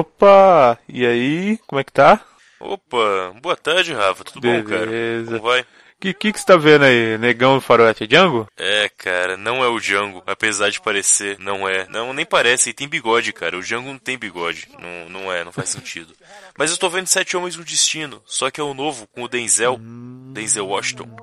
Opa! 0.00 0.78
E 0.88 1.06
aí, 1.06 1.58
como 1.66 1.80
é 1.80 1.84
que 1.84 1.92
tá? 1.92 2.20
Opa, 2.60 3.32
boa 3.40 3.56
tarde, 3.56 3.94
Rafa. 3.94 4.24
Tudo 4.24 4.40
bom, 4.42 4.62
cara? 4.64 4.84
Beleza. 4.86 5.38
Como 5.38 5.42
vai? 5.50 5.64
Que 5.98 6.12
que 6.12 6.30
que 6.34 6.38
você 6.38 6.44
tá 6.44 6.56
vendo 6.58 6.84
aí? 6.84 7.16
Negão 7.16 7.54
do 7.54 7.60
Faroeste 7.62 8.04
é 8.04 8.06
Django? 8.06 8.46
É, 8.58 8.90
cara, 8.90 9.38
não 9.38 9.64
é 9.64 9.68
o 9.68 9.80
Django, 9.80 10.22
apesar 10.26 10.68
de 10.68 10.78
parecer, 10.82 11.38
não 11.38 11.66
é. 11.66 11.86
Não, 11.88 12.12
nem 12.12 12.26
parece, 12.26 12.68
e 12.68 12.74
tem 12.74 12.86
bigode, 12.86 13.32
cara. 13.32 13.56
O 13.56 13.62
Django 13.62 13.88
não 13.88 13.98
tem 13.98 14.18
bigode. 14.18 14.68
Não, 14.78 15.08
não 15.08 15.32
é, 15.32 15.42
não 15.42 15.52
faz 15.52 15.70
sentido. 15.70 16.12
Mas 16.58 16.70
eu 16.70 16.76
tô 16.76 16.90
vendo 16.90 17.06
Sete 17.06 17.34
Homens 17.34 17.56
no 17.56 17.64
Destino, 17.64 18.22
só 18.26 18.50
que 18.50 18.60
é 18.60 18.64
o 18.64 18.74
novo, 18.74 19.06
com 19.06 19.22
o 19.22 19.28
Denzel. 19.28 19.78
Denzel 20.34 20.66
Washington. 20.66 21.16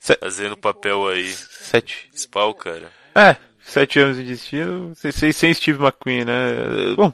Se- 0.00 0.18
Fazendo 0.20 0.54
o 0.54 0.58
papel 0.58 1.06
aí. 1.06 1.32
Sete. 1.32 2.08
Spawn, 2.12 2.52
cara. 2.54 2.90
É, 3.14 3.36
sete 3.66 3.98
anos 3.98 4.16
de 4.16 4.24
destino, 4.24 4.94
sem, 4.94 5.10
sem, 5.12 5.32
sem 5.32 5.54
Steve 5.54 5.82
McQueen, 5.82 6.24
né? 6.24 6.34
Bom, 6.96 7.12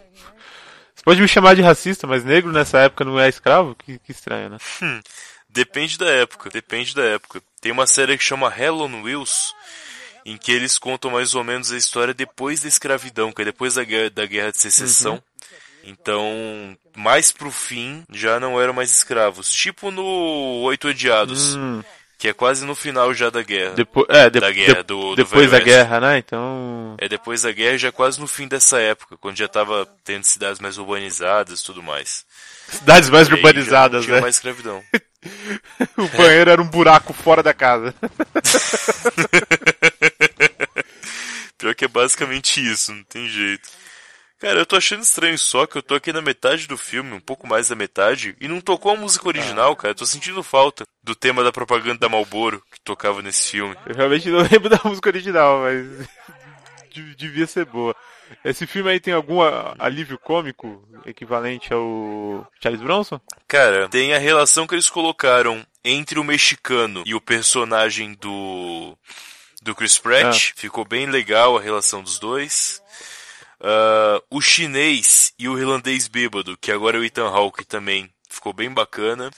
você 0.95 1.03
pode 1.05 1.21
me 1.21 1.29
chamar 1.29 1.57
de 1.57 1.63
racista, 1.63 2.07
mas 2.07 2.25
negro 2.25 2.53
nessa 2.53 2.79
época 2.81 3.05
não 3.05 3.19
é 3.19 3.29
escravo? 3.29 3.75
Que, 3.75 3.99
que 3.99 4.13
estranho, 4.13 4.51
né? 4.51 4.59
Depende 5.49 5.99
da 5.99 6.07
época, 6.09 6.49
depende 6.51 6.95
da 6.95 7.03
época. 7.03 7.43
Tem 7.61 7.73
uma 7.73 7.87
série 7.87 8.17
que 8.17 8.25
chama 8.25 8.53
Hell 8.57 8.81
on 8.81 9.03
Wheels, 9.03 9.55
em 10.25 10.37
que 10.37 10.51
eles 10.53 10.79
contam 10.79 11.11
mais 11.11 11.35
ou 11.35 11.45
menos 11.45 11.73
a 11.73 11.77
história 11.77 12.15
depois 12.15 12.61
da 12.61 12.69
escravidão, 12.69 13.33
que 13.33 13.43
é 13.43 13.45
depois 13.47 13.75
da 13.75 13.85
guerra, 13.85 14.11
da 14.11 14.27
guerra 14.27 14.51
de 14.53 14.59
secessão. 14.59 15.23
Então, 15.85 16.79
mais 16.97 17.33
pro 17.33 17.51
fim, 17.51 18.05
já 18.13 18.39
não 18.39 18.61
eram 18.61 18.73
mais 18.73 18.91
escravos. 18.93 19.51
Tipo 19.53 19.91
no 19.91 20.05
Oito 20.63 20.89
Odiados, 20.89 21.57
Hum, 21.57 21.83
que 22.23 22.29
é 22.29 22.33
quase 22.33 22.65
no 22.65 22.77
final 22.77 23.13
já 23.13 23.31
da 23.31 23.43
guerra. 23.43 23.75
depois, 23.75 24.07
é, 24.09 24.31
de- 24.31 24.39
Da 24.39 24.53
guerra, 24.53 24.75
de- 24.77 24.83
do- 24.85 25.11
do 25.11 25.17
depois 25.17 25.51
da 25.51 25.59
guerra, 25.59 25.99
né? 25.99 26.19
Então. 26.19 26.95
É 26.99 27.09
depois 27.09 27.43
da 27.43 27.51
guerra, 27.51 27.77
já 27.77 27.91
quase 27.91 28.21
no 28.21 28.29
fim 28.29 28.47
dessa 28.47 28.79
época, 28.79 29.17
quando 29.17 29.37
já 29.37 29.49
tava 29.49 29.85
tendo 30.05 30.23
cidades 30.23 30.61
mais 30.61 30.79
urbanizadas 30.79 31.61
e 31.61 31.65
tudo 31.65 31.83
mais. 31.83 32.25
Cidades 32.69 33.11
mais 33.11 33.27
E 33.29 33.35
urbanizadas, 33.35 34.07
né? 34.07 34.21
mais 34.21 34.37
escravidão. 34.37 34.81
O 35.97 36.09
banheiro 36.17 36.51
era 36.51 36.61
um 36.63 36.67
buraco 36.69 37.13
fora 37.13 37.43
da 37.45 37.55
casa. 37.55 37.95
Pior 41.59 41.75
que 41.75 41.85
é 41.85 41.89
basicamente 41.89 42.61
isso, 42.61 42.93
não 42.93 43.05
tem 43.05 43.29
jeito. 43.29 43.69
Cara, 44.43 44.59
eu 44.59 44.67
tô 44.67 44.75
achando 44.75 45.05
estranho 45.05 45.39
só 45.39 45.67
que 45.69 45.79
eu 45.79 45.83
tô 45.83 45.95
aqui 45.95 46.13
na 46.13 46.21
metade 46.21 46.67
do 46.67 46.77
filme, 46.77 47.13
um 47.13 47.21
pouco 47.21 47.47
mais 47.47 47.69
da 47.69 47.77
metade, 47.77 48.35
e 48.41 48.49
não 48.49 48.61
tocou 48.61 48.91
a 48.91 48.97
música 48.97 49.29
original, 49.29 49.77
cara. 49.77 49.93
Eu 49.93 49.97
tô 49.97 50.05
sentindo 50.05 50.43
falta 50.43 50.83
do 51.01 51.15
tema 51.15 51.45
da 51.45 51.53
propaganda 51.53 52.01
da 52.01 52.09
Marlboro 52.09 52.61
que 52.73 52.81
tocava 52.81 53.23
nesse 53.23 53.53
filme. 53.53 53.77
Eu 53.87 53.95
realmente 53.95 54.29
não 54.29 54.41
lembro 54.51 54.69
da 54.69 54.81
música 54.85 55.11
original, 55.11 55.61
mas 55.61 56.09
de- 56.93 57.15
devia 57.15 57.47
ser 57.47 57.67
boa. 57.67 57.95
Esse 58.45 58.67
filme 58.67 58.91
aí 58.91 58.99
tem 58.99 59.15
algum 59.15 59.39
alívio 59.79 60.19
cômico 60.19 60.83
equivalente 61.07 61.73
ao 61.73 62.45
Charles 62.61 62.83
Bronson? 62.83 63.21
Cara, 63.47 63.89
tem 63.89 64.13
a 64.13 64.19
relação 64.19 64.67
que 64.67 64.75
eles 64.75 64.91
colocaram 64.91 65.65
entre 65.85 66.19
o 66.19 66.25
mexicano 66.25 67.05
e 67.07 67.15
o 67.15 67.21
personagem 67.21 68.15
do 68.15 68.99
do 69.63 69.73
Chris 69.77 69.99
Pratt. 69.99 70.51
Ficou 70.57 70.85
bem 70.85 71.07
legal 71.07 71.57
a 71.57 71.61
relação 71.61 72.03
dos 72.03 72.19
dois. 72.19 72.82
Ah, 73.63 74.21
o 74.29 74.41
chinês 74.41 75.33
e 75.39 75.49
o 75.49 75.57
irlandês 75.57 76.09
bêbado, 76.09 76.59
que 76.61 76.73
agora 76.73 76.97
é 76.97 77.01
o 77.01 77.05
Ethan 77.05 77.29
Hawke 77.29 77.65
também, 77.65 78.11
ficou 78.29 78.53
bem 78.53 78.69
bacana. 78.69 79.31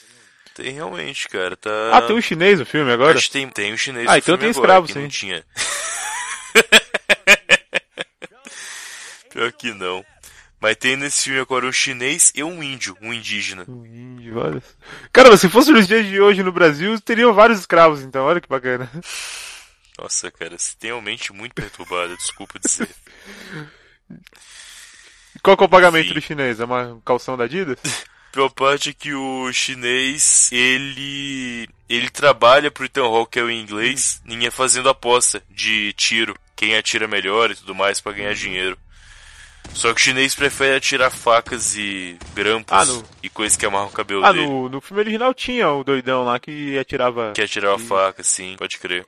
Tem 0.55 0.73
realmente, 0.73 1.29
cara, 1.29 1.57
tá... 1.57 1.71
Ah, 1.93 2.01
tem 2.03 2.17
um 2.17 2.21
chinês 2.21 2.61
no 2.61 2.65
filme 2.65 2.91
agora? 2.91 3.19
Acho 3.19 3.27
que 3.27 3.33
tem, 3.33 3.49
tem 3.49 3.75
o 3.75 3.79
chinês 3.79 4.07
Ah, 4.09 4.13
no 4.13 4.19
então 4.19 4.39
filme 4.39 4.41
tem 4.41 4.51
agora, 4.51 4.63
escravo, 4.63 4.87
que 4.87 4.93
sim. 4.95 5.03
não 5.03 5.09
tinha. 5.09 5.45
Pior 9.31 9.53
que 9.53 9.73
não. 9.75 10.05
Mas 10.61 10.77
tem 10.77 10.97
nesse 10.97 11.25
filme 11.25 11.41
agora 11.41 11.67
um 11.67 11.73
chinês 11.73 12.33
e 12.35 12.43
um 12.43 12.63
índio, 12.63 12.97
um 13.03 13.13
indígena. 13.13 13.65
Um 13.69 13.85
índio, 13.85 14.39
olha. 14.39 14.63
Cara, 15.13 15.37
se 15.37 15.49
fosse 15.51 15.71
nos 15.73 15.87
dias 15.87 16.07
de 16.07 16.21
hoje 16.21 16.43
no 16.43 16.53
Brasil, 16.53 16.99
teriam 17.01 17.35
vários 17.35 17.59
escravos, 17.59 18.01
então, 18.01 18.25
olha 18.25 18.41
que 18.41 18.49
bacana. 18.49 18.91
Nossa, 19.99 20.31
cara, 20.31 20.57
você 20.57 20.75
tem 20.79 20.93
uma 20.93 21.03
mente 21.03 21.33
muito 21.33 21.53
perturbada, 21.53 22.17
desculpa 22.17 22.59
dizer. 22.59 22.89
E 25.37 25.39
Qual 25.41 25.57
que 25.57 25.63
é 25.63 25.67
o 25.67 25.69
pagamento 25.69 26.09
Sim. 26.09 26.15
do 26.15 26.21
chinês? 26.21 26.61
É 26.61 26.65
uma 26.65 27.01
calção 27.05 27.37
da 27.37 27.45
Adidas? 27.45 27.79
Pior 28.33 28.49
parte 28.51 28.91
é 28.91 28.93
que 28.93 29.15
o 29.15 29.53
chinês, 29.53 30.51
ele 30.53 31.69
ele 31.89 32.11
trabalha 32.11 32.71
pro 32.71 32.85
Ethan 32.87 33.05
Hawke, 33.05 33.33
que 33.33 33.39
é 33.39 33.43
o 33.43 33.51
inglês, 33.51 34.21
ninguém 34.25 34.51
fazendo 34.51 34.89
aposta 34.89 35.41
de 35.51 35.93
tiro, 35.93 36.35
quem 36.57 36.75
atira 36.75 37.07
melhor 37.07 37.51
e 37.51 37.55
tudo 37.55 37.75
mais 37.75 38.01
pra 38.01 38.11
ganhar 38.13 38.35
dinheiro. 38.35 38.77
Só 39.73 39.95
que 39.95 40.01
o 40.01 40.05
chinês 40.05 40.35
prefere 40.35 40.77
atirar 40.77 41.11
facas 41.13 41.77
e 41.77 42.19
grampos 42.35 42.73
Ah, 42.77 42.85
no- 42.85 43.05
e 43.23 43.29
coisas 43.29 43.57
que 43.57 43.65
amarram 43.67 43.87
o 43.87 43.93
cabelo 43.93 44.25
Ah, 44.25 44.33
dele. 44.33 44.47
no, 44.47 44.69
no 44.69 44.81
filme 44.81 45.01
original 45.03 45.33
tinha 45.33 45.71
o 45.71 45.85
doidão 45.85 46.25
lá 46.25 46.39
que 46.41 46.77
atirava. 46.79 47.33
Que 47.35 47.43
atirar 47.43 47.75
a 47.75 47.79
faca, 47.79 48.23
sim, 48.25 48.57
pode 48.59 48.79
crer. 48.79 49.05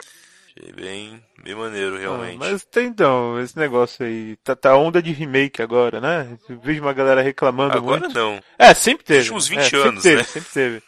Achei 0.59 0.72
bem, 0.72 1.22
bem 1.43 1.55
maneiro, 1.55 1.99
realmente. 1.99 2.37
Ah, 2.43 2.50
mas 2.50 2.65
tem 2.65 2.87
então, 2.87 3.39
esse 3.41 3.59
negócio 3.59 4.05
aí. 4.06 4.37
Tá, 4.43 4.56
tá 4.56 4.77
onda 4.77 5.03
de 5.03 5.12
remake 5.12 5.61
agora, 5.61 6.00
né? 6.00 6.39
Eu 6.49 6.59
vejo 6.59 6.81
uma 6.81 6.94
galera 6.94 7.21
reclamando 7.21 7.77
Agora 7.77 8.00
muito. 8.00 8.15
não. 8.15 8.43
É, 8.59 8.72
sempre 8.72 9.05
teve. 9.05 9.31
Nos 9.31 9.50
últimos 9.50 9.50
né? 9.50 9.62
20 9.62 9.75
É, 9.75 9.89
anos, 9.89 10.03
sempre 10.03 10.03
teve, 10.03 10.16
né? 10.16 10.25
Sempre 10.25 10.53
teve. 10.53 10.83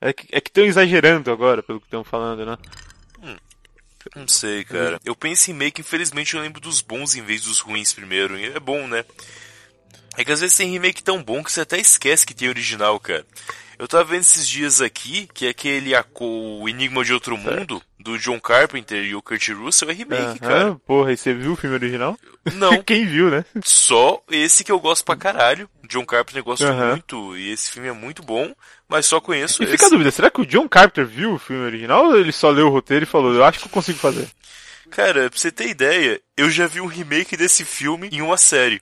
É 0.00 0.12
que 0.12 0.26
é 0.30 0.38
estão 0.38 0.64
exagerando 0.64 1.30
agora, 1.30 1.62
pelo 1.62 1.80
que 1.80 1.86
estão 1.86 2.04
falando, 2.04 2.44
né? 2.44 2.58
Não 4.14 4.28
sei, 4.28 4.64
cara. 4.64 5.00
Eu 5.04 5.16
penso 5.16 5.50
em 5.50 5.54
remake, 5.54 5.80
infelizmente 5.80 6.34
eu 6.34 6.40
lembro 6.42 6.60
dos 6.60 6.82
bons 6.82 7.14
em 7.14 7.22
vez 7.22 7.42
dos 7.42 7.60
ruins 7.60 7.92
primeiro. 7.92 8.38
E 8.38 8.44
é 8.44 8.60
bom, 8.60 8.86
né? 8.86 9.02
É 10.16 10.24
que 10.24 10.30
às 10.30 10.40
vezes 10.40 10.56
tem 10.56 10.70
remake 10.70 11.02
tão 11.02 11.22
bom 11.22 11.42
que 11.42 11.50
você 11.50 11.62
até 11.62 11.78
esquece 11.78 12.26
que 12.26 12.34
tem 12.34 12.48
original, 12.48 13.00
cara. 13.00 13.24
Eu 13.78 13.88
tava 13.88 14.04
vendo 14.04 14.20
esses 14.20 14.48
dias 14.48 14.80
aqui 14.80 15.28
que 15.34 15.46
é 15.46 15.50
aquele 15.50 15.92
o 16.20 16.68
Enigma 16.68 17.04
de 17.04 17.12
Outro 17.12 17.36
Mundo, 17.36 17.82
do 17.98 18.18
John 18.18 18.38
Carpenter 18.40 19.02
e 19.04 19.14
o 19.14 19.22
Kurt 19.22 19.48
Russell, 19.50 19.90
é 19.90 19.92
remake, 19.92 20.38
cara. 20.38 20.62
Aham, 20.66 20.80
porra, 20.86 21.12
e 21.12 21.16
você 21.16 21.34
viu 21.34 21.52
o 21.52 21.56
filme 21.56 21.74
original? 21.74 22.18
Não, 22.54 22.82
Quem 22.84 23.06
viu, 23.06 23.30
né? 23.30 23.44
só 23.64 24.22
esse 24.30 24.62
que 24.62 24.70
eu 24.70 24.78
gosto 24.78 25.04
pra 25.04 25.16
caralho. 25.16 25.68
John 25.88 26.04
Carpenter 26.04 26.40
eu 26.40 26.44
gosto 26.44 26.64
Aham. 26.64 26.90
muito 26.90 27.36
e 27.36 27.50
esse 27.50 27.70
filme 27.70 27.88
é 27.88 27.92
muito 27.92 28.22
bom, 28.22 28.54
mas 28.88 29.06
só 29.06 29.20
conheço 29.20 29.62
E 29.62 29.66
esse. 29.66 29.72
fica 29.72 29.86
a 29.86 29.90
dúvida, 29.90 30.10
será 30.10 30.30
que 30.30 30.40
o 30.40 30.46
John 30.46 30.68
Carpenter 30.68 31.06
viu 31.06 31.34
o 31.34 31.38
filme 31.38 31.64
original 31.64 32.06
ou 32.06 32.16
ele 32.18 32.32
só 32.32 32.50
leu 32.50 32.66
o 32.68 32.70
roteiro 32.70 33.04
e 33.04 33.06
falou, 33.06 33.32
eu 33.34 33.44
acho 33.44 33.58
que 33.58 33.66
eu 33.66 33.70
consigo 33.70 33.98
fazer? 33.98 34.28
Cara, 34.90 35.28
pra 35.28 35.38
você 35.38 35.50
ter 35.50 35.68
ideia, 35.68 36.20
eu 36.36 36.48
já 36.50 36.66
vi 36.66 36.80
um 36.80 36.86
remake 36.86 37.36
desse 37.36 37.64
filme 37.64 38.08
em 38.12 38.20
uma 38.22 38.36
série. 38.36 38.80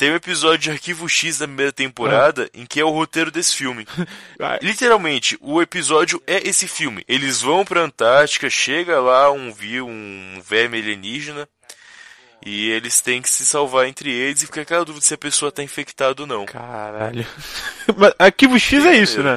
Tem 0.00 0.10
um 0.10 0.16
episódio 0.16 0.60
de 0.60 0.70
Arquivo 0.70 1.06
X 1.06 1.40
da 1.40 1.46
primeira 1.46 1.70
temporada 1.70 2.48
em 2.54 2.64
que 2.64 2.80
é 2.80 2.84
o 2.84 2.88
roteiro 2.88 3.30
desse 3.30 3.54
filme. 3.54 3.86
Ah, 4.42 4.58
Literalmente, 4.62 5.36
o 5.42 5.60
episódio 5.60 6.22
é 6.26 6.48
esse 6.48 6.66
filme. 6.66 7.04
Eles 7.06 7.42
vão 7.42 7.62
pra 7.62 7.82
Antártica, 7.82 8.48
chega 8.48 8.98
lá 8.98 9.30
um 9.30 9.52
um 9.82 10.40
verme 10.42 10.78
alienígena 10.78 11.46
e 12.44 12.70
eles 12.70 13.02
têm 13.02 13.20
que 13.20 13.28
se 13.28 13.44
salvar 13.44 13.86
entre 13.86 14.10
eles 14.10 14.42
e 14.42 14.46
fica 14.46 14.62
aquela 14.62 14.82
dúvida 14.82 15.04
se 15.04 15.12
a 15.12 15.18
pessoa 15.18 15.52
tá 15.52 15.62
infectada 15.62 16.22
ou 16.22 16.26
não. 16.26 16.46
Caralho. 16.46 17.26
Mas 17.94 18.14
Arquivo 18.18 18.58
X 18.58 18.86
é 18.86 18.96
isso, 18.96 19.22
né? 19.22 19.36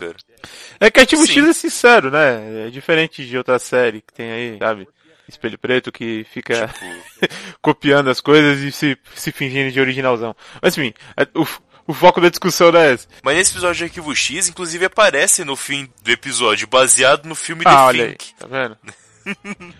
É 0.80 0.90
que 0.90 1.02
Arquivo 1.02 1.28
Sim. 1.28 1.34
X 1.34 1.50
é 1.50 1.54
sincero, 1.54 2.10
né? 2.10 2.68
É 2.68 2.70
diferente 2.70 3.28
de 3.28 3.38
outra 3.38 3.60
série 3.60 4.00
que 4.00 4.14
tem 4.14 4.32
aí, 4.32 4.58
sabe? 4.58 4.88
Espelho 5.28 5.58
Preto 5.58 5.92
que 5.92 6.26
fica 6.34 6.68
Tipo, 6.68 7.34
copiando 7.62 8.10
as 8.10 8.20
coisas 8.22 8.60
e 8.60 8.72
se, 8.72 8.98
se 9.16 9.32
fingindo 9.32 9.72
de 9.72 9.80
originalzão. 9.80 10.36
Mas 10.62 10.78
enfim, 10.78 10.94
é- 11.18 11.28
o, 11.34 11.48
o 11.88 11.94
foco 11.94 12.20
da 12.22 12.30
discussão 12.30 12.72
não 12.72 12.80
é 12.80 12.94
esse. 12.94 13.08
Mas 13.24 13.36
nesse 13.38 13.52
episódio 13.52 13.76
de 13.76 13.84
Arquivo 13.86 14.16
X, 14.16 14.48
inclusive 14.50 14.86
aparece 14.86 15.44
no 15.46 15.56
fim 15.56 15.90
do 16.04 16.12
episódio, 16.12 16.68
baseado 16.68 17.26
no 17.26 17.36
filme 17.36 17.64
The 17.64 17.70
Ah, 17.70 17.86
olha 17.86 18.06
aí, 18.06 18.10
Think. 18.16 18.34
tá 18.40 18.48
vendo? 18.48 18.78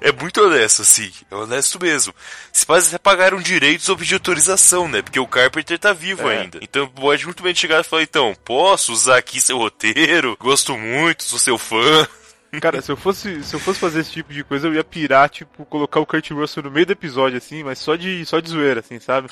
É 0.00 0.10
muito 0.12 0.40
honesto, 0.42 0.82
assim. 0.82 1.10
É 1.30 1.34
honesto 1.34 1.78
mesmo. 1.80 2.12
Se 2.52 2.66
pais 2.66 2.88
até 2.88 2.98
pagaram 2.98 3.40
direitos 3.40 3.86
sobre 3.86 4.04
de 4.04 4.14
autorização, 4.14 4.88
né? 4.88 5.02
Porque 5.02 5.20
o 5.20 5.26
Carpenter 5.26 5.78
tá 5.78 5.92
vivo 5.92 6.28
É. 6.28 6.38
ainda. 6.38 6.58
Então 6.62 6.88
pode 6.88 7.24
muito 7.24 7.42
bem 7.42 7.54
chegar 7.54 7.80
e 7.80 7.84
falar, 7.84 8.02
então, 8.02 8.34
posso 8.44 8.92
usar 8.92 9.18
aqui 9.18 9.40
seu 9.40 9.58
roteiro? 9.58 10.36
Gosto 10.40 10.76
muito, 10.76 11.22
sou 11.24 11.38
seu 11.38 11.56
fã. 11.58 12.08
Cara, 12.60 12.80
se 12.80 12.90
eu 12.90 12.96
fosse, 12.96 13.44
se 13.44 13.54
eu 13.54 13.60
fosse 13.60 13.78
fazer 13.78 14.00
esse 14.00 14.10
tipo 14.10 14.32
de 14.32 14.42
coisa, 14.42 14.66
eu 14.68 14.74
ia 14.74 14.82
pirar, 14.84 15.28
tipo, 15.28 15.66
colocar 15.66 16.00
o 16.00 16.06
Kurt 16.06 16.30
Russell 16.30 16.62
no 16.62 16.70
meio 16.70 16.86
do 16.86 16.92
episódio, 16.92 17.36
assim, 17.36 17.62
mas 17.62 17.78
só 17.78 17.94
de, 17.94 18.24
só 18.24 18.40
de 18.40 18.48
zoeira, 18.50 18.80
assim, 18.80 18.98
sabe? 18.98 19.28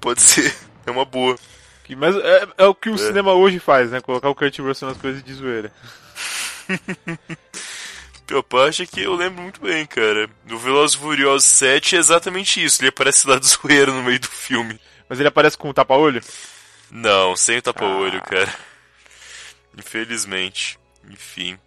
Pode 0.00 0.20
ser. 0.20 0.54
É 0.86 0.90
uma 0.90 1.04
boa. 1.04 1.38
Que, 1.84 1.96
mas 1.96 2.14
é, 2.16 2.48
é 2.58 2.66
o 2.66 2.74
que 2.74 2.90
o 2.90 2.98
cinema 2.98 3.32
hoje 3.32 3.58
faz, 3.58 3.90
né? 3.90 4.00
Colocar 4.02 4.28
o 4.28 4.34
Kurt 4.34 4.58
Russell 4.58 4.88
nas 4.88 4.98
coisas 4.98 5.22
de 5.22 5.32
zoeira. 5.32 5.72
Pior 8.26 8.42
parte 8.42 8.82
é 8.82 8.86
que 8.86 9.00
eu 9.02 9.14
lembro 9.14 9.40
muito 9.42 9.60
bem, 9.62 9.86
cara. 9.86 10.28
No 10.44 10.58
Velozes 10.58 10.94
e 10.96 11.00
Furiosos 11.00 11.44
7 11.48 11.96
é 11.96 11.98
exatamente 11.98 12.62
isso. 12.62 12.82
Ele 12.82 12.90
aparece 12.90 13.26
lá 13.26 13.38
de 13.38 13.46
zoeira 13.46 13.90
no 13.90 14.02
meio 14.02 14.20
do 14.20 14.28
filme. 14.28 14.78
Mas 15.08 15.18
ele 15.18 15.28
aparece 15.28 15.56
com 15.56 15.70
um 15.70 15.72
tapa-olho? 15.72 16.20
Não, 16.90 17.34
sem 17.34 17.56
o 17.56 17.62
tapa-olho, 17.62 18.18
Ah. 18.18 18.28
cara. 18.28 18.54
Infelizmente. 19.78 20.78
Enfim. 21.08 21.58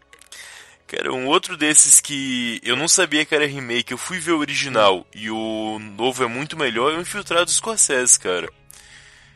Cara, 0.92 1.14
um 1.14 1.26
outro 1.28 1.56
desses 1.56 2.02
que 2.02 2.60
eu 2.66 2.76
não 2.76 2.86
sabia 2.86 3.24
que 3.24 3.34
era 3.34 3.48
remake, 3.48 3.94
eu 3.94 3.98
fui 3.98 4.20
ver 4.20 4.34
o 4.34 4.40
original 4.40 5.08
e 5.16 5.32
o 5.32 5.80
novo 5.80 6.22
é 6.22 6.28
muito 6.28 6.58
melhor, 6.58 6.92
é 6.92 6.98
o 6.98 7.02
Infiltrado 7.02 7.50
Scorsese, 7.50 8.20
cara. 8.20 8.52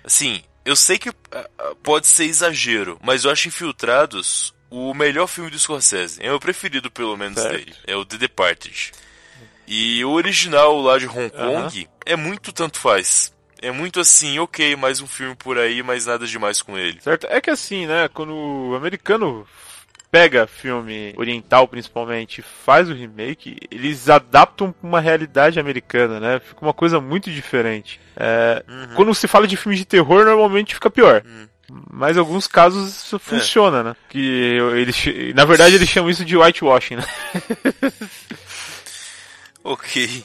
Assim, 0.04 0.44
eu 0.66 0.75
sei 0.75 0.98
que 0.98 1.07
uh, 1.07 1.16
pode 1.81 2.07
ser 2.07 2.25
exagero, 2.25 3.00
mas 3.02 3.24
eu 3.24 3.31
acho 3.31 3.48
Infiltrados 3.48 4.54
o 4.69 4.94
melhor 4.94 5.28
filme 5.28 5.50
do 5.50 5.57
Scorsese. 5.57 6.22
É 6.22 6.30
o 6.34 6.42
preferido, 6.42 6.92
pelo 6.92 7.16
menos, 7.16 7.42
certo. 7.42 7.56
dele. 7.56 7.74
É 7.88 7.96
o 7.96 8.04
The 8.04 8.18
Departed. 8.18 8.92
E 9.66 10.04
o 10.04 10.12
original 10.12 10.81
lá 10.81 10.98
de 10.98 11.08
Hong 11.08 11.30
Kong 11.30 11.40
uh 11.40 11.69
-huh. 11.69 11.88
é 12.06 12.18
muito 12.18 12.51
tanto 12.51 12.78
faz. 12.80 13.34
É 13.62 13.72
muito 13.72 14.01
assim, 14.01 14.40
ok, 14.40 14.75
mais 14.75 15.00
um 15.00 15.08
filme 15.08 15.38
por 15.38 15.58
aí, 15.58 15.81
mas 15.81 16.06
nada 16.06 16.28
demais 16.28 16.62
com 16.62 16.78
ele. 16.78 17.00
Certo. 17.01 17.28
É 17.28 17.40
que 17.40 17.50
assim, 17.50 17.88
né, 17.88 18.10
quando 18.10 18.34
o 18.34 18.75
americano 18.75 19.48
pega 20.16 20.48
filme 20.48 21.14
oriental 21.18 21.68
principalmente 21.68 22.42
faz 22.42 22.90
o 22.90 22.94
remake, 22.94 23.58
eles 23.70 24.10
adaptam 24.10 24.72
para 24.72 24.88
uma 24.88 25.02
realidade 25.02 25.60
americana, 25.60 26.22
né? 26.22 26.40
Fica 26.40 26.62
uma 26.62 26.74
coisa 26.74 27.02
muito 27.02 27.30
diferente. 27.30 28.00
É, 28.16 28.64
uhum. 28.66 28.96
Quando 28.96 29.14
se 29.14 29.28
fala 29.28 29.46
de 29.46 29.58
filmes 29.58 29.78
de 29.78 29.84
terror, 29.84 30.24
normalmente 30.24 30.74
fica 30.74 30.90
pior. 30.90 31.22
Uhum. 31.26 31.50
Mas 31.92 32.16
em 32.16 32.20
alguns 32.20 32.48
casos 32.48 33.04
isso 33.04 33.20
funciona, 33.20 33.80
é. 33.80 33.84
né? 33.84 33.96
Que 34.08 34.58
eles, 34.78 35.04
na 35.36 35.44
verdade 35.44 35.76
eles 35.76 35.90
chamam 35.90 36.10
isso 36.10 36.24
de 36.24 36.38
whitewashing, 36.38 36.96
né? 36.96 37.06
ok. 39.66 40.24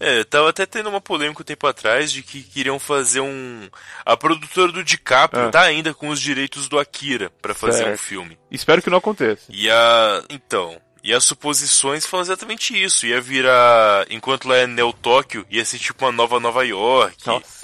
É, 0.00 0.22
tava 0.24 0.48
até 0.50 0.64
tendo 0.64 0.88
uma 0.88 1.00
polêmica 1.00 1.42
um 1.42 1.44
tempo 1.44 1.66
atrás 1.66 2.12
de 2.12 2.22
que 2.22 2.42
queriam 2.42 2.78
fazer 2.78 3.20
um. 3.20 3.68
A 4.04 4.16
produtora 4.16 4.70
do 4.70 4.84
DiCaprio 4.84 5.46
ah. 5.46 5.50
tá 5.50 5.62
ainda 5.62 5.92
com 5.92 6.08
os 6.08 6.20
direitos 6.20 6.68
do 6.68 6.78
Akira 6.78 7.30
para 7.42 7.54
fazer 7.54 7.84
certo. 7.84 7.94
um 7.94 7.98
filme. 7.98 8.38
Espero 8.50 8.80
que 8.80 8.90
não 8.90 8.98
aconteça. 8.98 9.44
E 9.48 9.70
a. 9.70 10.22
Então. 10.30 10.80
E 11.02 11.14
as 11.14 11.24
suposições 11.24 12.04
falam 12.04 12.24
exatamente 12.24 12.80
isso. 12.80 13.06
Ia 13.06 13.20
virar. 13.20 14.06
Enquanto 14.10 14.48
lá 14.48 14.56
é 14.56 14.66
Neo 14.66 14.92
Tóquio, 14.92 15.46
ia 15.48 15.64
ser 15.64 15.78
tipo 15.78 16.04
uma 16.04 16.12
nova 16.12 16.38
Nova 16.38 16.64
York. 16.64 17.26
Nossa 17.26 17.58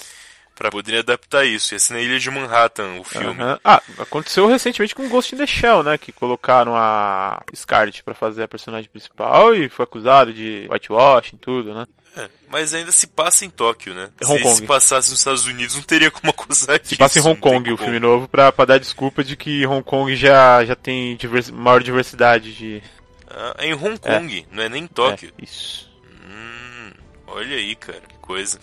para 0.55 0.71
poder 0.71 0.99
adaptar 0.99 1.45
isso. 1.45 1.75
Ia 1.75 1.79
ser 1.79 1.95
na 1.95 2.01
Ilha 2.01 2.19
de 2.19 2.31
Manhattan 2.31 3.01
o 3.01 3.05
filme. 3.05 3.43
Uhum. 3.43 3.59
Ah, 3.65 3.83
aconteceu 3.99 4.47
recentemente 4.47 4.95
com 4.95 5.09
Ghost 5.09 5.35
in 5.35 5.39
the 5.39 5.47
Shell, 5.47 5.83
né? 5.83 5.99
Que 5.99 6.13
colocaram 6.13 6.75
a 6.77 7.43
Scarlett 7.55 8.03
para 8.03 8.15
fazer 8.15 8.45
a 8.45 8.49
personagem 8.49 8.89
principal 8.89 9.55
e 9.55 9.69
foi 9.69 9.85
acusado 9.85 10.33
de 10.33 10.67
whitewashing 10.71 11.37
e 11.37 11.39
tudo, 11.39 11.75
né? 11.75 11.87
É, 12.17 12.29
mas 12.49 12.73
ainda 12.73 12.93
se 12.93 13.09
passa 13.09 13.45
em 13.45 13.51
Tóquio, 13.51 13.93
né? 13.93 14.09
Hong 14.25 14.39
se, 14.39 14.43
Kong. 14.43 14.57
se 14.57 14.63
passasse 14.67 15.11
nos 15.11 15.19
Estados 15.19 15.47
Unidos, 15.47 15.75
não 15.75 15.83
teria 15.83 16.11
como 16.11 16.31
acusar 16.31 16.81
Se 16.83 16.97
passa 16.97 17.19
em 17.19 17.23
Hong 17.23 17.41
Kong 17.41 17.73
o 17.73 17.77
filme 17.77 17.99
novo, 17.99 18.29
pra, 18.29 18.53
pra 18.53 18.65
dar 18.65 18.79
desculpa 18.79 19.25
de 19.25 19.37
que 19.37 19.67
Hong 19.67 19.83
Kong 19.83 20.15
já, 20.15 20.65
já 20.65 20.77
tem 20.77 21.17
divers, 21.17 21.51
maior 21.51 21.83
diversidade 21.83 22.55
de. 22.55 22.83
Ah, 23.29 23.55
é 23.59 23.67
em 23.67 23.75
Hong 23.75 23.99
Kong, 23.99 24.47
é. 24.49 24.55
não 24.55 24.63
é 24.63 24.69
nem 24.69 24.85
em 24.85 24.87
Tóquio. 24.87 25.33
É, 25.37 25.45
isso. 25.45 25.91
Hum, 26.25 26.93
olha 27.27 27.57
aí, 27.57 27.75
cara, 27.75 28.01
que 28.01 28.19
coisa. 28.19 28.61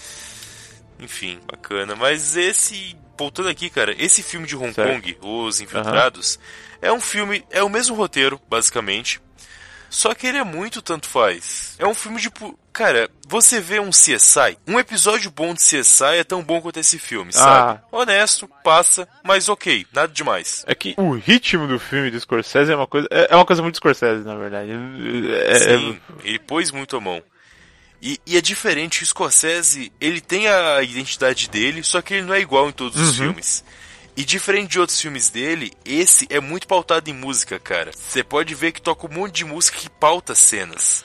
Enfim, 1.00 1.40
bacana. 1.50 1.96
Mas 1.96 2.38
esse. 2.38 2.96
Voltando 3.18 3.50
aqui, 3.50 3.70
cara, 3.70 3.94
esse 4.00 4.24
filme 4.24 4.48
de 4.48 4.56
Hong 4.56 4.74
certo. 4.74 4.94
Kong, 4.94 5.18
Os 5.22 5.62
Infiltrados, 5.62 6.36
uhum. 6.36 6.90
é 6.90 6.94
um 6.94 7.02
filme. 7.02 7.44
É 7.52 7.62
o 7.62 7.70
mesmo 7.70 7.96
roteiro, 7.96 8.42
basicamente. 8.50 9.20
Só 9.92 10.16
que 10.16 10.26
ele 10.26 10.38
é 10.38 10.44
muito 10.44 10.82
tanto 10.82 11.06
faz. 11.06 11.76
É 11.78 11.86
um 11.86 11.94
filme 11.94 12.18
de. 12.22 12.32
Cara, 12.72 13.10
você 13.28 13.60
vê 13.60 13.78
um 13.78 13.90
CSI, 13.90 14.58
um 14.66 14.80
episódio 14.80 15.30
bom 15.30 15.54
de 15.54 15.60
CSI 15.60 16.20
é 16.20 16.24
tão 16.24 16.42
bom 16.42 16.62
quanto 16.62 16.80
esse 16.80 16.98
filme, 16.98 17.34
sabe? 17.34 17.82
Ah. 17.82 17.88
Honesto, 17.92 18.50
passa, 18.64 19.06
mas 19.22 19.50
ok, 19.50 19.86
nada 19.94 20.08
demais. 20.08 20.64
É 20.66 20.74
que 20.74 20.96
o 20.98 21.12
ritmo 21.12 21.68
do 21.68 21.78
filme 21.78 22.10
do 22.10 22.18
Scorsese 22.18 22.72
é 22.72 22.76
uma 22.76 22.88
coisa. 22.88 23.10
É, 23.12 23.28
é 23.32 23.36
uma 23.36 23.46
coisa 23.46 23.62
muito 23.62 23.76
Scorsese, 23.76 24.24
na 24.24 24.36
verdade. 24.36 24.72
É, 24.72 25.52
é 25.52 25.60
Sim, 25.60 26.00
é... 26.24 26.28
ele 26.30 26.40
pôs 26.40 26.72
muito 26.72 26.96
a 26.96 27.02
mão. 27.02 27.22
E, 28.02 28.18
e, 28.26 28.38
é 28.38 28.42
diferente, 28.42 29.04
o 29.04 29.06
Scorsese, 29.06 29.92
ele 30.00 30.22
tem 30.22 30.48
a 30.48 30.82
identidade 30.82 31.50
dele, 31.50 31.84
só 31.84 32.02
que 32.02 32.16
ele 32.16 32.26
não 32.26 32.34
é 32.34 32.40
igual 32.40 32.70
em 32.70 32.72
todos 32.72 32.98
uhum. 32.98 33.10
os 33.10 33.18
filmes. 33.18 33.64
E 34.16 34.24
diferente 34.24 34.72
de 34.72 34.80
outros 34.80 35.00
filmes 35.00 35.30
dele, 35.30 35.72
esse 35.86 36.28
é 36.30 36.40
muito 36.40 36.68
pautado 36.68 37.10
em 37.10 37.14
música, 37.14 37.60
cara. 37.60 37.92
Você 37.94 38.24
pode 38.24 38.54
ver 38.54 38.72
que 38.72 38.82
toca 38.82 39.08
um 39.08 39.14
monte 39.14 39.36
de 39.36 39.46
música 39.46 39.78
que 39.78 39.90
pauta 39.90 40.36
cenas. 40.36 41.04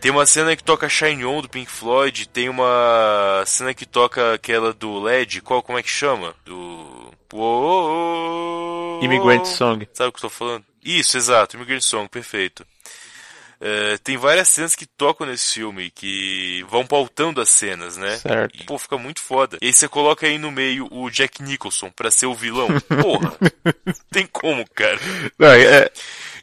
Tem 0.00 0.10
uma 0.10 0.24
cena 0.26 0.54
que 0.54 0.62
toca 0.62 0.88
Shine 0.88 1.24
On 1.24 1.42
do 1.42 1.48
Pink 1.48 1.70
Floyd, 1.70 2.28
tem 2.28 2.48
uma 2.48 3.42
cena 3.44 3.74
que 3.74 3.84
toca 3.84 4.34
aquela 4.34 4.72
do 4.72 5.00
LED, 5.00 5.40
qual 5.40 5.62
como 5.62 5.78
é 5.78 5.82
que 5.82 5.90
chama? 5.90 6.34
Do 6.44 7.12
Immigrant 9.02 9.44
Song. 9.44 9.88
Sabe 9.92 10.10
o 10.10 10.12
que 10.12 10.18
eu 10.18 10.22
tô 10.22 10.30
falando? 10.30 10.64
Isso, 10.84 11.16
exato, 11.16 11.56
Immigrant 11.56 11.82
Song, 11.82 12.08
perfeito. 12.08 12.64
É, 13.60 13.98
tem 13.98 14.16
várias 14.16 14.48
cenas 14.48 14.76
que 14.76 14.86
tocam 14.86 15.26
nesse 15.26 15.54
filme, 15.54 15.90
que 15.90 16.64
vão 16.68 16.86
pautando 16.86 17.40
as 17.40 17.48
cenas, 17.48 17.96
né? 17.96 18.16
Certo. 18.16 18.60
E, 18.60 18.64
pô, 18.64 18.78
fica 18.78 18.96
muito 18.96 19.20
foda. 19.20 19.58
E 19.60 19.66
aí 19.66 19.72
você 19.72 19.88
coloca 19.88 20.26
aí 20.26 20.38
no 20.38 20.50
meio 20.50 20.86
o 20.92 21.10
Jack 21.10 21.42
Nicholson 21.42 21.90
pra 21.90 22.10
ser 22.10 22.26
o 22.26 22.34
vilão. 22.34 22.68
Porra! 23.02 23.36
tem 24.12 24.26
como, 24.26 24.64
cara. 24.70 24.98
Não, 25.38 25.48
é... 25.48 25.90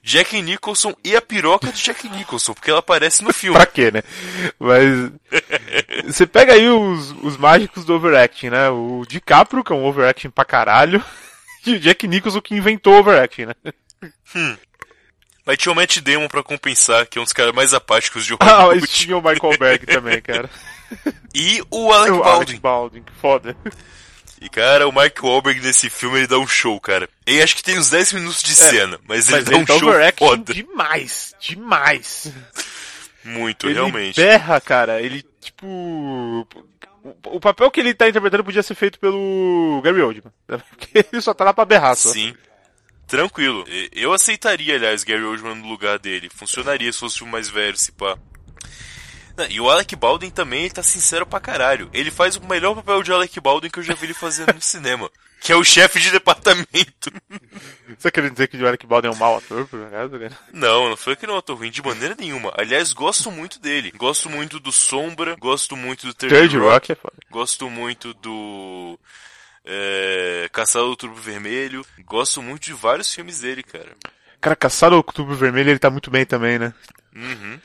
Jack 0.06 0.40
Nicholson 0.40 0.94
e 1.04 1.16
a 1.16 1.22
piroca 1.22 1.72
de 1.72 1.82
Jack 1.82 2.08
Nicholson, 2.08 2.54
porque 2.54 2.70
ela 2.70 2.80
aparece 2.80 3.24
no 3.24 3.34
filme. 3.34 3.58
pra 3.58 3.66
quê, 3.66 3.90
né? 3.90 4.04
Mas. 4.60 5.12
você 6.06 6.28
pega 6.28 6.54
aí 6.54 6.70
os, 6.70 7.10
os 7.24 7.36
mágicos 7.38 7.84
do 7.86 7.96
overacting, 7.96 8.52
né? 8.52 8.70
O 8.70 9.04
DiCaprio, 9.08 9.64
que 9.64 9.74
é 9.74 9.76
um 9.76 9.84
overacting 9.84 10.30
pra 10.30 10.46
caralho, 10.46 11.04
e 11.66 11.74
o 11.74 11.80
Jack 11.80 12.08
Nicholson 12.08 12.40
que 12.40 12.54
inventou 12.54 12.94
o 12.94 13.00
overacting, 13.00 13.48
né? 13.48 13.56
Hum. 14.36 14.56
Mas 15.46 15.58
tinha 15.58 15.72
o 15.72 15.76
Matt 15.76 16.00
Damon 16.00 16.28
pra 16.28 16.42
compensar, 16.42 17.06
que 17.06 17.20
é 17.20 17.22
um 17.22 17.24
dos 17.24 17.34
caras 17.34 17.54
mais 17.54 17.74
apáticos 17.74 18.26
de 18.26 18.34
Hollywood. 18.42 18.84
Ah, 18.84 18.88
tinha 18.88 19.18
o 19.18 19.22
Michael 19.22 19.58
Berg 19.58 19.86
também, 19.86 20.22
cara. 20.22 20.50
E 21.34 21.62
o 21.72 21.92
Alec 21.92 22.12
o 22.12 22.20
Baldwin. 22.20 22.36
Alec 22.36 22.60
Baldwin, 22.60 23.04
que 23.04 23.12
foda. 23.20 23.58
E, 24.40 24.50
cara, 24.50 24.88
o 24.88 24.92
Mike 24.92 25.22
Wahlberg 25.22 25.60
nesse 25.62 25.90
filme, 25.90 26.20
ele 26.20 26.28
dá 26.28 26.38
um 26.38 26.48
show, 26.48 26.80
cara. 26.80 27.10
Ele 27.26 27.42
acho 27.42 27.56
que 27.56 27.64
tem 27.64 27.80
uns 27.80 27.90
10 27.90 28.14
minutos 28.14 28.44
de 28.44 28.52
é, 28.52 28.56
cena, 28.56 29.00
mas, 29.08 29.30
mas 29.30 29.48
ele 29.48 29.50
dá 29.50 29.58
um 29.58 29.66
tá 29.66 29.80
show 29.80 29.92
foda. 30.18 30.54
demais, 30.54 31.34
demais. 31.40 32.32
Muito, 33.24 33.66
ele 33.66 33.74
realmente. 33.74 34.22
Ele 34.22 34.30
berra, 34.30 34.62
cara, 34.62 35.02
ele, 35.02 35.26
tipo... 35.42 36.48
O 37.26 37.40
papel 37.40 37.70
que 37.72 37.80
ele 37.80 37.94
tá 37.94 38.08
interpretando 38.08 38.44
podia 38.44 38.64
ser 38.64 38.76
feito 38.76 39.00
pelo 39.00 39.82
Gary 39.84 40.02
Oldman. 40.02 40.32
Porque 40.70 41.06
ele 41.12 41.22
só 41.22 41.34
tá 41.34 41.44
lá 41.44 41.54
pra 41.54 41.66
berrar, 41.66 41.96
só. 41.96 42.10
Sim. 42.10 42.36
Tranquilo. 43.08 43.64
Eu 43.92 44.14
aceitaria, 44.14 44.76
aliás, 44.76 45.04
Gary 45.04 45.24
Oldman 45.24 45.56
no 45.56 45.68
lugar 45.68 46.00
dele. 46.00 46.30
Funcionaria 46.34 46.92
se 46.92 47.00
fosse 47.00 47.24
o 47.24 47.28
mais 47.28 47.50
velho, 47.50 47.78
se 47.78 47.92
pá. 47.92 48.18
E 49.50 49.60
o 49.60 49.70
Alec 49.70 49.96
Baldwin 49.96 50.30
também, 50.30 50.62
ele 50.62 50.74
tá 50.74 50.82
sincero 50.82 51.26
pra 51.26 51.42
caralho. 51.42 51.90
Ele 51.94 52.10
faz 52.10 52.38
o 52.38 52.46
melhor 52.46 52.74
papel 52.74 53.04
de 53.04 53.12
Alec 53.12 53.40
Baldwin 53.40 53.70
que 53.70 53.80
eu 53.80 53.84
já 53.84 53.94
vi 53.94 54.06
ele 54.06 54.14
fazendo 54.14 54.54
no 54.54 54.62
cinema. 54.62 55.12
Que 55.42 55.52
é 55.52 55.56
o 55.56 55.64
chefe 55.64 56.00
de 56.00 56.10
departamento. 56.10 57.12
Você 58.00 58.10
quer 58.10 58.30
dizer 58.32 58.48
que 58.48 58.58
o 58.58 58.68
Alec 58.68 58.88
Baldwin 58.88 59.10
é 59.10 59.14
um 59.14 59.18
mau 59.18 59.38
ator, 59.38 59.68
por 59.68 59.84
acaso, 59.84 60.18
cara? 60.18 60.32
Não, 60.54 60.90
não 60.90 60.98
foi 60.98 61.16
que 61.16 61.28
não 61.28 61.34
é 61.34 61.36
um 61.36 61.40
ator 61.40 61.58
ruim 61.58 61.70
de 61.70 61.82
maneira 61.84 62.16
nenhuma. 62.18 62.52
Aliás, 62.58 62.94
gosto 62.94 63.30
muito 63.30 63.60
dele. 63.60 63.92
Gosto 63.96 64.30
muito 64.30 64.60
do 64.60 64.72
Sombra, 64.72 65.36
gosto 65.36 65.76
muito 65.76 66.08
do 66.08 66.14
Third 66.14 66.58
Rock, 66.58 66.58
Rock 66.58 66.92
é 66.94 66.96
foda. 66.96 67.16
gosto 67.30 67.70
muito 67.70 68.14
do 68.16 68.98
é, 69.66 70.48
Caçado 70.52 70.86
do 70.86 70.92
Outubro 70.92 71.22
Vermelho. 71.22 71.86
Gosto 72.06 72.42
muito 72.42 72.64
de 72.64 72.74
vários 72.74 73.14
filmes 73.14 73.42
dele, 73.42 73.64
cara. 73.64 73.92
Cara, 74.40 74.56
Caçado 74.56 74.92
do 74.92 74.98
Outubro 74.98 75.36
Vermelho, 75.36 75.72
ele 75.72 75.80
tá 75.80 75.90
muito 75.90 76.12
bem 76.12 76.26
também, 76.26 76.60
né? 76.60 76.74
Uhum. 77.16 77.60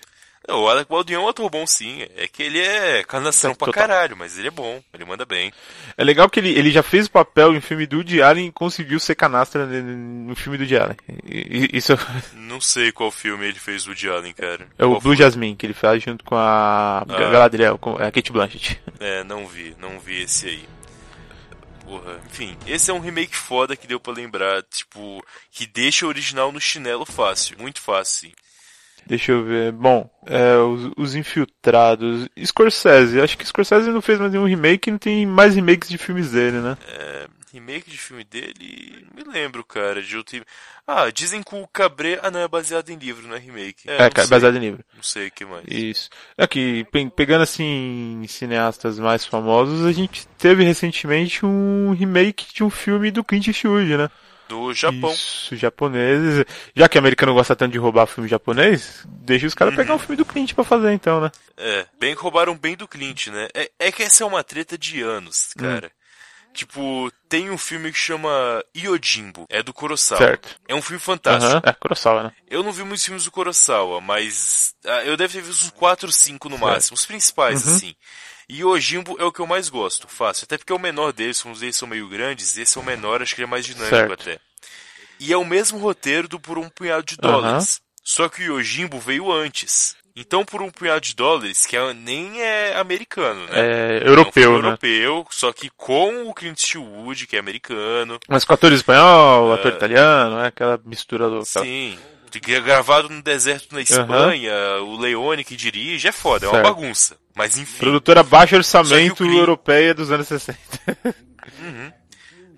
O 0.49 0.69
Alec 0.69 0.89
Baldwin 0.89 1.15
é 1.15 1.19
um 1.19 1.29
ator 1.29 1.49
bom, 1.51 1.67
sim. 1.67 2.03
É 2.17 2.27
que 2.27 2.43
ele 2.43 2.59
é 2.59 3.05
carnação 3.05 3.55
pra 3.55 3.73
caralho, 3.73 4.17
mas 4.17 4.39
ele 4.39 4.49
é 4.49 4.51
bom. 4.51 4.83
Ele 4.93 5.05
manda 5.05 5.25
bem. 5.25 5.53
É 5.97 6.03
legal 6.03 6.29
que 6.29 6.41
ele, 6.41 6.51
ele 6.51 6.71
já 6.71 6.83
fez 6.83 7.07
o 7.07 7.11
papel 7.11 7.55
em 7.55 7.61
filme 7.61 7.87
do 7.87 7.99
Woody 7.99 8.23
Allen 8.23 8.47
e 8.47 8.53
conseguiu 8.53 8.99
ser 8.99 9.15
canastra 9.15 9.67
no 9.67 10.35
filme 10.35 10.57
do 10.57 10.63
Woody 10.63 10.77
Allen. 10.77 10.97
Isso... 11.73 11.93
Não 12.35 12.61
sei 12.61 12.91
qual 12.91 13.11
filme 13.11 13.47
ele 13.47 13.59
fez 13.59 13.85
do 13.85 13.89
Woody 13.89 14.09
Allen, 14.09 14.33
cara. 14.33 14.67
É 14.79 14.85
o 14.85 14.93
qual 14.93 15.01
Blue 15.01 15.15
foi? 15.15 15.17
Jasmine, 15.17 15.55
que 15.55 15.67
ele 15.67 15.75
faz 15.75 16.03
junto 16.03 16.25
com 16.25 16.35
a 16.35 17.01
ah. 17.01 17.05
Galadriel, 17.05 17.79
com 17.79 17.97
a 17.97 18.11
Kate 18.11 18.33
Blanchett. 18.33 18.81
É, 18.99 19.23
não 19.23 19.47
vi. 19.47 19.77
Não 19.79 20.01
vi 20.01 20.23
esse 20.23 20.49
aí 20.49 20.80
porra. 21.91 22.21
Enfim, 22.27 22.57
esse 22.67 22.91
é 22.91 22.95
um 22.95 23.01
remake 23.01 23.35
foda 23.35 23.75
que 23.75 23.87
deu 23.87 23.99
para 23.99 24.13
lembrar, 24.13 24.63
tipo, 24.63 25.25
que 25.51 25.67
deixa 25.67 26.07
o 26.07 26.09
original 26.09 26.53
no 26.53 26.61
chinelo 26.61 27.05
fácil, 27.05 27.59
muito 27.59 27.81
fácil. 27.81 28.31
Deixa 29.05 29.33
eu 29.33 29.45
ver. 29.45 29.73
Bom, 29.73 30.09
é, 30.27 30.57
os, 30.57 30.93
os, 30.97 31.15
Infiltrados. 31.17 32.29
Scorsese. 32.45 33.21
Acho 33.21 33.37
que 33.37 33.47
Scorsese 33.47 33.91
não 33.91 34.01
fez 34.01 34.21
mais 34.21 34.31
nenhum 34.31 34.45
remake 34.45 34.91
não 34.91 34.99
tem 34.99 35.27
mais 35.27 35.57
remakes 35.57 35.89
de 35.89 35.99
filmes 35.99 36.31
dele, 36.31 36.59
né? 36.59 36.77
É, 36.87 37.27
remake 37.53 37.91
de 37.91 37.99
filme 37.99 38.25
dele. 38.25 39.07
Não 39.15 39.25
me 39.25 39.33
lembro, 39.33 39.65
cara, 39.65 40.03
de 40.03 40.17
outro. 40.17 40.45
Ah, 40.87 41.11
dizem 41.11 41.43
que 41.43 41.55
o 41.55 41.67
Cabré. 41.67 42.19
Ah, 42.23 42.31
não, 42.31 42.41
é 42.41 42.49
baseado 42.49 42.91
em 42.91 42.97
livro, 42.97 43.27
não 43.27 43.37
é 43.37 43.39
remake. 43.39 43.89
É, 43.89 44.07
é 44.07 44.27
baseado 44.27 44.57
em 44.57 44.61
livro. 44.61 44.85
Não 44.95 45.03
sei 45.03 45.29
o 45.29 45.31
que 45.31 45.45
mais. 45.45 45.65
Isso. 45.67 46.11
Aqui, 46.37 46.87
pegando 47.15 47.43
assim, 47.43 48.25
cineastas 48.29 48.99
mais 48.99 49.25
famosos, 49.25 49.85
a 49.85 49.93
gente 49.93 50.27
teve 50.39 50.65
recentemente 50.65 51.45
um 51.45 51.93
remake 51.93 52.53
de 52.55 52.63
um 52.63 52.71
filme 52.71 53.11
do 53.11 53.25
Clint 53.25 53.49
Eastwood, 53.49 53.97
né? 53.97 54.11
Do 54.49 54.75
Japão. 54.75 55.13
Isso, 55.13 55.55
japoneses. 55.55 56.45
Já 56.75 56.89
que 56.89 56.99
o 56.99 57.01
americano 57.01 57.35
gosta 57.35 57.55
tanto 57.55 57.71
de 57.71 57.79
roubar 57.79 58.07
filme 58.07 58.29
japonês, 58.29 59.07
deixa 59.07 59.47
os 59.47 59.55
caras 59.55 59.73
uhum. 59.73 59.79
pegar 59.79 59.95
um 59.95 59.99
filme 59.99 60.17
do 60.17 60.25
Clint 60.25 60.55
pra 60.55 60.65
fazer 60.65 60.93
então, 60.93 61.21
né? 61.21 61.31
É, 61.57 61.87
bem 62.01 62.15
roubaram 62.15 62.59
bem 62.59 62.77
do 62.77 62.89
Clint, 62.89 63.29
né? 63.29 63.49
É, 63.55 63.71
é 63.79 63.93
que 63.93 64.03
essa 64.03 64.25
é 64.25 64.27
uma 64.27 64.43
treta 64.43 64.77
de 64.77 65.03
anos, 65.03 65.55
cara. 65.57 65.87
Hum 65.87 66.00
Tipo, 66.53 67.11
tem 67.29 67.49
um 67.51 67.57
filme 67.57 67.93
que 67.93 67.99
chama 67.99 68.29
Yojimbo, 68.77 69.47
é 69.49 69.63
do 69.63 69.73
Kurosawa. 69.73 70.19
Certo. 70.21 70.49
É 70.67 70.75
um 70.75 70.83
filme 70.83 70.99
fantástico. 71.01 71.53
Aham. 71.53 71.63
É, 71.65 71.73
Kurosawa, 71.75 72.23
né? 72.25 72.33
Eu 72.49 72.63
não 72.63 72.73
vi 72.73 72.83
muitos 72.83 73.05
filmes 73.05 73.25
do 73.25 73.31
Kurosawa, 73.31 74.01
mas 74.01 74.75
ah, 74.85 75.05
eu 75.05 75.17
devo 75.17 75.33
ter 75.33 75.43
visto 75.43 75.65
uns 75.67 75.71
4 75.71 76.07
ou 76.09 76.13
5 76.13 76.49
no 76.49 76.59
máximo, 76.59 76.95
os 76.97 77.07
principais, 77.07 77.65
Uhum. 77.67 77.75
assim. 77.77 77.95
E 78.49 78.65
o 78.65 78.69
Ojimbo 78.71 79.17
é 79.21 79.25
o 79.25 79.31
que 79.31 79.39
eu 79.39 79.47
mais 79.47 79.69
gosto, 79.69 80.09
fácil. 80.09 80.45
Até 80.45 80.59
porque 80.59 80.73
é 80.73 80.77
o 80.77 80.79
menor 80.81 81.13
deles, 81.13 81.41
como 81.41 81.55
os 81.55 81.61
deles 81.61 81.77
são 81.77 81.87
meio 81.87 82.09
grandes, 82.09 82.59
esse 82.59 82.77
é 82.77 82.81
o 82.81 82.85
menor, 82.85 83.23
acho 83.23 83.33
que 83.35 83.41
ele 83.43 83.47
é 83.47 83.51
mais 83.51 83.65
dinâmico 83.65 83.95
Certo. 83.97 84.13
até. 84.15 84.41
E 85.21 85.33
é 85.33 85.37
o 85.37 85.45
mesmo 85.45 85.79
roteiro 85.79 86.27
do 86.27 86.41
Por 86.41 86.59
um 86.59 86.69
Punhado 86.69 87.05
de. 87.07 87.17
Dólares. 87.17 87.81
Só 88.03 88.29
que 88.29 88.43
o 88.43 88.57
Yojimbo 88.57 88.99
veio 88.99 89.31
antes. 89.31 89.95
Então, 90.17 90.45
Por 90.45 90.61
um 90.63 90.71
Punhado 90.71 91.01
de 91.01 91.15
Dólares, 91.15 91.65
que 91.67 91.77
é- 91.77 91.95
nem 91.95 92.43
é 92.43 92.77
americano, 92.79 93.41
né? 93.47 93.51
É 93.53 93.99
É 93.99 94.05
um 94.05 94.09
europeu, 94.09 94.33
filme 94.33 94.59
né? 94.63 94.69
europeu, 94.69 95.27
só 95.31 95.53
que 95.53 95.71
com 95.77 96.29
o 96.29 96.35
Clint 96.35 96.59
Eastwood, 96.63 97.27
que 97.27 97.37
é 97.37 97.39
americano. 97.39 98.19
Mas 98.29 98.45
com 98.45 98.53
ator 98.53 98.73
espanhol, 98.73 99.53
ator 99.53 99.73
italiano, 99.73 100.39
é 100.41 100.49
aquela 100.49 100.79
mistura 100.85 101.29
do. 101.31 101.45
Sim. 101.45 101.99
Gravado 102.65 103.09
no 103.09 103.21
deserto 103.23 103.75
na 103.75 103.81
Espanha, 103.81 104.53
o 104.83 104.97
Leone 104.97 105.43
que 105.43 105.57
dirige, 105.57 106.07
é 106.07 106.13
foda, 106.13 106.47
é 106.47 106.49
uma 106.49 106.55
Certo. 106.63 106.67
bagunça. 106.75 107.17
Mas 107.35 107.59
enfim. 107.59 107.79
Produtora 107.79 108.23
baixo 108.23 108.55
orçamento 108.55 109.17
Clint- 109.17 109.37
europeia 109.39 109.93
dos 109.95 110.13
anos 110.13 110.29
60. 110.29 110.57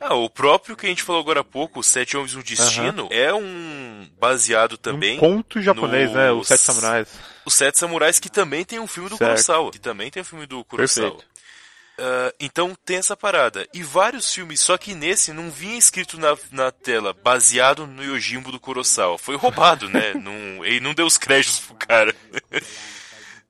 Ah, 0.00 0.14
o 0.14 0.28
próprio 0.28 0.76
que 0.76 0.84
a 0.84 0.88
gente 0.88 1.02
falou 1.02 1.20
agora 1.22 1.40
há 1.40 1.44
pouco, 1.44 1.78
o 1.80 1.82
Sete 1.82 2.16
Homens 2.16 2.32
e 2.32 2.36
um 2.36 2.42
Destino, 2.42 3.08
é 3.12 3.32
um 3.32 4.06
baseado 4.20 4.76
também 4.76 5.16
Um 5.16 5.20
conto 5.20 5.62
japonês, 5.62 6.10
né? 6.12 6.32
Os 6.32 6.48
Sete 6.48 6.60
Samurais. 6.62 7.08
Os 7.44 7.54
Sete 7.54 7.78
Samurais, 7.78 8.18
que 8.18 8.30
também 8.30 8.64
tem 8.64 8.78
um 8.78 8.86
filme 8.86 9.08
do 9.08 9.16
Certo. 9.16 9.30
Kurosawa. 9.30 9.70
Que 9.72 9.78
também 9.80 10.10
tem 10.10 10.22
um 10.22 10.24
filme 10.24 10.46
do 10.46 10.64
Kurosawa. 10.64 11.10
Perfeito. 11.10 11.32
Ah, 11.98 12.34
então 12.40 12.76
tem 12.84 12.96
essa 12.96 13.16
parada. 13.16 13.66
E 13.72 13.82
vários 13.82 14.32
filmes, 14.32 14.60
só 14.60 14.76
que 14.76 14.94
nesse 14.94 15.32
não 15.32 15.50
vinha 15.50 15.78
escrito 15.78 16.18
na, 16.18 16.36
na 16.50 16.70
tela, 16.70 17.12
baseado 17.12 17.86
no 17.86 18.02
Yojimbo 18.02 18.50
do 18.50 18.60
Kurosawa. 18.60 19.18
Foi 19.18 19.36
roubado, 19.36 19.88
né? 19.88 20.14
não, 20.18 20.64
ele 20.64 20.80
não 20.80 20.94
deu 20.94 21.06
os 21.06 21.18
créditos 21.18 21.60
pro 21.60 21.76
cara. 21.76 22.14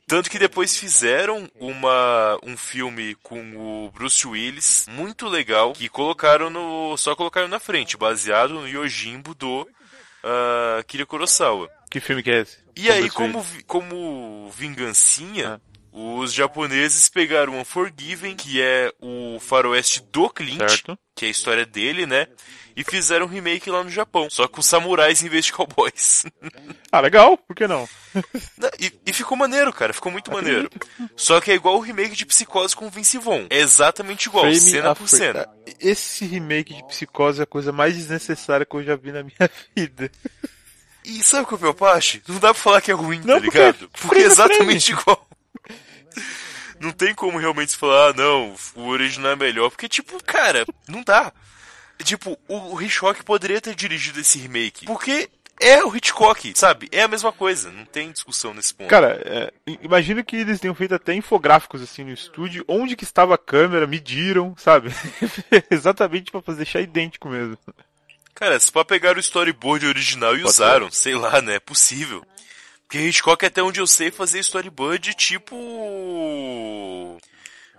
Tanto 0.06 0.28
que 0.28 0.38
depois 0.38 0.76
fizeram 0.76 1.50
uma, 1.58 2.38
um 2.42 2.54
filme 2.56 3.14
com 3.22 3.56
o 3.56 3.90
Bruce 3.90 4.26
Willis, 4.26 4.86
muito 4.90 5.26
legal, 5.26 5.72
que 5.72 5.88
colocaram 5.88 6.50
no. 6.50 6.94
só 6.98 7.14
colocaram 7.14 7.48
na 7.48 7.58
frente, 7.58 7.96
baseado 7.96 8.52
no 8.52 8.68
Yojimbo 8.68 9.34
do 9.34 9.66
ah, 10.22 10.82
Kira 10.86 11.06
Kurosawa. 11.06 11.70
Que 11.90 12.00
filme 12.00 12.22
que 12.22 12.30
é 12.30 12.40
esse? 12.40 12.61
E 12.76 12.90
aí, 12.90 13.10
como, 13.10 13.44
como 13.66 14.50
vingancinha, 14.56 15.60
Ah. 15.60 15.60
os 15.92 16.32
japoneses 16.32 17.08
pegaram 17.08 17.58
Unforgiven, 17.60 18.34
que 18.34 18.60
é 18.62 18.90
o 19.00 19.38
faroeste 19.40 20.02
do 20.10 20.30
Clint, 20.30 20.58
Certo. 20.58 20.98
que 21.14 21.24
é 21.26 21.28
a 21.28 21.30
história 21.30 21.66
dele, 21.66 22.06
né? 22.06 22.26
E 22.74 22.82
fizeram 22.82 23.26
um 23.26 23.28
remake 23.28 23.68
lá 23.70 23.84
no 23.84 23.90
Japão, 23.90 24.30
só 24.30 24.48
com 24.48 24.62
samurais 24.62 25.22
em 25.22 25.28
vez 25.28 25.44
de 25.44 25.52
cowboys. 25.52 26.24
Ah, 26.90 27.00
legal, 27.00 27.36
por 27.36 27.54
que 27.54 27.66
não? 27.68 27.86
e, 28.80 28.90
e 29.04 29.12
ficou 29.12 29.36
maneiro, 29.36 29.70
cara, 29.74 29.92
ficou 29.92 30.10
muito 30.10 30.32
maneiro. 30.32 30.70
Só 31.14 31.38
que 31.38 31.50
é 31.50 31.54
igual 31.54 31.76
o 31.76 31.80
remake 31.80 32.16
de 32.16 32.24
Psicose 32.24 32.74
com 32.74 32.88
Vince 32.88 33.18
Vaughn. 33.18 33.46
É 33.50 33.58
exatamente 33.58 34.24
igual, 34.30 34.44
Frame 34.44 34.58
cena 34.60 34.94
por 34.94 35.06
cena. 35.06 35.46
Esse 35.78 36.24
remake 36.24 36.72
de 36.72 36.82
Psicose 36.86 37.40
é 37.40 37.42
a 37.42 37.46
coisa 37.46 37.72
mais 37.72 37.94
desnecessária 37.94 38.64
que 38.64 38.74
eu 38.74 38.82
já 38.82 38.96
vi 38.96 39.12
na 39.12 39.22
minha 39.22 39.50
vida. 39.76 40.10
E 41.04 41.22
sabe 41.22 41.44
o 41.44 41.46
que 41.46 41.54
é 41.54 41.56
o 41.56 41.60
pior 41.60 41.74
parte? 41.74 42.22
Não 42.28 42.38
dá 42.38 42.52
pra 42.52 42.62
falar 42.62 42.80
que 42.80 42.90
é 42.90 42.94
ruim, 42.94 43.20
Não, 43.24 43.34
tá 43.34 43.40
porque 43.40 43.58
ligado? 43.58 43.90
Porque, 44.00 44.18
é 44.18 44.22
exatamente 44.22 44.92
igual. 44.92 45.28
Não 46.80 46.90
tem 46.90 47.14
como 47.14 47.38
realmente 47.38 47.76
falar, 47.76 48.10
ah, 48.10 48.12
não, 48.12 48.54
o 48.74 48.88
original 48.88 49.32
é 49.32 49.36
melhor. 49.36 49.70
Porque, 49.70 49.88
tipo, 49.88 50.22
cara, 50.24 50.64
não 50.88 51.02
dá. 51.02 51.32
Tipo, 52.02 52.36
o, 52.48 52.80
Hitchcock 52.80 53.22
poderia 53.24 53.60
ter 53.60 53.74
dirigido 53.74 54.20
esse 54.20 54.38
remake. 54.38 54.86
Porque 54.86 55.30
é 55.60 55.84
o 55.84 55.94
Hitchcock, 55.94 56.52
sabe? 56.56 56.88
É 56.90 57.02
a 57.02 57.08
mesma 57.08 57.32
coisa. 57.32 57.70
Não 57.70 57.84
tem 57.84 58.10
discussão 58.10 58.52
nesse 58.52 58.74
ponto. 58.74 58.88
Cara, 58.88 59.20
é, 59.24 59.52
imagino 59.80 60.24
que 60.24 60.36
eles 60.36 60.58
tenham 60.58 60.74
feito 60.74 60.94
até 60.94 61.14
infográficos 61.14 61.80
assim 61.80 62.02
no 62.02 62.12
estúdio, 62.12 62.64
onde 62.66 62.96
que 62.96 63.04
estava 63.04 63.34
a 63.34 63.38
câmera, 63.38 63.86
mediram, 63.86 64.54
sabe? 64.58 64.90
Exatamente 65.70 66.32
pra 66.32 66.42
fazer 66.42 66.58
deixar 66.58 66.80
idêntico 66.80 67.28
mesmo. 67.28 67.56
Cara, 68.34 68.58
se 68.58 68.72
pra 68.72 68.84
pegar 68.84 69.16
o 69.16 69.20
storyboard 69.20 69.86
original 69.86 70.34
e 70.34 70.38
Pode 70.40 70.50
usaram, 70.50 70.90
sei 70.90 71.14
lá, 71.14 71.40
né? 71.42 71.54
É 71.56 71.60
possível. 71.60 72.24
Porque 72.88 72.98
Hitchcock, 73.06 73.44
até 73.46 73.62
onde 73.62 73.80
eu 73.80 73.86
sei, 73.86 74.10
fazia 74.10 74.40
storyboard 74.40 75.14
tipo. 75.14 75.56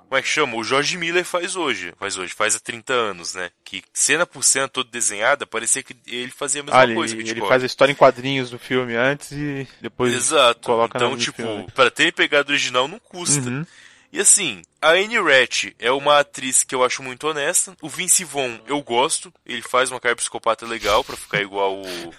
Como 0.08 0.20
é 0.20 0.22
que 0.22 0.28
chama? 0.28 0.56
O 0.58 0.64
George 0.64 0.96
Miller 0.98 1.26
faz 1.26 1.56
hoje. 1.56 1.92
Faz 2.00 2.18
hoje, 2.18 2.34
faz 2.36 2.56
há 2.56 2.60
30 2.60 2.94
anos, 2.94 3.34
né? 3.34 3.50
Que 3.64 3.84
cena 3.92 4.28
por 4.28 4.44
cena 4.44 4.68
toda 4.68 4.90
desenhada, 4.92 5.48
parecia 5.48 5.82
que 5.82 5.96
ele 6.06 6.30
fazia 6.32 6.62
a 6.62 6.64
mesma 6.64 6.80
Ah, 6.80 6.84
ele, 6.84 6.94
coisa. 6.94 7.16
ele 7.16 7.24
Hitchcock. 7.24 7.48
faz 7.48 7.64
a 7.64 7.66
história 7.66 7.92
em 7.92 7.96
quadrinhos 7.96 8.52
do 8.52 8.60
filme 8.60 8.96
antes 8.96 9.32
e 9.32 9.68
depois 9.82 10.14
Exato. 10.14 10.62
coloca 10.68 10.98
então, 10.98 11.18
tipo, 11.18 11.42
pra 11.74 11.90
terem 11.90 12.12
pegado 12.12 12.50
o 12.50 12.52
original 12.54 12.88
não 12.88 13.00
custa. 13.00 13.50
Uhum. 13.50 13.66
E 14.14 14.20
assim, 14.20 14.62
a 14.80 14.92
Anne 14.92 15.18
Ratch 15.20 15.74
é 15.80 15.92
uma 15.92 16.20
atriz 16.20 16.64
que 16.64 16.76
eu 16.76 16.84
acho 16.84 17.02
muito 17.02 17.28
honesta. 17.28 17.76
O 17.82 17.90
Vince 17.90 18.24
Vaughn 18.24 18.60
eu 18.68 18.80
gosto. 18.84 19.34
Ele 19.44 19.64
faz 19.64 19.90
uma 19.90 20.00
cara 20.00 20.16
psicopata 20.16 20.68
legal 20.68 21.04
pra 21.04 21.18
ficar 21.18 21.42
igual 21.42 21.76
o, 21.82 22.14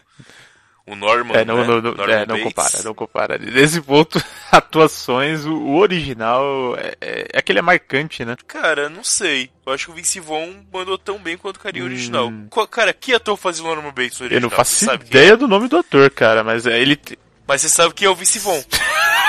o 0.88 0.96
Norman. 0.96 1.34
É, 1.36 1.44
não, 1.44 1.58
né? 1.58 1.66
não, 1.68 1.80
não, 1.80 1.94
Norman 1.94 2.12
é, 2.12 2.26
não 2.26 2.40
compara, 2.40 2.82
não 2.82 2.94
compara. 2.94 3.38
Nesse 3.38 3.80
ponto, 3.80 4.20
atuações, 4.50 5.44
o, 5.46 5.54
o 5.54 5.76
original 5.78 6.74
é, 6.76 6.96
é, 7.00 7.28
é 7.34 7.38
aquele 7.38 7.60
é 7.60 7.62
marcante, 7.62 8.24
né? 8.24 8.34
Cara, 8.44 8.88
não 8.88 9.04
sei. 9.04 9.48
Eu 9.64 9.72
acho 9.72 9.86
que 9.86 9.92
o 9.92 9.94
Vince 9.94 10.18
Vaughn 10.18 10.64
mandou 10.72 10.98
tão 10.98 11.16
bem 11.20 11.36
quanto 11.38 11.58
o 11.58 11.60
carinha 11.60 11.84
Hum. 11.84 11.86
original. 11.86 12.32
Qual- 12.50 12.66
Cara, 12.66 12.92
que 12.92 13.14
ator 13.14 13.36
fazia 13.36 13.62
o 13.62 13.68
Norman 13.68 13.92
Bates 13.92 14.18
no 14.18 14.26
Eu 14.26 14.30
original? 14.30 14.50
não 14.50 14.56
faço 14.56 14.84
Você 14.84 14.92
ideia 14.94 15.36
do 15.36 15.46
nome 15.46 15.68
do 15.68 15.78
ator, 15.78 16.10
cara, 16.10 16.42
mas 16.42 16.66
é, 16.66 16.76
ele. 16.76 16.94
é? 17.12 17.16
Mas 17.46 17.60
você 17.60 17.68
sabe 17.68 17.94
quem 17.94 18.06
é 18.06 18.10
o 18.10 18.16
Vince 18.16 18.40
Vaughn. 18.40 18.62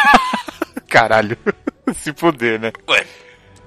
Caralho. 0.89 1.37
Se 1.95 2.11
poder, 2.13 2.59
né? 2.59 2.71
Ué, 2.87 3.05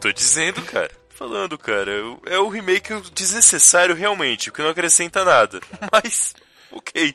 tô 0.01 0.13
dizendo, 0.13 0.63
cara. 0.63 0.91
Falando, 1.11 1.59
cara, 1.59 1.91
é 2.27 2.39
o 2.39 2.49
remake 2.49 2.95
desnecessário 3.13 3.95
realmente, 3.95 4.51
porque 4.51 4.63
não 4.63 4.71
acrescenta 4.71 5.25
nada. 5.25 5.61
Mas, 5.93 6.35
ok. 6.71 7.15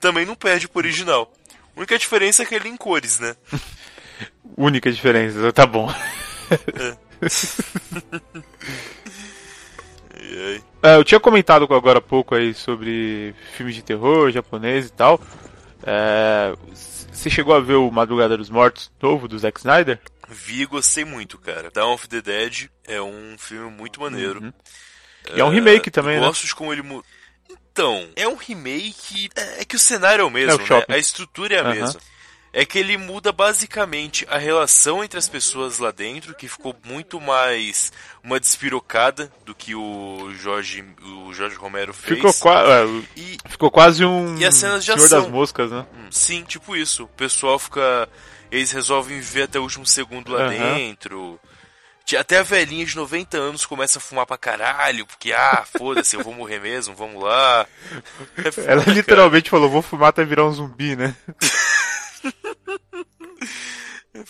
Também 0.00 0.24
não 0.24 0.34
perde 0.34 0.68
pro 0.68 0.78
original. 0.80 1.30
A 1.76 1.78
única 1.78 1.98
diferença 1.98 2.42
é 2.42 2.46
que 2.46 2.54
ele 2.54 2.68
é 2.68 2.70
em 2.70 2.76
cores, 2.76 3.20
né? 3.20 3.36
Única 4.56 4.90
diferença, 4.90 5.52
tá 5.52 5.66
bom. 5.66 5.92
Aí, 10.14 10.62
É, 10.82 10.96
eu 10.96 11.04
tinha 11.04 11.20
comentado 11.20 11.64
agora 11.64 11.98
há 11.98 12.02
pouco 12.02 12.34
aí 12.34 12.54
sobre 12.54 13.34
filmes 13.54 13.74
de 13.74 13.82
terror 13.82 14.30
japonês 14.30 14.86
e 14.86 14.92
tal. 14.92 15.20
É, 15.82 16.54
você 17.12 17.28
chegou 17.28 17.54
a 17.54 17.60
ver 17.60 17.74
o 17.74 17.90
Madrugada 17.90 18.36
dos 18.36 18.48
Mortos 18.48 18.90
novo 19.00 19.28
do 19.28 19.38
Zack 19.38 19.58
Snyder? 19.58 20.00
Vi 20.28 20.62
e 20.62 20.66
gostei 20.66 21.04
muito, 21.04 21.38
cara. 21.38 21.70
Dawn 21.70 21.94
of 21.94 22.08
the 22.08 22.20
Dead 22.20 22.68
é 22.84 23.00
um 23.00 23.36
filme 23.38 23.70
muito 23.70 24.00
maneiro. 24.00 24.42
Uhum. 24.42 24.52
E 25.34 25.40
é 25.40 25.44
um 25.44 25.48
remake 25.48 25.90
também, 25.90 26.20
né? 26.20 26.26
Gosto 26.26 26.46
de 26.46 26.54
como 26.54 26.72
ele. 26.72 26.82
Então, 27.50 28.08
é 28.16 28.26
um 28.28 28.36
remake. 28.36 29.28
É 29.34 29.62
é 29.62 29.64
que 29.64 29.76
o 29.76 29.78
cenário 29.78 30.22
é 30.22 30.24
o 30.24 30.30
mesmo, 30.30 30.62
É 30.62 30.74
o 30.74 30.78
né? 30.78 30.84
A 30.88 30.98
estrutura 30.98 31.56
é 31.56 31.58
a 31.58 31.62
Aham. 31.62 31.74
mesma. 31.74 32.00
É 32.58 32.64
que 32.64 32.78
ele 32.78 32.96
muda 32.96 33.32
basicamente 33.32 34.26
a 34.30 34.38
relação 34.38 35.04
entre 35.04 35.18
as 35.18 35.28
pessoas 35.28 35.78
lá 35.78 35.90
dentro, 35.90 36.34
que 36.34 36.48
ficou 36.48 36.74
muito 36.86 37.20
mais 37.20 37.92
uma 38.24 38.40
despirocada 38.40 39.30
do 39.44 39.54
que 39.54 39.74
o 39.74 40.32
Jorge, 40.34 40.82
o 41.02 41.34
Jorge 41.34 41.54
Romero 41.56 41.92
fez. 41.92 42.16
Ficou, 42.16 42.32
qua- 42.32 42.62
é, 42.66 42.86
E 43.14 43.36
ficou 43.46 43.70
quase 43.70 44.06
um 44.06 44.38
E 44.38 44.46
as 44.46 44.54
cenas 44.56 44.82
de 44.86 44.90
Senhor 44.90 45.04
ação? 45.04 45.20
das 45.24 45.30
Moscas, 45.30 45.70
né? 45.70 45.84
hum, 45.94 46.06
sim, 46.10 46.44
tipo 46.44 46.74
isso. 46.74 47.04
O 47.04 47.08
pessoal 47.08 47.58
fica. 47.58 48.08
Eles 48.50 48.72
resolvem 48.72 49.18
viver 49.20 49.42
até 49.42 49.58
o 49.58 49.62
último 49.62 49.84
segundo 49.84 50.32
lá 50.32 50.44
Aham. 50.44 50.48
dentro. 50.76 51.38
Até 52.18 52.38
a 52.38 52.42
velhinha 52.44 52.86
de 52.86 52.94
90 52.96 53.36
anos 53.36 53.66
começa 53.66 53.98
a 53.98 54.00
fumar 54.00 54.24
pra 54.26 54.38
caralho, 54.38 55.04
porque, 55.04 55.32
ah, 55.32 55.64
foda-se, 55.76 56.14
eu 56.14 56.22
vou 56.22 56.32
morrer 56.32 56.60
mesmo, 56.60 56.94
vamos 56.94 57.20
lá. 57.20 57.66
É 58.44 58.48
foda, 58.52 58.66
Ela 58.70 58.82
cara. 58.84 58.94
literalmente 58.96 59.50
falou, 59.50 59.68
vou 59.68 59.82
fumar 59.82 60.10
até 60.10 60.24
virar 60.24 60.46
um 60.46 60.52
zumbi, 60.52 60.94
né? 60.96 61.14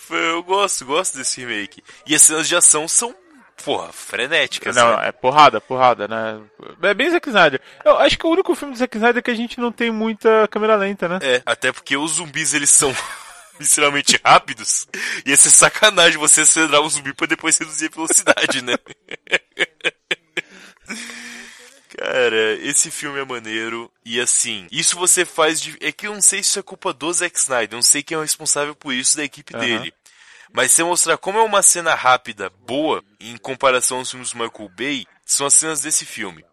Eu 0.09 0.43
gosto, 0.43 0.85
gosto 0.85 1.17
desse 1.17 1.41
remake. 1.41 1.83
E 2.05 2.13
as 2.13 2.21
cenas 2.21 2.47
de 2.47 2.55
ação 2.55 2.87
são, 2.87 3.15
porra, 3.63 3.91
frenéticas. 3.91 4.75
Não, 4.75 4.97
né? 4.97 5.07
é 5.07 5.11
porrada, 5.11 5.61
porrada, 5.61 6.07
né? 6.07 6.41
É 6.81 6.93
bem 6.93 7.09
Zack 7.09 7.27
Snyder. 7.27 7.61
Eu 7.83 7.97
acho 7.97 8.17
que 8.17 8.25
o 8.25 8.29
único 8.29 8.55
filme 8.55 8.73
do 8.73 8.77
Zack 8.77 8.97
Snyder 8.97 9.19
é 9.19 9.21
que 9.21 9.31
a 9.31 9.35
gente 9.35 9.59
não 9.59 9.71
tem 9.71 9.91
muita 9.91 10.47
câmera 10.49 10.75
lenta, 10.75 11.07
né? 11.07 11.19
É, 11.21 11.41
até 11.45 11.71
porque 11.71 11.95
os 11.95 12.13
zumbis 12.13 12.53
eles 12.53 12.69
são 12.69 12.93
extremamente 13.59 14.19
rápidos. 14.23 14.87
Ia 15.25 15.37
ser 15.37 15.51
sacanagem 15.51 16.17
você 16.17 16.41
acelerar 16.41 16.81
um 16.81 16.89
zumbi 16.89 17.13
pra 17.13 17.27
depois 17.27 17.57
reduzir 17.57 17.87
a 17.87 17.95
velocidade, 17.95 18.61
né? 18.61 18.75
Cara, 21.97 22.53
esse 22.61 22.91
filme 22.91 23.19
é 23.19 23.25
maneiro. 23.25 23.91
E 24.05 24.21
assim, 24.21 24.67
isso 24.71 24.95
você 24.95 25.25
faz 25.25 25.59
de. 25.59 25.75
É 25.81 25.91
que 25.91 26.05
eu 26.05 26.13
não 26.13 26.21
sei 26.21 26.43
se 26.43 26.51
isso 26.51 26.59
é 26.59 26.63
culpa 26.63 26.93
do 26.93 27.11
Zack 27.11 27.37
Snyder. 27.37 27.73
Eu 27.73 27.77
não 27.77 27.81
sei 27.81 28.03
quem 28.03 28.15
é 28.15 28.19
o 28.19 28.21
responsável 28.21 28.75
por 28.75 28.93
isso 28.93 29.17
da 29.17 29.23
equipe 29.23 29.55
Aham. 29.55 29.65
dele. 29.65 29.93
Mas 30.53 30.71
se 30.71 30.83
mostrar 30.83 31.17
como 31.17 31.39
é 31.39 31.43
uma 31.43 31.63
cena 31.63 31.95
rápida, 31.95 32.51
boa, 32.65 33.03
em 33.19 33.35
comparação 33.35 33.97
aos 33.97 34.11
filmes 34.11 34.31
do 34.31 34.37
Michael 34.37 34.69
Bay, 34.69 35.07
são 35.25 35.47
as 35.47 35.55
cenas 35.55 35.81
desse 35.81 36.05
filme. 36.05 36.45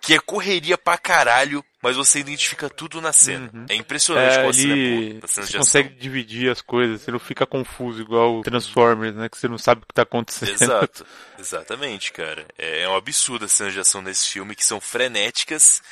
Que 0.00 0.14
é 0.14 0.18
correria 0.20 0.78
pra 0.78 0.96
caralho, 0.96 1.64
mas 1.84 1.96
você 1.96 2.18
identifica 2.18 2.68
tudo 2.70 3.00
na 3.00 3.12
cena. 3.12 3.50
Uhum. 3.52 3.66
É 3.68 3.74
impressionante 3.74 4.32
É, 4.32 4.36
como 4.38 4.48
a 4.48 4.52
cena 4.52 4.72
é 4.74 4.76
boa. 4.76 5.20
As 5.22 5.30
cenas 5.30 5.50
você 5.50 5.58
consegue 5.58 5.88
ação. 5.90 5.98
dividir 6.00 6.50
as 6.50 6.60
coisas, 6.62 7.02
você 7.02 7.10
não 7.10 7.18
fica 7.18 7.46
confuso 7.46 8.00
igual 8.00 8.38
o 8.38 8.42
Transformers, 8.42 9.14
né? 9.14 9.28
Que 9.28 9.36
você 9.38 9.48
não 9.48 9.58
sabe 9.58 9.82
o 9.82 9.86
que 9.86 9.92
tá 9.94 10.02
acontecendo. 10.02 10.50
Exato, 10.50 11.04
exatamente, 11.38 12.10
cara. 12.12 12.46
É, 12.58 12.80
é 12.82 12.88
um 12.88 12.96
absurdo 12.96 13.44
as 13.44 13.52
cenas 13.52 13.72
de 13.74 13.80
ação 13.80 14.00
nesse 14.02 14.28
filme, 14.28 14.54
que 14.56 14.64
são 14.64 14.80
frenéticas, 14.80 15.82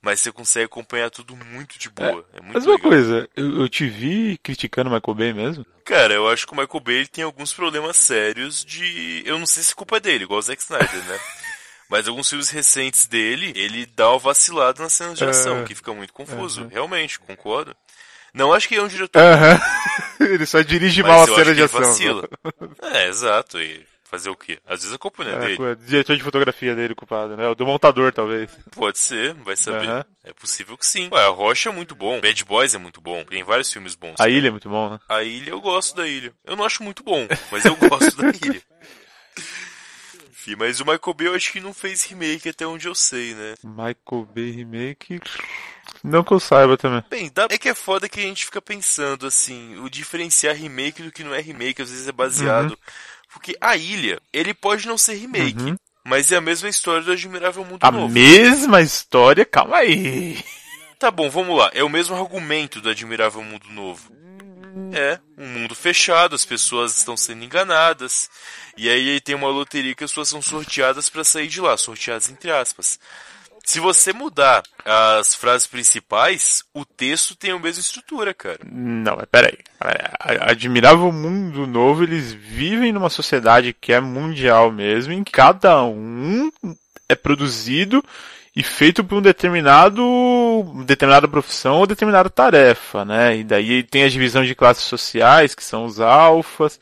mas 0.00 0.20
você 0.20 0.32
consegue 0.32 0.64
acompanhar 0.66 1.10
tudo 1.10 1.36
muito 1.36 1.78
de 1.78 1.88
boa. 1.90 2.26
É, 2.32 2.40
muito 2.40 2.54
Mas 2.54 2.64
uma 2.66 2.74
legal. 2.76 2.90
coisa, 2.90 3.28
eu, 3.36 3.60
eu 3.60 3.68
te 3.68 3.86
vi 3.86 4.38
criticando 4.42 4.90
o 4.90 4.92
Michael 4.92 5.14
Bay 5.14 5.32
mesmo? 5.32 5.66
Cara, 5.84 6.14
eu 6.14 6.28
acho 6.28 6.46
que 6.46 6.52
o 6.52 6.56
Michael 6.56 6.80
Bay 6.80 6.96
ele 6.96 7.06
tem 7.08 7.24
alguns 7.24 7.52
problemas 7.52 7.96
sérios 7.96 8.64
de. 8.64 9.22
Eu 9.26 9.38
não 9.38 9.46
sei 9.46 9.62
se 9.62 9.72
é 9.72 9.74
culpa 9.74 10.00
dele, 10.00 10.24
igual 10.24 10.38
o 10.38 10.42
Zack 10.42 10.60
Snyder, 10.62 11.04
né? 11.04 11.20
Mas 11.92 12.08
alguns 12.08 12.28
filmes 12.28 12.48
recentes 12.48 13.06
dele, 13.06 13.52
ele 13.54 13.84
dá 13.84 14.08
uma 14.08 14.18
vacilada 14.18 14.82
nas 14.82 14.94
cenas 14.94 15.18
de 15.18 15.24
É. 15.24 15.28
ação, 15.28 15.62
que 15.64 15.74
fica 15.74 15.92
muito 15.92 16.12
confuso. 16.12 16.62
Uhum. 16.62 16.68
Realmente, 16.68 17.20
concordo. 17.20 17.76
Não 18.32 18.50
acho 18.54 18.66
que 18.66 18.76
é 18.76 18.82
um 18.82 18.88
diretor, 18.88 19.20
Aham. 19.20 19.60
ele 20.18 20.46
só 20.46 20.62
dirige 20.62 21.02
mal 21.02 21.22
a 21.22 21.26
cena 21.26 21.44
de 21.44 21.50
ele 21.50 21.62
ação. 21.64 21.80
vacila. 21.82 22.26
É, 22.94 23.08
exato. 23.08 23.60
E 23.60 23.84
fazer 24.04 24.30
o 24.30 24.34
quê? 24.36 24.58
Às 24.66 24.80
vezes 24.80 24.94
a 24.94 24.98
culpa 24.98 25.22
não 25.22 25.32
é, 25.32 25.34
É, 25.34 25.38
dele. 25.48 25.62
é 25.70 25.74
diretor 25.74 26.16
de 26.16 26.22
fotografia 26.22 26.74
dele 26.74 26.94
culpado, 26.94 27.36
né? 27.36 27.46
O 27.48 27.54
do 27.54 27.66
montador, 27.66 28.10
talvez. 28.10 28.50
Pode 28.74 28.98
ser, 28.98 29.34
vai 29.34 29.54
saber. 29.56 30.06
É 30.24 30.32
possível 30.32 30.78
que 30.78 30.86
sim. 30.86 31.10
Ué, 31.12 31.22
a 31.22 31.28
Rocha 31.28 31.68
é 31.68 31.72
muito 31.72 31.94
bom. 31.94 32.20
Bad 32.22 32.42
Boys 32.46 32.74
é 32.74 32.78
muito 32.78 33.02
bom. 33.02 33.22
Tem 33.24 33.42
vários 33.44 33.70
filmes 33.70 33.94
bons. 33.94 34.14
A 34.18 34.30
ilha 34.30 34.48
é 34.48 34.50
muito 34.50 34.68
bom, 34.70 34.88
né? 34.90 34.98
A 35.10 35.22
Ilha, 35.22 35.50
eu 35.50 35.60
gosto 35.60 35.94
da 35.94 36.06
Ilha. 36.08 36.32
Eu 36.42 36.56
não 36.56 36.64
acho 36.64 36.82
muito 36.82 37.02
bom, 37.02 37.26
mas 37.50 37.66
eu 37.66 37.76
gosto 37.76 38.16
da 38.16 38.28
Ilha. 38.46 38.62
Enfim, 40.42 40.56
mas 40.58 40.80
o 40.80 40.84
Michael 40.84 41.14
Bay 41.16 41.26
eu 41.28 41.34
acho 41.36 41.52
que 41.52 41.60
não 41.60 41.72
fez 41.72 42.02
remake 42.04 42.48
até 42.48 42.66
onde 42.66 42.88
eu 42.88 42.96
sei, 42.96 43.32
né? 43.32 43.54
Michael 43.62 44.26
Bay 44.34 44.50
Remake. 44.50 45.20
Não 46.02 46.24
que 46.24 46.32
eu 46.32 46.40
saiba 46.40 46.76
também. 46.76 47.04
Bem, 47.08 47.30
dá... 47.32 47.46
é 47.48 47.56
que 47.56 47.68
é 47.68 47.74
foda 47.76 48.08
que 48.08 48.18
a 48.18 48.24
gente 48.24 48.44
fica 48.46 48.60
pensando, 48.60 49.24
assim, 49.24 49.78
o 49.78 49.88
diferenciar 49.88 50.56
remake 50.56 51.00
do 51.00 51.12
que 51.12 51.22
não 51.22 51.32
é 51.32 51.40
remake, 51.40 51.80
às 51.80 51.90
vezes 51.90 52.08
é 52.08 52.12
baseado. 52.12 52.76
Porque 53.32 53.56
a 53.60 53.76
Ilha, 53.76 54.20
ele 54.32 54.52
pode 54.52 54.86
não 54.88 54.98
ser 54.98 55.14
remake, 55.14 55.62
Uhum. 55.62 55.76
mas 56.04 56.32
é 56.32 56.36
a 56.36 56.40
mesma 56.40 56.68
história 56.68 57.02
do 57.04 57.12
Admirável 57.12 57.64
Mundo 57.64 57.78
A 57.84 57.90
Novo. 57.92 58.12
mesma 58.12 58.80
história, 58.82 59.44
calma 59.44 59.76
aí. 59.76 60.42
Tá 60.98 61.08
bom, 61.10 61.30
vamos 61.30 61.56
lá. 61.56 61.70
É 61.72 61.84
o 61.84 61.88
mesmo 61.88 62.16
argumento 62.16 62.80
do 62.80 62.90
Admirável 62.90 63.42
Mundo 63.44 63.68
Novo. 63.70 64.10
É, 64.92 65.18
um 65.38 65.46
mundo 65.46 65.74
fechado, 65.74 66.34
as 66.34 66.44
pessoas 66.44 66.96
estão 66.96 67.16
sendo 67.16 67.44
enganadas. 67.44 68.28
E 68.76 68.88
aí 68.88 69.20
tem 69.20 69.34
uma 69.34 69.48
loteria 69.48 69.94
que 69.94 70.04
as 70.04 70.10
pessoas 70.10 70.28
são 70.28 70.42
sorteadas 70.42 71.10
pra 71.10 71.24
sair 71.24 71.46
de 71.46 71.60
lá, 71.60 71.76
sorteadas 71.76 72.30
entre 72.30 72.50
aspas. 72.50 72.98
Se 73.64 73.78
você 73.78 74.12
mudar 74.12 74.64
as 74.84 75.34
frases 75.34 75.68
principais, 75.68 76.64
o 76.74 76.84
texto 76.84 77.36
tem 77.36 77.52
a 77.52 77.58
mesma 77.58 77.80
estrutura, 77.80 78.34
cara. 78.34 78.58
Não, 78.64 79.16
mas 79.16 79.26
peraí. 79.30 79.56
Admirável 80.40 81.12
Mundo 81.12 81.66
Novo, 81.66 82.02
eles 82.02 82.32
vivem 82.32 82.92
numa 82.92 83.08
sociedade 83.08 83.72
que 83.72 83.92
é 83.92 84.00
mundial 84.00 84.72
mesmo, 84.72 85.12
em 85.12 85.22
que 85.22 85.30
cada 85.30 85.82
um 85.84 86.50
é 87.08 87.14
produzido 87.14 88.04
e 88.54 88.62
feito 88.62 89.04
por 89.04 89.18
um 89.18 89.22
determinado 89.22 90.02
determinada 90.84 91.28
profissão 91.28 91.76
ou 91.76 91.86
determinada 91.86 92.28
tarefa, 92.28 93.04
né? 93.04 93.36
E 93.38 93.44
daí 93.44 93.82
tem 93.84 94.02
a 94.02 94.08
divisão 94.08 94.44
de 94.44 94.56
classes 94.56 94.84
sociais, 94.84 95.54
que 95.54 95.62
são 95.62 95.84
os 95.84 96.00
alfas. 96.00 96.80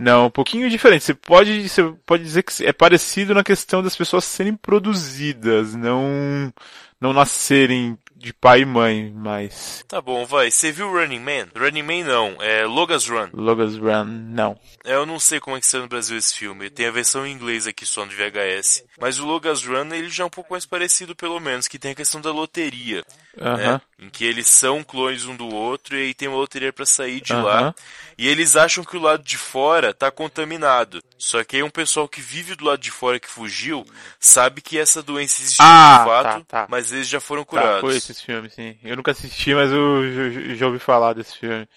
Não, 0.00 0.26
um 0.26 0.30
pouquinho 0.30 0.70
diferente. 0.70 1.04
Você 1.04 1.14
pode, 1.14 1.68
você 1.68 1.82
pode 2.06 2.22
dizer 2.22 2.42
que 2.42 2.64
é 2.64 2.72
parecido 2.72 3.34
na 3.34 3.44
questão 3.44 3.82
das 3.82 3.94
pessoas 3.94 4.24
serem 4.24 4.54
produzidas, 4.54 5.74
não 5.74 6.52
não 7.00 7.12
nascerem 7.12 7.98
de 8.14 8.34
pai 8.34 8.60
e 8.60 8.64
mãe, 8.66 9.10
mas 9.16 9.82
Tá 9.88 10.00
bom, 10.00 10.26
vai. 10.26 10.50
Você 10.50 10.70
viu 10.70 10.92
Running 10.92 11.20
Man? 11.20 11.48
Running 11.56 11.82
Man 11.82 12.04
não, 12.04 12.42
é 12.42 12.66
Logan's 12.66 13.08
Run. 13.08 13.30
Logan's 13.32 13.76
Run, 13.76 14.04
não. 14.04 14.58
É, 14.84 14.94
Eu 14.94 15.06
não 15.06 15.18
sei 15.18 15.40
como 15.40 15.56
é 15.56 15.60
que 15.60 15.66
saiu 15.66 15.82
no 15.82 15.88
Brasil 15.88 16.18
esse 16.18 16.34
filme. 16.34 16.68
Tem 16.68 16.86
a 16.86 16.90
versão 16.90 17.26
em 17.26 17.32
inglês 17.32 17.66
aqui 17.66 17.86
só 17.86 18.04
no 18.04 18.12
VHS. 18.12 18.84
Mas 19.00 19.18
o 19.18 19.26
Logan's 19.26 19.64
Run, 19.64 19.92
ele 19.94 20.10
já 20.10 20.24
é 20.24 20.26
um 20.26 20.30
pouco 20.30 20.52
mais 20.52 20.66
parecido, 20.66 21.16
pelo 21.16 21.40
menos, 21.40 21.66
que 21.66 21.78
tem 21.78 21.92
a 21.92 21.94
questão 21.94 22.20
da 22.20 22.30
loteria. 22.30 23.02
Né? 23.36 23.80
Em 23.98 24.08
que 24.10 24.24
eles 24.24 24.46
são 24.48 24.82
clones 24.82 25.24
um 25.24 25.36
do 25.36 25.46
outro 25.54 25.96
e 25.96 26.00
aí 26.06 26.14
tem 26.14 26.26
uma 26.28 26.36
loteria 26.38 26.72
pra 26.72 26.84
sair 26.84 27.20
de 27.20 27.32
lá. 27.32 27.74
E 28.18 28.26
eles 28.28 28.56
acham 28.56 28.82
que 28.84 28.96
o 28.96 29.00
lado 29.00 29.22
de 29.22 29.38
fora 29.38 29.94
tá 29.94 30.10
contaminado. 30.10 31.00
Só 31.16 31.42
que 31.44 31.56
aí 31.56 31.62
um 31.62 31.70
pessoal 31.70 32.08
que 32.08 32.20
vive 32.20 32.54
do 32.54 32.64
lado 32.64 32.80
de 32.80 32.90
fora 32.90 33.20
que 33.20 33.28
fugiu 33.28 33.84
sabe 34.18 34.60
que 34.60 34.78
essa 34.78 35.02
doença 35.02 35.40
existe 35.40 35.62
Ah, 35.62 35.98
de 35.98 36.04
fato, 36.10 36.44
tá, 36.44 36.62
tá. 36.62 36.66
mas 36.68 36.92
eles 36.92 37.08
já 37.08 37.20
foram 37.20 37.42
Tá, 37.44 37.48
curados. 37.50 37.80
foi 37.80 37.96
esse 37.96 38.14
filme, 38.14 38.50
sim. 38.50 38.76
Eu 38.82 38.96
nunca 38.96 39.12
assisti, 39.12 39.54
mas 39.54 39.70
eu 39.70 40.54
já 40.56 40.66
ouvi 40.66 40.78
falar 40.78 41.12
desse 41.14 41.38
filme. 41.38 41.68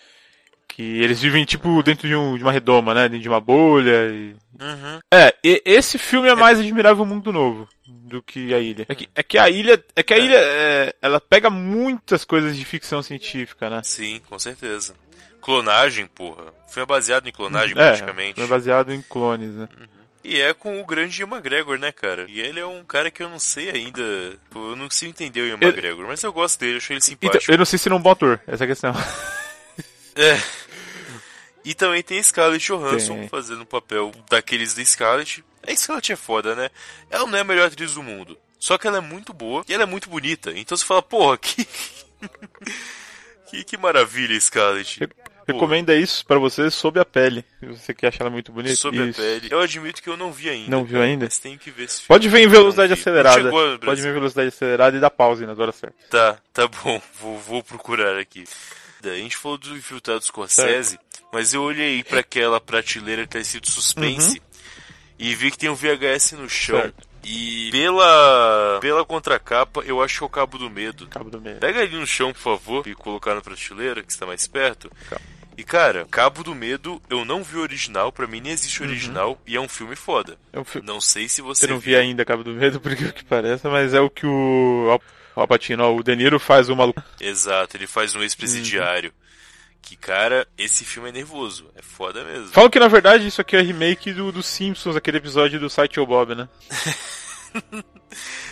Que 0.76 0.82
eles 1.04 1.22
vivem, 1.22 1.46
tipo, 1.46 1.84
dentro 1.84 2.08
de, 2.08 2.16
um- 2.16 2.36
de 2.36 2.44
uma 2.44 2.52
redoma, 2.52 2.94
né? 2.96 3.04
Dentro 3.08 3.22
de 3.22 3.30
uma 3.30 3.40
bolha 3.40 4.08
e... 4.12 4.36
Uhum. 4.60 5.00
É, 5.14 5.36
e- 5.44 5.62
esse 5.66 5.98
filme 6.00 6.28
é 6.28 6.34
mais 6.36 6.60
admirável 6.60 7.06
Mundo 7.06 7.32
Novo 7.32 7.68
do 7.88 8.24
que 8.24 8.52
a 8.54 8.60
ilha. 8.60 8.86
É 8.90 8.96
que, 8.96 9.08
é 9.14 9.22
que 9.24 9.38
a 9.38 9.50
ilha, 9.50 9.84
é 9.96 10.02
que 10.02 10.14
a 10.14 10.18
ilha, 10.18 10.38
é, 10.38 10.96
ela 11.02 11.20
pega 11.22 11.50
muitas 11.50 12.26
coisas 12.26 12.56
de 12.58 12.66
ficção 12.66 13.04
científica, 13.04 13.70
né? 13.70 13.82
Sim, 13.84 14.20
com 14.28 14.40
certeza. 14.40 14.96
Clonagem, 15.42 16.08
porra. 16.08 16.46
Foi 16.70 16.84
baseado 16.88 17.28
em 17.28 17.32
clonagem, 17.32 17.72
É, 17.74 17.76
praticamente. 17.76 18.42
é 18.42 18.48
baseado 18.48 18.92
em 18.92 19.02
clones, 19.02 19.52
né? 19.54 19.68
E 20.24 20.40
é 20.42 20.54
com 20.56 20.80
o 20.82 20.86
grande 20.86 21.22
Ian 21.22 21.28
McGregor, 21.28 21.78
né, 21.78 21.92
cara? 21.92 22.26
E 22.30 22.40
ele 22.40 22.60
é 22.60 22.66
um 22.66 22.84
cara 22.84 23.12
que 23.12 23.22
eu 23.22 23.30
não 23.30 23.38
sei 23.40 23.70
ainda. 23.70 24.02
Pô, 24.50 24.70
Eu 24.72 24.76
não 24.76 24.86
consigo 24.86 25.10
entender 25.12 25.42
o 25.42 25.46
Ian 25.48 25.58
Eu- 25.62 25.68
McGregor, 25.68 26.08
mas 26.08 26.24
eu 26.24 26.34
gosto 26.34 26.60
dele, 26.60 26.74
eu 26.74 26.78
achei 26.78 26.96
ele 26.96 27.04
Então, 27.06 27.30
simpático. 27.30 27.52
eu 27.52 27.58
não 27.60 27.66
sei 27.66 27.78
se 27.78 27.88
ele 27.88 27.94
é 27.94 27.98
um 27.98 28.02
bom 28.02 28.12
ator, 28.12 28.40
essa 28.48 28.64
é 28.64 28.66
a 28.66 28.68
questão. 28.68 28.94
É. 30.16 30.38
E 31.64 31.74
também 31.74 32.04
tem 32.04 32.22
Scarlett 32.22 32.66
Johansson 32.66 33.16
Tem. 33.16 33.30
fazendo 33.30 33.62
o 33.62 33.66
papel 33.66 34.12
daqueles 34.30 34.74
da 34.74 34.84
Scarlett. 34.84 35.44
A 35.66 35.76
Scarlett 35.76 36.12
é 36.12 36.16
foda, 36.16 36.56
né? 36.56 36.70
Ela 37.10 37.26
não 37.26 37.38
é 37.38 37.42
a 37.42 37.46
melhor 37.46 37.68
atriz 37.68 37.94
do 37.94 38.04
mundo. 38.04 38.38
Só 38.60 38.78
que 38.78 38.88
ela 38.88 38.98
é 38.98 39.02
muito 39.02 39.34
boa 39.34 39.64
e 39.68 39.74
ela 39.74 39.84
é 39.84 39.86
muito 39.86 40.10
bonita. 40.10 40.52
Então 40.56 40.78
você 40.78 40.86
fala, 40.86 41.02
porra, 41.02 41.38
que. 41.38 41.68
que, 43.50 43.64
que 43.64 43.78
maravilha, 43.78 44.40
Scarlett. 44.40 45.00
Recomenda 45.48 45.94
isso 45.96 46.26
pra 46.26 46.38
você 46.38 46.72
sob 46.72 47.00
a 47.00 47.06
pele. 47.06 47.44
Você 47.62 47.94
quer 47.94 48.08
achar 48.08 48.22
ela 48.22 48.30
muito 48.30 48.52
bonita. 48.52 48.76
Sobre 48.76 49.10
Isso. 49.10 49.20
a 49.20 49.24
pele. 49.24 49.48
Eu 49.52 49.60
admito 49.60 50.02
que 50.02 50.10
eu 50.10 50.16
não 50.16 50.32
vi 50.32 50.50
ainda. 50.50 50.72
Não 50.72 50.86
viu 50.86 51.02
ainda? 51.02 51.26
Mas 51.26 51.38
tenho 51.38 51.60
que 51.60 51.70
ver 51.70 51.84
esse 51.84 52.02
filme. 52.02 52.08
Pode 52.08 52.30
ver 52.30 52.40
em 52.40 52.48
velocidade 52.48 52.94
acelerada. 52.94 53.52
Pode 53.80 54.02
ver 54.02 54.10
em 54.10 54.14
velocidade 54.14 54.48
acelerada 54.48 54.96
e 54.96 55.00
dar 55.00 55.10
pause 55.10 55.46
na 55.46 55.54
hora 55.54 55.72
certa. 55.72 55.96
Tá, 56.10 56.38
tá 56.54 56.68
bom. 56.68 57.02
Vou, 57.20 57.38
vou 57.40 57.64
procurar 57.64 58.18
aqui. 58.18 58.46
A 59.12 59.16
gente 59.16 59.38
falou 59.38 59.58
do 59.58 59.76
Infiltrado 59.76 60.24
Scorsese, 60.24 61.00
mas 61.32 61.54
eu 61.54 61.62
olhei 61.62 62.04
pra 62.04 62.20
aquela 62.22 62.60
prateleira 62.62 63.24
que 63.24 63.30
tá 63.34 63.40
escrito 63.40 63.70
suspense 63.72 64.42
e 65.20 65.36
vi 65.36 65.52
que 65.52 65.58
tem 65.58 65.70
um 65.70 65.76
VHS 65.76 66.34
no 66.34 66.50
chão. 66.50 66.76
Uhum. 66.78 66.82
Certo. 66.84 67.14
E 67.26 67.70
pela 67.72 68.80
pela 68.82 69.06
contracapa, 69.06 69.82
eu 69.86 70.02
acho 70.04 70.18
que 70.18 70.24
é 70.24 70.28
o 70.28 70.30
Cabo 70.30 70.58
do 70.58 70.70
Medo. 70.70 71.08
Cabo 71.08 71.30
do 71.30 71.40
meio. 71.40 71.58
Pega 71.58 71.80
ali 71.80 71.96
no 71.96 72.06
chão, 72.06 72.34
por 72.34 72.40
favor, 72.42 72.88
e 72.88 72.94
colocar 72.94 73.34
na 73.34 73.40
prateleira, 73.42 74.04
que 74.04 74.12
está 74.12 74.26
mais 74.26 74.46
perto. 74.46 74.92
Tá. 75.10 75.18
E 75.58 75.64
cara, 75.64 76.06
Cabo 76.12 76.44
do 76.44 76.54
Medo, 76.54 77.02
eu 77.10 77.24
não 77.24 77.42
vi 77.44 77.58
o 77.58 77.62
original, 77.62 78.12
pra 78.12 78.28
mim 78.28 78.42
nem 78.42 78.52
existe 78.52 78.82
o 78.82 78.86
original, 78.86 79.40
e 79.48 79.56
é 79.56 79.62
um 79.62 79.70
filme 79.70 79.96
foda. 79.96 80.38
É 80.52 80.60
um 80.60 80.66
filme. 80.66 80.86
Não 80.86 81.00
sei 81.00 81.30
se 81.30 81.42
você 81.42 81.66
Eu 81.66 81.70
não 81.70 81.80
vi 81.80 81.92
viu. 81.92 82.00
ainda 82.00 82.26
Cabo 82.26 82.44
do 82.44 82.52
Medo, 82.52 82.80
porque 82.82 83.06
o 83.06 83.14
que 83.14 83.24
parece, 83.24 83.68
mas 83.70 83.94
é 83.94 84.02
o 84.02 84.10
que 84.10 84.26
o 84.26 85.00
Al- 85.36 85.44
Al 85.44 85.48
Pacino, 85.48 85.84
ó, 85.84 85.96
o 85.96 86.04
De 86.04 86.16
Niro 86.16 86.40
faz 86.40 86.70
o 86.70 86.76
maluco. 86.76 87.02
Exato, 87.20 87.78
ele 87.78 87.88
faz 87.88 88.16
um 88.16 88.22
ex-presidiário. 88.22 89.10
Uhum. 89.10 89.24
Que, 89.82 89.98
cara, 89.98 90.48
esse 90.58 90.86
filme 90.86 91.10
é 91.10 91.12
nervoso. 91.12 91.70
É 91.76 91.82
foda 91.82 92.24
mesmo. 92.24 92.48
Falam 92.48 92.70
que 92.70 92.80
na 92.80 92.88
verdade 92.88 93.28
isso 93.28 93.42
aqui 93.42 93.58
é 93.58 93.62
remake 93.62 94.14
do, 94.14 94.32
do 94.32 94.42
Simpsons, 94.42 94.96
aquele 94.96 95.18
episódio 95.18 95.60
do 95.60 95.70
site 95.70 96.00
O 96.00 96.06
Bob, 96.06 96.34
né? 96.36 96.48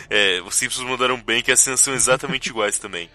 É, 0.10 0.42
os 0.42 0.56
Simpsons 0.56 0.86
mandaram 0.90 1.22
bem 1.22 1.42
que 1.42 1.52
as 1.52 1.60
cenas 1.60 1.80
são 1.80 1.94
exatamente 1.94 2.48
iguais 2.50 2.78
também. 2.78 3.10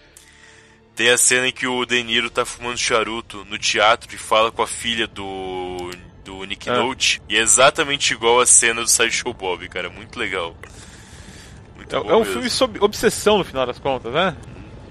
Tem 0.95 1.09
a 1.09 1.17
cena 1.17 1.47
em 1.47 1.51
que 1.51 1.67
o 1.67 1.85
De 1.85 2.01
Niro 2.01 2.29
tá 2.29 2.43
fumando 2.45 2.77
charuto 2.77 3.45
no 3.45 3.57
teatro 3.59 4.13
e 4.15 4.17
fala 4.17 4.51
com 4.51 4.63
a 4.63 4.67
filha 4.67 5.05
do, 5.05 5.91
do 6.25 6.43
Nick 6.45 6.67
Ah. 6.69 6.77
Note. 6.79 7.21
E 7.29 7.37
é 7.37 7.39
exatamente 7.41 8.13
igual 8.13 8.39
a 8.39 8.45
cena 8.47 8.81
do 8.81 8.87
Sideshow 8.89 9.31
Bob, 9.33 9.67
cara. 9.69 9.89
Muito 9.89 10.17
legal. 10.17 10.57
Muito 11.89 11.95
É, 11.95 11.99
bom 12.01 12.11
é 12.11 12.15
um 12.15 12.19
mesmo. 12.19 12.33
filme 12.33 12.49
sobre 12.49 12.83
obsessão 12.83 13.37
no 13.37 13.45
final 13.45 13.65
das 13.65 13.79
contas, 13.79 14.13
né? 14.13 14.35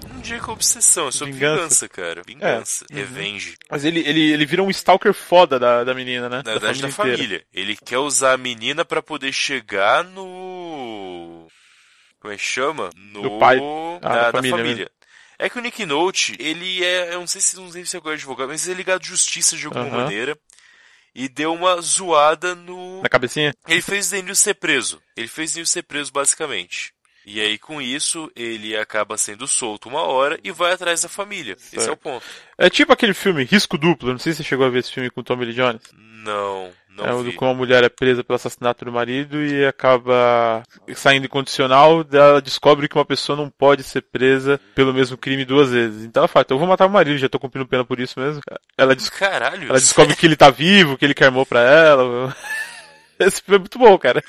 Não 0.09 0.35
é 0.35 0.51
obsessão, 0.51 1.07
é 1.07 1.11
sobre 1.11 1.33
Vingança. 1.33 1.57
vingança, 1.61 1.89
cara. 1.89 2.21
Vingança, 2.25 2.85
É. 2.89 2.93
Uhum. 2.93 2.99
revenge. 2.99 3.55
Mas 3.69 3.85
ele, 3.85 3.99
ele, 4.01 4.31
ele 4.31 4.45
vira 4.45 4.63
um 4.63 4.69
stalker 4.69 5.13
foda 5.13 5.57
da, 5.59 5.83
da 5.83 5.93
menina, 5.93 6.27
né? 6.27 6.41
Na 6.43 6.51
verdade, 6.51 6.81
da 6.81 6.89
inteira. 6.89 7.15
família. 7.17 7.45
Ele 7.53 7.77
quer 7.77 7.99
usar 7.99 8.33
a 8.33 8.37
menina 8.37 8.83
pra 8.83 9.01
poder 9.01 9.31
chegar 9.31 10.03
no. 10.03 11.47
Como 12.19 12.33
é 12.33 12.37
que 12.37 12.43
chama? 12.43 12.89
No. 12.95 13.21
Do 13.21 13.37
pai. 13.39 13.59
Ah, 14.01 14.09
na, 14.09 14.15
da 14.23 14.31
família 14.31 14.57
família. 14.57 14.91
É 15.39 15.49
que 15.49 15.57
o 15.59 15.61
Nick 15.61 15.85
Note, 15.85 16.35
ele 16.39 16.83
é. 16.83 17.13
Eu 17.13 17.19
não 17.19 17.27
sei 17.27 17.39
se, 17.39 17.55
não 17.55 17.71
sei 17.71 17.85
se 17.85 17.95
é 17.95 17.99
advogado, 18.03 18.49
mas 18.49 18.65
ele 18.65 18.73
é 18.73 18.77
ligado 18.77 19.01
à 19.01 19.05
justiça 19.05 19.55
de 19.55 19.65
alguma 19.67 19.85
Aham. 19.85 19.97
maneira. 20.03 20.37
E 21.17 21.27
deu 21.27 21.51
uma 21.51 21.81
zoada 21.81 22.53
no. 22.53 23.01
Na 23.01 23.09
cabecinha? 23.09 23.51
Ele 23.67 23.81
fez 23.81 24.07
o 24.07 24.11
Denil 24.11 24.35
ser 24.35 24.53
preso. 24.53 25.01
Ele 25.15 25.27
fez 25.27 25.49
o 25.49 25.53
Denil 25.55 25.65
ser 25.65 25.81
preso, 25.81 26.11
basicamente. 26.11 26.93
E 27.25 27.41
aí, 27.41 27.57
com 27.57 27.81
isso, 27.81 28.31
ele 28.35 28.77
acaba 28.77 29.17
sendo 29.17 29.47
solto 29.47 29.89
uma 29.89 30.03
hora 30.03 30.39
e 30.43 30.51
vai 30.51 30.71
atrás 30.71 31.01
da 31.01 31.09
família. 31.09 31.57
Certo. 31.57 31.77
Esse 31.77 31.89
é 31.89 31.91
o 31.91 31.97
ponto. 31.97 32.23
É 32.57 32.69
tipo 32.69 32.93
aquele 32.93 33.15
filme 33.15 33.43
Risco 33.43 33.77
Duplo. 33.77 34.11
Não 34.11 34.19
sei 34.19 34.31
se 34.31 34.37
você 34.37 34.43
chegou 34.43 34.65
a 34.65 34.69
ver 34.69 34.79
esse 34.79 34.93
filme 34.93 35.09
com 35.09 35.21
o 35.21 35.23
Tommy 35.23 35.45
Lee 35.45 35.55
Jones. 35.55 35.81
Não, 36.23 36.69
não 36.89 37.19
é 37.19 37.23
vi. 37.23 37.33
como 37.33 37.51
uma 37.51 37.57
mulher 37.57 37.83
é 37.83 37.89
presa 37.89 38.23
pelo 38.23 38.35
assassinato 38.35 38.83
do 38.83 38.91
marido 38.91 39.41
e 39.43 39.65
acaba 39.65 40.63
saindo 40.95 41.25
incondicional. 41.25 42.03
Ela 42.11 42.41
descobre 42.41 42.87
que 42.87 42.95
uma 42.95 43.05
pessoa 43.05 43.37
não 43.37 43.49
pode 43.49 43.83
ser 43.83 44.01
presa 44.01 44.59
pelo 44.73 44.93
mesmo 44.93 45.15
crime 45.15 45.45
duas 45.45 45.69
vezes. 45.71 46.03
Então 46.03 46.21
ela 46.21 46.27
fala, 46.27 46.43
então 46.43 46.55
eu 46.55 46.59
vou 46.59 46.67
matar 46.67 46.87
o 46.87 46.89
marido, 46.89 47.19
já 47.19 47.29
tô 47.29 47.39
cumprindo 47.39 47.67
pena 47.67 47.85
por 47.85 47.99
isso 47.99 48.19
mesmo. 48.19 48.41
Ela, 48.75 48.95
des 48.95 49.09
Caralho, 49.09 49.69
ela 49.69 49.79
descobre 49.79 50.15
que 50.15 50.25
ele 50.25 50.35
tá 50.35 50.49
vivo, 50.49 50.97
que 50.97 51.05
ele 51.05 51.13
quer 51.13 51.27
amor 51.27 51.45
pra 51.45 51.61
ela. 51.61 52.35
Esse 53.19 53.41
filme 53.41 53.57
é 53.57 53.59
muito 53.59 53.77
bom, 53.77 53.97
cara. 53.97 54.23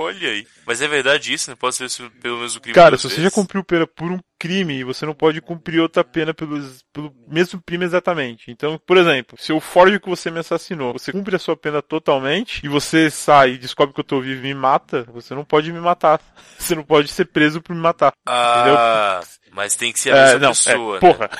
Olha 0.00 0.30
aí. 0.30 0.46
Mas 0.66 0.80
é 0.80 0.88
verdade 0.88 1.32
isso? 1.32 1.50
Não 1.50 1.56
pode 1.56 1.76
ser 1.76 2.10
pelo 2.22 2.38
mesmo 2.38 2.60
crime? 2.60 2.74
Cara, 2.74 2.96
se 2.96 3.08
você 3.08 3.20
já 3.20 3.30
cumpriu 3.30 3.62
pena 3.62 3.86
por 3.86 4.10
um 4.10 4.18
crime, 4.38 4.82
você 4.82 5.04
não 5.04 5.12
pode 5.12 5.40
cumprir 5.42 5.80
outra 5.80 6.02
pena 6.02 6.32
pelos, 6.32 6.82
pelo 6.92 7.14
mesmo 7.28 7.62
crime 7.64 7.84
exatamente. 7.84 8.50
Então, 8.50 8.80
por 8.86 8.96
exemplo, 8.96 9.36
se 9.38 9.52
eu 9.52 9.60
forjo 9.60 10.00
que 10.00 10.08
você 10.08 10.30
me 10.30 10.40
assassinou, 10.40 10.94
você 10.94 11.12
cumpre 11.12 11.36
a 11.36 11.38
sua 11.38 11.54
pena 11.54 11.82
totalmente 11.82 12.64
e 12.64 12.68
você 12.68 13.10
sai 13.10 13.52
e 13.52 13.58
descobre 13.58 13.94
que 13.94 14.00
eu 14.00 14.04
tô 14.04 14.20
vivo 14.20 14.40
e 14.40 14.48
me 14.48 14.54
mata, 14.54 15.06
você 15.12 15.34
não 15.34 15.44
pode 15.44 15.70
me 15.72 15.80
matar. 15.80 16.20
Você 16.58 16.74
não 16.74 16.82
pode 16.82 17.08
ser 17.08 17.24
preso 17.24 17.62
por 17.62 17.74
me 17.74 17.80
matar. 17.80 18.12
Ah, 18.26 19.20
entendeu? 19.22 19.54
mas 19.54 19.76
tem 19.76 19.92
que 19.92 19.98
ser 19.98 20.12
a 20.12 20.16
é, 20.16 20.24
mesma 20.24 20.38
não, 20.40 20.50
pessoa. 20.50 20.96
É, 20.96 21.00
porra. 21.00 21.30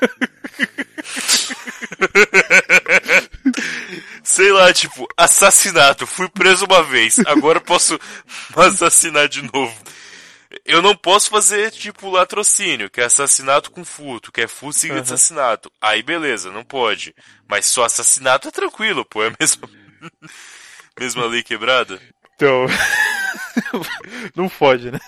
Sei 4.22 4.50
lá, 4.52 4.72
tipo, 4.72 5.06
assassinato. 5.16 6.06
Fui 6.06 6.28
preso 6.28 6.64
uma 6.66 6.82
vez, 6.82 7.18
agora 7.20 7.60
posso 7.60 7.98
assassinar 8.56 9.28
de 9.28 9.42
novo. 9.42 9.74
Eu 10.64 10.80
não 10.80 10.96
posso 10.96 11.28
fazer, 11.28 11.70
tipo, 11.70 12.10
latrocínio, 12.10 12.90
que 12.90 13.00
é 13.00 13.04
assassinato 13.04 13.70
com 13.70 13.84
furto, 13.84 14.32
que 14.32 14.40
é 14.40 14.48
furto 14.48 14.78
seguido 14.78 14.98
uhum. 14.98 15.04
de 15.04 15.12
assassinato. 15.12 15.70
Aí 15.80 16.02
beleza, 16.02 16.50
não 16.50 16.64
pode. 16.64 17.14
Mas 17.46 17.66
só 17.66 17.84
assassinato 17.84 18.48
é 18.48 18.50
tranquilo, 18.50 19.04
pô, 19.04 19.22
é 19.22 19.28
a 19.32 19.34
mesma, 19.38 19.68
mesma 20.98 21.26
lei 21.26 21.42
quebrada. 21.42 22.00
Então. 22.34 22.66
não 24.34 24.48
pode, 24.48 24.90
né? 24.90 24.98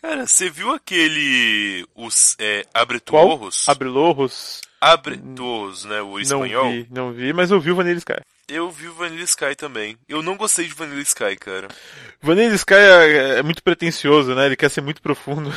Cara, 0.00 0.26
você 0.26 0.48
viu 0.48 0.70
aquele. 0.70 1.86
Os. 1.94 2.34
É, 2.38 2.64
Abre 2.72 2.98
Torros? 2.98 3.68
Abre 3.68 3.88
Lorros? 3.88 4.62
Abre 4.80 5.18
Torros, 5.18 5.84
né? 5.84 6.00
O 6.00 6.18
espanhol? 6.18 6.64
Não 6.64 6.72
vi, 6.72 6.86
não 6.90 7.12
vi, 7.12 7.32
mas 7.34 7.50
eu 7.50 7.60
vi 7.60 7.70
o 7.70 7.76
Vanilla 7.76 7.98
Sky. 7.98 8.20
Eu 8.48 8.70
vi 8.70 8.88
o 8.88 8.94
Vanilla 8.94 9.24
Sky 9.24 9.54
também. 9.54 9.98
Eu 10.08 10.22
não 10.22 10.38
gostei 10.38 10.66
de 10.66 10.72
Vanilla 10.72 11.02
Sky, 11.02 11.36
cara. 11.36 11.68
Vanilla 12.22 12.54
Sky 12.54 12.74
é, 12.74 13.38
é 13.38 13.42
muito 13.42 13.62
pretencioso, 13.62 14.34
né? 14.34 14.46
Ele 14.46 14.56
quer 14.56 14.70
ser 14.70 14.80
muito 14.80 15.02
profundo. 15.02 15.52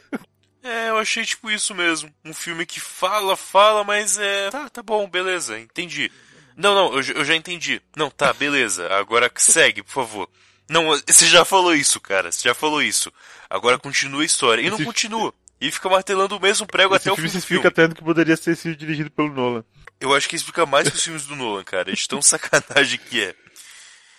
é, 0.62 0.90
eu 0.90 0.98
achei 0.98 1.24
tipo 1.24 1.50
isso 1.50 1.74
mesmo. 1.74 2.12
Um 2.22 2.34
filme 2.34 2.66
que 2.66 2.80
fala, 2.80 3.38
fala, 3.38 3.84
mas 3.84 4.18
é. 4.18 4.50
Tá, 4.50 4.68
tá 4.68 4.82
bom, 4.82 5.08
beleza, 5.08 5.58
entendi. 5.58 6.12
Não, 6.54 6.74
não, 6.74 6.92
eu, 6.94 7.16
eu 7.16 7.24
já 7.24 7.34
entendi. 7.34 7.80
Não, 7.96 8.10
tá, 8.10 8.34
beleza. 8.34 8.86
Agora 8.92 9.32
segue, 9.36 9.82
por 9.82 9.92
favor. 9.92 10.28
Não, 10.68 10.90
você 11.06 11.26
já 11.26 11.44
falou 11.44 11.74
isso, 11.74 11.98
cara. 11.98 12.30
Você 12.30 12.46
já 12.48 12.54
falou 12.54 12.82
isso. 12.82 13.10
Agora 13.48 13.78
continua 13.78 14.22
a 14.22 14.26
história. 14.26 14.62
E 14.62 14.70
não 14.70 14.82
continua. 14.84 15.32
E 15.60 15.70
fica 15.72 15.88
martelando 15.88 16.36
o 16.36 16.40
mesmo 16.40 16.66
prego 16.66 16.94
Esse 16.94 17.08
até 17.08 17.12
o 17.12 17.16
fim 17.16 17.22
do 17.22 17.30
filme. 17.30 17.38
explica 17.38 17.70
tanto 17.70 17.96
que 17.96 18.04
poderia 18.04 18.36
ter 18.36 18.56
sido 18.56 18.76
dirigido 18.76 19.10
pelo 19.10 19.32
Nolan. 19.32 19.64
Eu 20.00 20.14
acho 20.14 20.28
que 20.28 20.36
explica 20.36 20.64
mais 20.64 20.88
que 20.88 20.94
os 20.94 21.02
filmes 21.02 21.26
do 21.26 21.34
Nolan, 21.34 21.64
cara. 21.64 21.92
De 21.92 22.08
tão 22.08 22.22
sacanagem 22.22 22.98
que 22.98 23.22
é. 23.22 23.34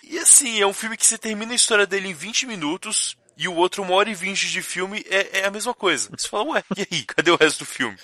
E 0.02 0.18
assim, 0.18 0.60
é 0.60 0.66
um 0.66 0.72
filme 0.72 0.96
que 0.96 1.06
você 1.06 1.16
termina 1.16 1.52
a 1.52 1.56
história 1.56 1.86
dele 1.86 2.08
em 2.08 2.14
20 2.14 2.46
minutos 2.46 3.16
e 3.36 3.48
o 3.48 3.54
outro, 3.54 3.82
uma 3.82 3.94
hora 3.94 4.10
e 4.10 4.14
vinte 4.14 4.50
de 4.50 4.60
filme, 4.60 5.02
é, 5.08 5.40
é 5.40 5.44
a 5.46 5.50
mesma 5.50 5.72
coisa. 5.72 6.10
Você 6.14 6.28
fala, 6.28 6.44
ué, 6.50 6.64
e 6.76 6.86
aí? 6.92 7.02
Cadê 7.04 7.30
o 7.30 7.36
resto 7.36 7.60
do 7.60 7.64
filme? 7.64 7.96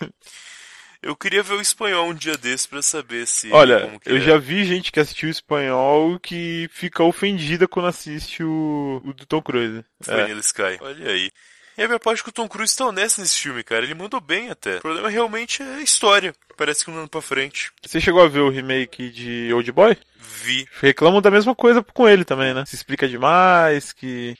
Eu 1.02 1.14
queria 1.14 1.42
ver 1.42 1.54
o 1.54 1.60
espanhol 1.60 2.08
um 2.08 2.14
dia 2.14 2.36
desse 2.36 2.68
para 2.68 2.82
saber 2.82 3.26
se. 3.26 3.50
Olha, 3.52 3.98
eu 4.04 4.16
é. 4.16 4.20
já 4.20 4.38
vi 4.38 4.64
gente 4.64 4.90
que 4.90 5.00
assistiu 5.00 5.28
o 5.28 5.32
espanhol 5.32 6.18
que 6.18 6.68
fica 6.72 7.04
ofendida 7.04 7.68
quando 7.68 7.88
assiste 7.88 8.42
o, 8.42 9.02
o 9.04 9.12
do 9.12 9.26
Tom 9.26 9.42
Cruise. 9.42 9.84
Vanilla 10.00 10.40
é. 10.40 10.40
Sky. 10.40 10.78
Olha 10.80 11.10
aí. 11.10 11.30
E 11.78 11.82
a 11.82 11.86
minha 11.86 12.00
parte 12.00 12.22
que 12.22 12.30
o 12.30 12.32
Tom 12.32 12.48
Cruise 12.48 12.74
tá 12.74 12.86
honesto 12.86 13.20
nesse 13.20 13.38
filme, 13.38 13.62
cara. 13.62 13.84
Ele 13.84 13.94
mandou 13.94 14.20
bem 14.20 14.48
até. 14.48 14.78
O 14.78 14.80
problema 14.80 15.10
realmente 15.10 15.62
é 15.62 15.76
a 15.76 15.82
história. 15.82 16.34
Parece 16.56 16.84
que 16.84 16.90
não 16.90 17.00
anda 17.00 17.08
pra 17.08 17.20
frente. 17.20 17.70
Você 17.84 18.00
chegou 18.00 18.22
a 18.22 18.28
ver 18.28 18.40
o 18.40 18.48
remake 18.48 19.10
de 19.10 19.52
Old 19.52 19.70
Boy? 19.72 19.96
Vi. 20.18 20.66
Reclamam 20.80 21.20
da 21.20 21.30
mesma 21.30 21.54
coisa 21.54 21.82
com 21.82 22.08
ele 22.08 22.24
também, 22.24 22.54
né? 22.54 22.64
Se 22.66 22.74
explica 22.74 23.06
demais, 23.06 23.92
que. 23.92 24.36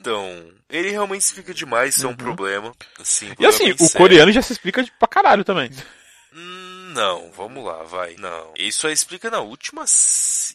Então, 0.00 0.50
ele 0.70 0.90
realmente 0.90 1.22
se 1.22 1.28
explica 1.28 1.52
demais, 1.52 1.94
isso 1.94 2.06
uhum. 2.06 2.12
é 2.12 2.14
um 2.14 2.18
uhum. 2.18 2.24
problema. 2.34 2.74
Assim, 2.98 3.34
e 3.38 3.46
assim, 3.46 3.70
o 3.70 3.76
sério. 3.76 3.96
coreano 3.98 4.32
já 4.32 4.40
se 4.40 4.52
explica 4.52 4.82
pra 4.98 5.06
caralho 5.06 5.44
também. 5.44 5.70
Hum, 6.32 6.92
não, 6.94 7.30
vamos 7.32 7.62
lá, 7.62 7.82
vai. 7.82 8.16
Não. 8.16 8.54
Isso 8.56 8.86
aí 8.86 8.94
explica 8.94 9.30
na 9.30 9.40
última. 9.40 9.84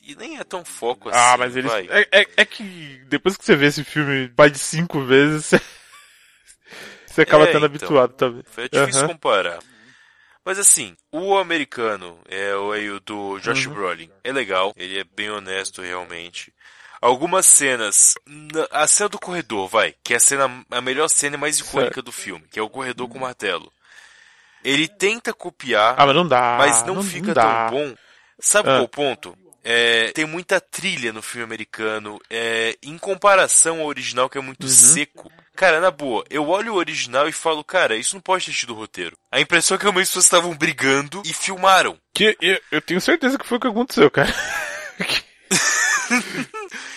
E 0.02 0.16
nem 0.16 0.40
é 0.40 0.44
tão 0.44 0.66
foco 0.66 1.10
ah, 1.10 1.12
assim. 1.12 1.34
Ah, 1.34 1.38
mas 1.38 1.56
eles. 1.56 1.72
É, 1.72 2.08
é, 2.12 2.28
é, 2.38 2.46
que 2.46 3.02
depois 3.08 3.38
que 3.38 3.46
você 3.46 3.56
vê 3.56 3.68
esse 3.68 3.84
filme 3.84 4.34
mais 4.36 4.52
de 4.52 4.58
cinco 4.58 5.02
vezes, 5.02 5.52
você 7.06 7.22
acaba 7.22 7.44
é, 7.44 7.48
tendo 7.48 7.58
então, 7.58 7.66
habituado 7.66 8.14
também. 8.14 8.44
É 8.58 8.68
difícil 8.68 9.04
uhum. 9.04 9.10
comparar. 9.10 9.60
Mas 10.44 10.58
assim, 10.58 10.96
o 11.12 11.38
americano, 11.38 12.20
é 12.28 12.56
o, 12.56 12.72
o 12.96 13.00
do 13.00 13.40
Josh 13.40 13.68
uhum. 13.68 13.74
Brolin, 13.74 14.10
é 14.24 14.32
legal, 14.32 14.74
ele 14.76 15.00
é 15.00 15.04
bem 15.04 15.30
honesto 15.30 15.82
realmente 15.84 16.52
algumas 17.06 17.46
cenas. 17.46 18.16
A 18.72 18.88
cena 18.88 19.10
do 19.10 19.20
corredor, 19.20 19.68
vai, 19.68 19.94
que 20.04 20.14
é 20.14 20.18
a 20.18 20.20
cena 20.20 20.66
a 20.70 20.82
melhor 20.82 21.08
cena 21.08 21.36
e 21.36 21.40
mais 21.40 21.60
icônica 21.60 22.02
do 22.02 22.12
filme, 22.12 22.46
que 22.52 22.60
é 22.60 22.62
o 22.62 22.70
corredor 22.70 23.08
com 23.08 23.18
o 23.18 23.22
martelo. 23.22 23.72
Ele 24.64 24.88
tenta 24.88 25.32
copiar, 25.32 25.94
ah, 25.98 26.06
mas 26.06 26.16
não 26.16 26.28
dá, 26.28 26.56
mas 26.58 26.84
não, 26.84 26.96
não 26.96 27.04
fica 27.04 27.28
não 27.28 27.34
tão 27.36 27.70
bom. 27.70 27.96
Sabe 28.40 28.70
ah. 28.70 28.74
qual 28.74 28.84
o 28.84 28.90
ponto? 28.90 29.38
É, 29.64 30.12
tem 30.12 30.26
muita 30.26 30.60
trilha 30.60 31.12
no 31.12 31.24
filme 31.24 31.44
americano, 31.44 32.20
é, 32.30 32.78
em 32.84 32.98
comparação 32.98 33.82
ao 33.82 33.88
original 33.88 34.30
que 34.30 34.38
é 34.38 34.42
muito 34.42 34.64
uhum. 34.64 34.70
seco. 34.70 35.32
Cara, 35.56 35.80
na 35.80 35.90
boa, 35.90 36.24
eu 36.30 36.48
olho 36.50 36.74
o 36.74 36.78
original 36.78 37.28
e 37.28 37.32
falo, 37.32 37.64
cara, 37.64 37.96
isso 37.96 38.16
não 38.16 38.22
pode 38.22 38.46
ter 38.46 38.52
tido 38.52 38.76
roteiro. 38.76 39.18
A 39.32 39.40
impressão 39.40 39.76
é 39.76 39.78
que 39.78 39.84
realmente 39.84 40.04
as 40.04 40.10
pessoas 40.10 40.26
estavam 40.26 40.54
brigando 40.56 41.24
e 41.26 41.34
filmaram. 41.34 41.98
Que 42.14 42.38
eu, 42.42 42.60
eu 42.72 42.82
tenho 42.82 43.02
certeza 43.02 43.38
que 43.38 43.48
foi 43.48 43.58
o 43.58 43.62
que 43.62 43.68
aconteceu, 43.68 44.12
cara. 44.12 44.34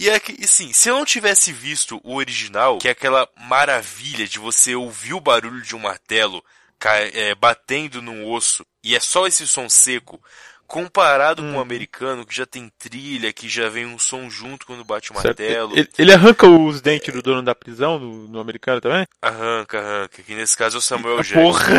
E 0.00 0.08
é 0.08 0.18
que, 0.18 0.42
assim, 0.42 0.72
se 0.72 0.88
eu 0.88 0.94
não 0.94 1.04
tivesse 1.04 1.52
visto 1.52 2.00
o 2.02 2.14
original, 2.14 2.78
que 2.78 2.88
é 2.88 2.92
aquela 2.92 3.28
maravilha 3.36 4.26
de 4.26 4.38
você 4.38 4.74
ouvir 4.74 5.12
o 5.12 5.20
barulho 5.20 5.60
de 5.60 5.76
um 5.76 5.78
martelo 5.78 6.42
é, 6.82 7.34
batendo 7.34 8.00
num 8.00 8.26
osso, 8.26 8.64
e 8.82 8.96
é 8.96 9.00
só 9.00 9.26
esse 9.26 9.46
som 9.46 9.68
seco, 9.68 10.18
comparado 10.66 11.42
hum. 11.42 11.48
com 11.48 11.52
o 11.52 11.54
uhum. 11.56 11.60
americano, 11.60 12.24
que 12.24 12.34
já 12.34 12.46
tem 12.46 12.72
trilha, 12.78 13.30
que 13.30 13.46
já 13.46 13.68
vem 13.68 13.84
um 13.84 13.98
som 13.98 14.30
junto 14.30 14.64
quando 14.64 14.86
bate 14.86 15.10
o 15.10 15.14
martelo. 15.14 15.76
Ele, 15.76 15.88
ele, 15.98 16.12
arranca 16.14 16.46
os 16.46 16.80
dentes 16.80 17.12
do 17.12 17.20
dono 17.20 17.42
da 17.42 17.54
prisão 17.54 17.98
no, 17.98 18.26
no, 18.26 18.40
americano 18.40 18.80
também? 18.80 19.06
Arranca, 19.20 19.80
arranca. 19.80 20.22
Que 20.22 20.34
nesse 20.34 20.56
caso 20.56 20.76
é 20.76 20.78
o 20.78 20.80
Samuel 20.80 21.16
Jackson. 21.18 21.42
Porra! 21.42 21.74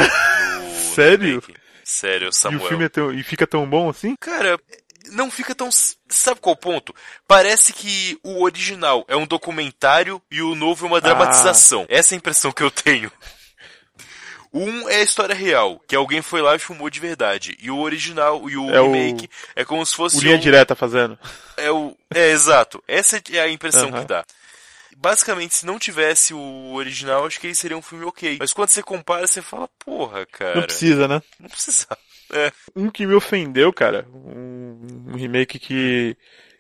No, 0.59 0.75
Sério? 0.93 1.43
No 1.47 1.55
Sério, 1.83 2.27
é 2.27 2.31
Samuel. 2.31 2.61
E 2.61 2.65
o 2.65 2.67
filme 2.67 2.85
é 2.85 2.89
tão, 2.89 3.11
e 3.11 3.23
fica 3.23 3.47
tão 3.47 3.67
bom 3.67 3.89
assim? 3.89 4.15
Cara, 4.19 4.59
não 5.09 5.31
fica 5.31 5.55
tão. 5.55 5.69
Sabe 6.11 6.39
qual 6.41 6.53
o 6.53 6.57
ponto? 6.57 6.93
Parece 7.27 7.73
que 7.73 8.19
o 8.23 8.43
original 8.43 9.05
é 9.07 9.15
um 9.15 9.25
documentário 9.25 10.21
e 10.29 10.41
o 10.41 10.53
novo 10.53 10.85
é 10.85 10.89
uma 10.89 11.01
dramatização. 11.01 11.83
Ah. 11.83 11.95
Essa 11.95 12.13
é 12.13 12.15
a 12.15 12.17
impressão 12.17 12.51
que 12.51 12.61
eu 12.61 12.69
tenho. 12.69 13.11
Um 14.53 14.89
é 14.89 14.97
a 14.97 15.01
história 15.01 15.33
real, 15.33 15.81
que 15.87 15.95
alguém 15.95 16.21
foi 16.21 16.41
lá 16.41 16.53
e 16.55 16.59
filmou 16.59 16.89
de 16.89 16.99
verdade. 16.99 17.57
E 17.61 17.71
o 17.71 17.79
original 17.79 18.49
e 18.49 18.57
o 18.57 18.69
é 18.69 18.81
remake 18.81 19.25
o... 19.25 19.29
é 19.55 19.63
como 19.63 19.85
se 19.85 19.95
fosse. 19.95 20.17
O 20.17 20.21
linha 20.21 20.35
um... 20.35 20.39
direta 20.39 20.75
fazendo. 20.75 21.17
É 21.55 21.71
o. 21.71 21.95
É, 22.13 22.31
exato. 22.31 22.83
Essa 22.85 23.21
é 23.31 23.39
a 23.39 23.49
impressão 23.49 23.89
que 23.89 24.03
dá. 24.03 24.25
Basicamente, 24.97 25.55
se 25.55 25.65
não 25.65 25.79
tivesse 25.79 26.33
o 26.33 26.73
original, 26.73 27.25
acho 27.25 27.39
que 27.39 27.47
aí 27.47 27.55
seria 27.55 27.77
um 27.77 27.81
filme 27.81 28.05
ok. 28.05 28.37
Mas 28.39 28.51
quando 28.51 28.69
você 28.69 28.83
compara, 28.83 29.25
você 29.25 29.41
fala, 29.41 29.69
porra, 29.79 30.25
cara. 30.25 30.55
Não 30.55 30.63
precisa, 30.63 31.07
né? 31.07 31.21
Não 31.39 31.49
precisa. 31.49 31.87
É. 32.33 32.51
Um 32.75 32.89
que 32.89 33.05
me 33.05 33.13
ofendeu, 33.13 33.73
cara, 33.73 34.07
um, 34.13 34.60
um 34.71 35.15
remake 35.15 35.59
que 35.59 36.17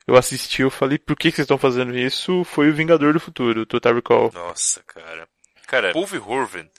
eu 0.07 0.15
assisti, 0.15 0.61
eu 0.61 0.69
falei, 0.69 0.97
por 0.97 1.15
que, 1.15 1.29
que 1.29 1.35
vocês 1.35 1.45
estão 1.45 1.57
fazendo 1.57 1.97
isso? 1.97 2.43
Foi 2.43 2.69
o 2.69 2.73
Vingador 2.73 3.13
do 3.13 3.19
Futuro, 3.19 3.65
Total 3.65 3.93
Recall. 3.93 4.31
Nossa, 4.33 4.83
cara. 4.83 5.27
Cara, 5.67 5.93
Paul 5.93 6.05
Verhoeven 6.05 6.69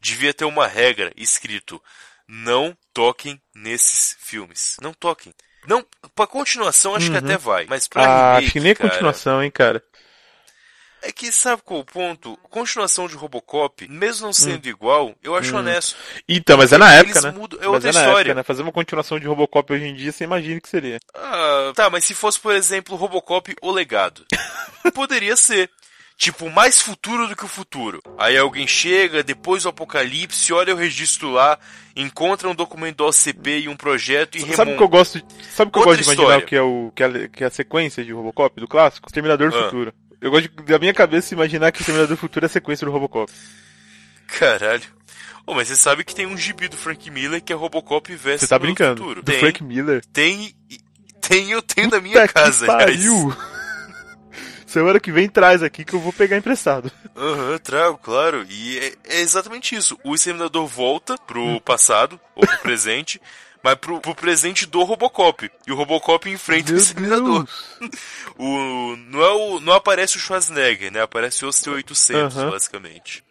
devia 0.00 0.32
ter 0.32 0.44
uma 0.44 0.66
regra 0.66 1.12
escrito, 1.16 1.82
não 2.26 2.76
toquem 2.94 3.40
nesses 3.54 4.16
filmes. 4.20 4.76
Não 4.80 4.94
toquem. 4.94 5.34
Não, 5.66 5.84
pra 6.14 6.26
continuação 6.26 6.94
acho 6.94 7.06
uhum. 7.06 7.12
que 7.12 7.18
até 7.18 7.36
vai, 7.36 7.66
mas 7.66 7.86
pra 7.86 8.02
ah, 8.02 8.06
remake, 8.06 8.44
acho 8.44 8.52
que 8.52 8.60
nem 8.60 8.74
cara, 8.74 8.90
continuação, 8.90 9.42
hein, 9.42 9.50
cara. 9.50 9.82
É 11.02 11.12
que 11.12 11.30
sabe 11.30 11.62
qual 11.64 11.80
o 11.80 11.84
ponto? 11.84 12.36
Continuação 12.50 13.06
de 13.06 13.14
Robocop, 13.14 13.86
mesmo 13.88 14.26
não 14.26 14.32
sendo 14.32 14.66
hum. 14.66 14.70
igual, 14.70 15.14
eu 15.22 15.36
acho 15.36 15.54
hum. 15.54 15.58
honesto. 15.58 15.96
Então, 16.28 16.58
mas 16.58 16.72
é 16.72 16.78
na 16.78 16.92
época, 16.92 17.20
né? 17.20 17.30
Mudam, 17.30 17.60
é 17.62 17.68
outra 17.68 17.88
é 17.88 17.90
história. 17.90 18.30
Época, 18.30 18.34
né? 18.34 18.42
Fazer 18.42 18.62
uma 18.62 18.72
continuação 18.72 19.18
de 19.18 19.26
Robocop 19.26 19.72
hoje 19.72 19.84
em 19.84 19.94
dia, 19.94 20.10
você 20.10 20.24
imagina 20.24 20.60
que 20.60 20.68
seria. 20.68 20.98
Ah, 21.14 21.72
tá, 21.74 21.88
mas 21.88 22.04
se 22.04 22.14
fosse, 22.14 22.38
por 22.40 22.52
exemplo, 22.52 22.96
Robocop 22.96 23.54
O 23.62 23.70
Legado. 23.70 24.24
poderia 24.94 25.36
ser. 25.36 25.70
Tipo, 26.16 26.50
mais 26.50 26.80
futuro 26.80 27.28
do 27.28 27.36
que 27.36 27.44
o 27.44 27.48
futuro. 27.48 28.02
Aí 28.18 28.36
alguém 28.36 28.66
chega, 28.66 29.22
depois 29.22 29.62
do 29.62 29.68
apocalipse, 29.68 30.52
olha 30.52 30.74
o 30.74 30.76
registro 30.76 31.30
lá, 31.30 31.56
encontra 31.94 32.48
um 32.48 32.56
documento 32.56 32.96
do 32.96 33.06
OCP 33.06 33.60
e 33.60 33.68
um 33.68 33.76
projeto 33.76 34.36
e 34.36 34.40
Sabe 34.52 34.72
o 34.72 34.76
que 34.76 34.82
eu 34.82 34.88
gosto, 34.88 35.22
sabe 35.54 35.70
que 35.70 35.78
eu 35.78 35.84
gosto 35.84 36.02
de 36.02 36.12
imaginar 36.12 36.42
que 36.42 36.56
é, 36.56 36.60
o, 36.60 36.90
que, 36.92 37.04
é, 37.04 37.28
que 37.28 37.44
é 37.44 37.46
a 37.46 37.50
sequência 37.50 38.04
de 38.04 38.12
Robocop, 38.12 38.60
do 38.60 38.66
clássico? 38.66 39.08
Exterminador 39.08 39.52
do 39.52 39.58
ah. 39.58 39.62
Futuro. 39.62 39.94
Eu 40.20 40.30
gosto 40.30 40.48
de, 40.48 40.64
da 40.64 40.78
minha 40.78 40.94
cabeça 40.94 41.34
imaginar 41.34 41.72
que 41.72 41.80
Exterminador 41.80 42.16
do 42.16 42.20
Futuro 42.20 42.44
é 42.44 42.48
a 42.48 42.50
sequência 42.50 42.84
do 42.84 42.90
Robocop. 42.90 43.32
Caralho. 44.26 44.82
Oh, 45.46 45.54
mas 45.54 45.68
você 45.68 45.76
sabe 45.76 46.04
que 46.04 46.14
tem 46.14 46.26
um 46.26 46.36
gibi 46.36 46.68
do 46.68 46.76
Frank 46.76 47.10
Miller 47.10 47.42
que 47.42 47.52
é 47.52 47.56
Robocop 47.56 48.14
vs. 48.14 48.40
Você 48.40 48.46
tá 48.46 48.58
brincando? 48.58 49.00
Futuro. 49.00 49.22
Do 49.22 49.32
tem, 49.32 49.40
Frank 49.40 49.64
Miller? 49.64 50.04
Tem, 50.12 50.54
tem, 51.20 51.50
eu 51.50 51.62
tenho 51.62 51.88
Puta 51.88 51.96
na 51.96 52.02
minha 52.02 52.28
casa, 52.28 52.66
que 52.66 52.72
pariu. 52.72 53.36
Semana 54.66 55.00
que 55.00 55.10
vem 55.10 55.26
traz 55.26 55.62
aqui 55.62 55.82
que 55.82 55.94
eu 55.94 56.00
vou 56.00 56.12
pegar 56.12 56.36
emprestado. 56.36 56.92
Aham, 57.16 57.52
uhum, 57.52 57.58
trago, 57.58 57.96
claro. 57.96 58.44
E 58.50 58.78
é, 58.78 59.16
é, 59.16 59.20
exatamente 59.20 59.74
isso. 59.74 59.98
O 60.04 60.14
Exterminador 60.14 60.66
volta 60.66 61.16
pro 61.26 61.58
passado, 61.62 62.20
ou 62.36 62.46
pro 62.46 62.58
presente, 62.58 63.18
mas 63.62 63.74
pro, 63.76 64.00
pro 64.00 64.14
presente 64.14 64.66
do 64.66 64.82
Robocop. 64.82 65.50
E 65.66 65.72
o 65.72 65.74
Robocop 65.74 66.28
enfrenta 66.30 66.70
Meu 66.70 66.78
o 66.78 66.82
Exterminador. 66.82 67.48
o, 68.38 68.96
não, 68.96 69.22
é 69.22 69.30
o, 69.30 69.60
não 69.60 69.72
aparece 69.72 70.16
o 70.16 70.20
Schwarzenegger, 70.20 70.92
né? 70.92 71.02
Aparece 71.02 71.44
o 71.44 71.50
T-800, 71.50 72.36
uhum. 72.36 72.50
basicamente. 72.50 73.24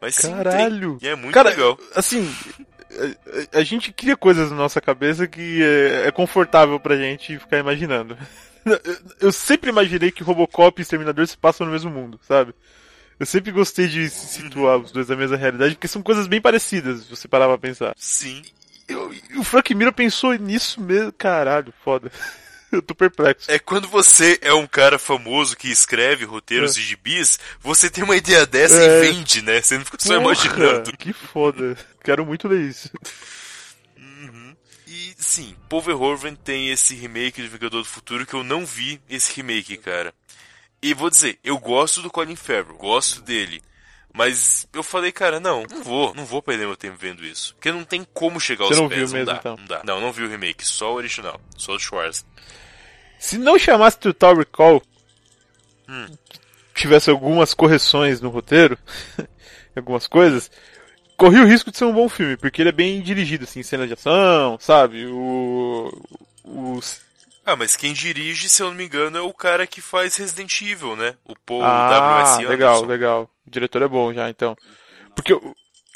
Mas 0.00 0.16
sim, 0.16 0.30
Caralho! 0.32 0.98
Tem. 0.98 1.08
E 1.08 1.12
é 1.12 1.14
muito 1.14 1.34
Cara, 1.34 1.50
legal. 1.50 1.78
Assim, 1.94 2.34
a, 3.52 3.58
a, 3.58 3.62
gente 3.62 3.92
cria 3.92 4.16
coisas 4.16 4.50
na 4.50 4.56
nossa 4.56 4.80
cabeça 4.80 5.26
que 5.26 5.62
é, 5.62 6.08
é 6.08 6.10
confortável 6.10 6.80
pra 6.80 6.96
gente 6.96 7.38
ficar 7.38 7.58
imaginando. 7.58 8.16
Eu 9.20 9.32
sempre 9.32 9.70
imaginei 9.70 10.10
que 10.10 10.22
Robocop 10.22 10.80
e 10.80 10.82
Exterminador 10.82 11.26
se 11.26 11.36
passam 11.36 11.66
no 11.66 11.72
mesmo 11.72 11.90
mundo, 11.90 12.20
sabe? 12.22 12.54
Eu 13.18 13.26
sempre 13.26 13.52
gostei 13.52 13.86
de 13.86 14.08
situar 14.08 14.78
os 14.78 14.92
dois 14.92 15.08
na 15.08 15.16
mesma 15.16 15.36
realidade, 15.36 15.74
porque 15.74 15.88
são 15.88 16.02
coisas 16.02 16.26
bem 16.26 16.40
parecidas, 16.40 17.02
se 17.02 17.10
você 17.10 17.28
parar 17.28 17.48
pra 17.48 17.58
pensar. 17.58 17.94
Sim. 17.96 18.42
Eu, 18.92 19.12
o 19.36 19.44
Frank 19.44 19.74
Miller 19.74 19.92
pensou 19.92 20.34
nisso 20.34 20.80
mesmo. 20.80 21.12
Caralho, 21.12 21.72
foda. 21.84 22.10
Eu 22.70 22.80
tô 22.80 22.94
perplexo. 22.94 23.50
É 23.50 23.58
quando 23.58 23.88
você 23.88 24.38
é 24.40 24.54
um 24.54 24.66
cara 24.66 24.96
famoso 24.96 25.56
que 25.56 25.68
escreve 25.68 26.24
roteiros 26.24 26.72
é. 26.72 26.74
de 26.74 26.86
gibis, 26.86 27.38
você 27.58 27.90
tem 27.90 28.04
uma 28.04 28.16
ideia 28.16 28.46
dessa 28.46 28.80
é. 28.80 28.98
e 28.98 29.10
vende, 29.10 29.42
né? 29.42 29.60
Você 29.60 29.76
não 29.76 29.84
fica 29.84 29.98
só 30.00 30.10
Porra, 30.10 30.22
imaginando. 30.22 30.96
Que 30.96 31.12
foda. 31.12 31.76
Quero 32.04 32.24
muito 32.24 32.46
ler 32.46 32.60
isso. 32.60 32.88
E 34.86 35.14
sim, 35.18 35.56
Paul 35.68 35.82
Verhoeven 35.82 36.34
tem 36.34 36.70
esse 36.70 36.94
remake 36.94 37.42
de 37.42 37.48
Vingador 37.48 37.82
do 37.82 37.88
Futuro 37.88 38.26
que 38.26 38.34
eu 38.34 38.44
não 38.44 38.64
vi 38.64 39.00
esse 39.08 39.34
remake, 39.34 39.76
cara. 39.76 40.14
E 40.82 40.94
vou 40.94 41.10
dizer, 41.10 41.38
eu 41.44 41.58
gosto 41.58 42.00
do 42.00 42.10
Colin 42.10 42.36
Farrell, 42.36 42.76
gosto 42.76 43.20
dele. 43.20 43.62
Mas 44.12 44.66
eu 44.72 44.82
falei, 44.82 45.12
cara, 45.12 45.38
não, 45.38 45.64
não 45.70 45.82
vou, 45.82 46.14
não 46.14 46.24
vou 46.24 46.42
perder 46.42 46.66
meu 46.66 46.76
tempo 46.76 46.96
vendo 46.98 47.24
isso. 47.24 47.54
Porque 47.54 47.70
não 47.70 47.84
tem 47.84 48.04
como 48.12 48.40
chegar 48.40 48.64
aos 48.64 48.76
Você 48.76 48.82
não 48.82 48.88
pés, 48.88 49.10
viu 49.10 49.18
mesmo, 49.18 49.18
não 49.18 49.24
dá, 49.24 49.38
então. 49.38 49.56
não 49.56 49.66
dá. 49.66 49.82
Não, 49.84 50.00
não 50.00 50.12
vi 50.12 50.24
o 50.24 50.28
remake, 50.28 50.66
só 50.66 50.92
o 50.92 50.96
original, 50.96 51.40
só 51.56 51.74
o 51.74 51.78
Schwarz. 51.78 52.24
Se 53.18 53.38
não 53.38 53.58
chamasse 53.58 53.98
Total 53.98 54.34
Recall, 54.34 54.82
hum. 55.88 56.06
tivesse 56.74 57.10
algumas 57.10 57.54
correções 57.54 58.20
no 58.20 58.30
roteiro, 58.30 58.76
algumas 59.76 60.06
coisas, 60.06 60.50
corria 61.16 61.42
o 61.42 61.46
risco 61.46 61.70
de 61.70 61.76
ser 61.76 61.84
um 61.84 61.92
bom 61.92 62.08
filme, 62.08 62.36
porque 62.36 62.62
ele 62.62 62.70
é 62.70 62.72
bem 62.72 63.00
dirigido, 63.02 63.44
assim, 63.44 63.62
cena 63.62 63.86
de 63.86 63.92
ação, 63.92 64.58
sabe? 64.58 65.06
O. 65.06 65.92
Os. 66.42 67.02
Ah, 67.44 67.56
mas 67.56 67.76
quem 67.76 67.92
dirige, 67.92 68.48
se 68.48 68.62
eu 68.62 68.68
não 68.68 68.74
me 68.74 68.84
engano, 68.84 69.18
é 69.18 69.20
o 69.20 69.32
cara 69.32 69.66
que 69.66 69.80
faz 69.80 70.16
Resident 70.16 70.60
Evil, 70.62 70.96
né? 70.96 71.14
O 71.24 71.34
Paul 71.36 71.62
ah, 71.62 71.90
W.S. 71.90 72.46
legal, 72.46 72.84
legal. 72.84 73.30
O 73.50 73.52
diretor 73.52 73.82
é 73.82 73.88
bom 73.88 74.14
já, 74.14 74.30
então. 74.30 74.56
Porque. 75.14 75.36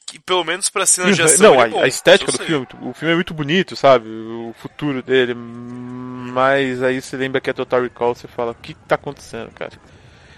Que, 0.07 0.19
pelo 0.19 0.45
menos 0.45 0.69
pra 0.69 0.85
cena 0.85 1.13
de 1.13 1.23
ação. 1.23 1.55
Não, 1.55 1.61
a, 1.61 1.67
é 1.67 1.71
bom, 1.71 1.81
a, 1.81 1.87
estética 1.87 2.33
do 2.33 2.39
filme, 2.39 2.67
o 2.83 2.93
filme 2.93 3.13
é 3.13 3.15
muito 3.15 3.33
bonito, 3.33 3.77
sabe? 3.77 4.09
O 4.09 4.53
futuro 4.59 5.03
dele. 5.03 5.35
Mas 5.35 6.83
aí 6.83 7.01
você 7.01 7.17
lembra 7.17 7.41
que 7.41 7.49
é 7.49 7.53
Total 7.53 7.81
Recall, 7.81 8.15
você 8.15 8.27
fala, 8.27 8.51
o 8.51 8.57
que 8.57 8.75
tá 8.75 8.97
acontecendo, 8.97 9.51
cara? 9.53 9.73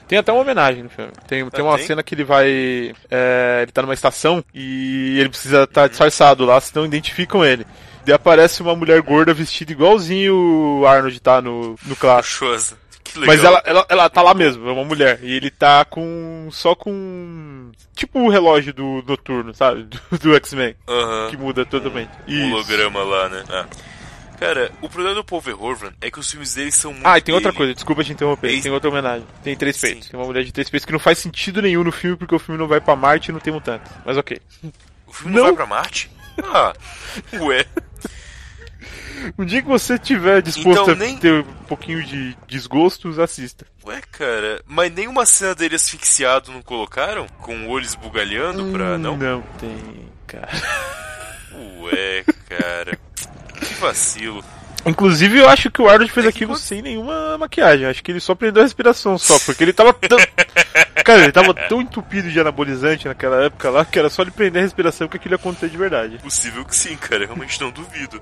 Tem 0.07 0.19
até 0.19 0.31
uma 0.31 0.43
homenagem 0.43 0.83
no 0.83 0.91
filme. 0.91 1.11
Tem, 1.27 1.43
ah, 1.43 1.51
tem 1.51 1.65
uma 1.65 1.77
tem? 1.79 1.87
cena 1.87 2.03
que 2.03 2.15
ele 2.15 2.23
vai. 2.23 2.95
É, 3.11 3.61
ele 3.63 3.73
tá 3.73 3.81
numa 3.81 3.95
estação 3.95 4.45
e 4.55 5.19
ele 5.19 5.31
precisa 5.31 5.65
estar 5.65 5.83
tá 5.83 5.89
disfarçado 5.89 6.45
lá, 6.45 6.61
senão 6.61 6.85
identificam 6.85 7.45
ele. 7.45 7.67
E 8.07 8.13
aparece 8.13 8.63
uma 8.63 8.77
mulher 8.77 9.01
gorda 9.01 9.35
vestida 9.35 9.73
igualzinho 9.73 10.81
o 10.81 10.87
Arnold 10.87 11.19
tá 11.19 11.43
no, 11.43 11.77
no 11.87 11.97
clássico. 11.97 12.45
Mas 13.15 13.43
ela, 13.43 13.63
ela, 13.65 13.87
ela 13.89 14.11
tá 14.11 14.23
lá 14.23 14.35
mesmo, 14.35 14.69
é 14.69 14.73
uma 14.73 14.85
mulher. 14.85 15.21
E 15.23 15.33
ele 15.33 15.51
tá 15.51 15.85
com. 15.85 16.49
só 16.51 16.75
com. 16.75 17.71
Tipo 17.95 18.21
o 18.21 18.29
relógio 18.29 18.75
do 18.75 19.03
noturno, 19.07 19.55
sabe? 19.55 19.85
Do, 20.11 20.19
do 20.19 20.35
X-Men. 20.37 20.75
Uhum. 20.87 21.31
Que 21.31 21.37
muda 21.37 21.65
totalmente. 21.65 22.11
Um 22.29 22.53
holograma 22.53 23.03
lá, 23.03 23.29
né? 23.29 23.45
Ah. 23.49 23.67
Cara, 24.39 24.71
o 24.83 24.89
problema 24.89 25.15
do 25.15 25.25
Paul 25.25 25.41
Verhoeven 25.41 25.93
é 26.01 26.11
que 26.11 26.21
os 26.21 26.31
filmes 26.31 26.55
dele 26.55 26.71
são 26.71 26.93
muito. 26.93 27.07
Ah, 27.07 27.17
e 27.17 27.23
tem 27.23 27.35
outra 27.35 27.53
coisa, 27.53 27.73
desculpa 27.73 28.05
te 28.05 28.13
interromper. 28.13 28.61
Tem 28.61 28.71
outra 28.71 28.91
homenagem. 28.91 29.27
Tem 29.43 29.57
três 29.57 29.79
peitos. 29.79 30.09
Tem 30.09 30.21
uma 30.21 30.27
mulher 30.27 30.45
de 30.45 30.53
três 30.53 30.69
peitos 30.69 30.85
que 30.85 30.93
não 30.93 30.99
faz 30.99 31.19
sentido 31.19 31.63
nenhum 31.63 31.83
no 31.83 31.93
filme 31.93 32.17
porque 32.17 32.35
o 32.35 32.39
filme 32.39 32.61
não 32.61 32.69
vai 32.69 32.81
pra 32.81 32.95
Marte 32.95 33.31
e 33.31 33.33
não 33.33 33.41
tem 33.41 33.53
mutantes. 33.53 33.91
Mas 34.05 34.17
ok. 34.17 34.39
O 35.07 35.13
filme 35.13 35.35
não, 35.35 35.45
não 35.45 35.55
vai 35.55 35.57
pra 35.57 35.67
Marte? 35.67 36.11
Ah, 36.43 36.75
ué. 37.41 37.65
Um 39.39 39.45
dia 39.45 39.61
que 39.63 39.69
você 39.69 39.99
tiver 39.99 40.41
disposto 40.41 40.83
então, 40.83 40.95
a 40.95 40.95
nem... 40.95 41.17
ter 41.17 41.41
um 41.41 41.65
pouquinho 41.67 42.03
de 42.05 42.37
desgostos, 42.47 43.19
assista. 43.19 43.67
Ué, 43.85 44.01
cara, 44.13 44.63
mas 44.67 44.93
nenhuma 44.93 45.27
cena 45.27 45.55
dele 45.55 45.75
asfixiado 45.75 46.53
não 46.53 46.63
colocaram? 46.63 47.27
Com 47.41 47.67
o 47.67 47.71
olho 47.71 47.85
esbugalhando 47.85 48.65
hum, 48.65 48.73
pra. 48.73 48.99
Não? 48.99 49.17
Não 49.17 49.43
tem, 49.59 50.09
cara. 50.27 50.49
Ué, 51.83 52.25
cara. 52.49 52.99
Que 53.61 53.75
vacilo. 53.75 54.45
Inclusive, 54.87 55.39
eu 55.39 55.49
acho 55.49 55.69
que 55.69 55.83
o 55.83 55.89
Arnold 55.89 56.13
fez 56.13 56.27
é 56.27 56.29
aquilo 56.29 56.57
sem 56.57 56.81
nenhuma 56.81 57.37
maquiagem. 57.37 57.87
Acho 57.87 58.05
que 58.05 58.13
ele 58.13 58.21
só 58.21 58.37
prendeu 58.37 58.63
a 58.63 58.65
respiração 58.65 59.19
só, 59.19 59.37
porque 59.41 59.65
ele 59.65 59.73
tava 59.73 59.93
tão. 59.93 60.17
Cara, 61.05 61.23
ele 61.23 61.33
tava 61.33 61.55
tão 61.55 61.81
entupido 61.81 62.31
de 62.31 62.41
anabolizante 62.41 63.07
naquela 63.07 63.45
época 63.45 63.71
lá 63.71 63.85
que 63.85 63.97
era 63.97 64.09
só 64.09 64.23
ele 64.23 64.31
prender 64.33 64.61
a 64.61 64.65
respiração 64.65 65.07
que 65.07 65.17
aquilo 65.17 65.35
ia 65.35 65.37
acontecer 65.37 65.69
de 65.69 65.77
verdade. 65.77 66.19
Possível 66.19 66.65
que 66.65 66.75
sim, 66.75 66.97
cara. 66.97 67.23
Eu 67.23 67.29
realmente 67.29 67.61
não 67.61 67.71
duvido. 67.71 68.21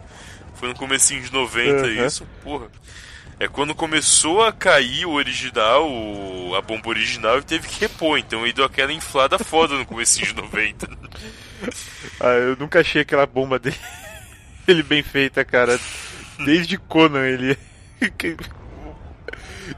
Foi 0.65 0.71
no 0.71 0.79
comecinho 0.79 1.21
de 1.21 1.31
90 1.31 1.83
uhum. 1.83 2.07
isso, 2.07 2.27
porra. 2.43 2.69
É 3.39 3.47
quando 3.47 3.75
começou 3.75 4.43
a 4.43 4.51
cair 4.51 5.05
o 5.05 5.13
original, 5.13 5.87
a 6.57 6.63
bomba 6.63 6.89
original, 6.89 7.39
e 7.39 7.43
teve 7.43 7.69
que 7.69 7.81
repor. 7.81 8.17
Então 8.17 8.45
ele 8.45 8.55
deu 8.55 8.65
aquela 8.65 8.91
inflada 8.91 9.39
foda 9.39 9.77
no 9.77 9.85
comecinho 9.85 10.29
de 10.29 10.37
90. 10.37 10.89
ah, 12.19 12.29
eu 12.29 12.57
nunca 12.57 12.81
achei 12.81 13.03
aquela 13.03 13.27
bomba 13.27 13.59
dele 13.59 13.77
ele 14.67 14.83
bem 14.83 15.03
feita, 15.03 15.45
cara. 15.45 15.79
Desde 16.47 16.79
Conan 16.79 17.27
ele. 17.27 17.59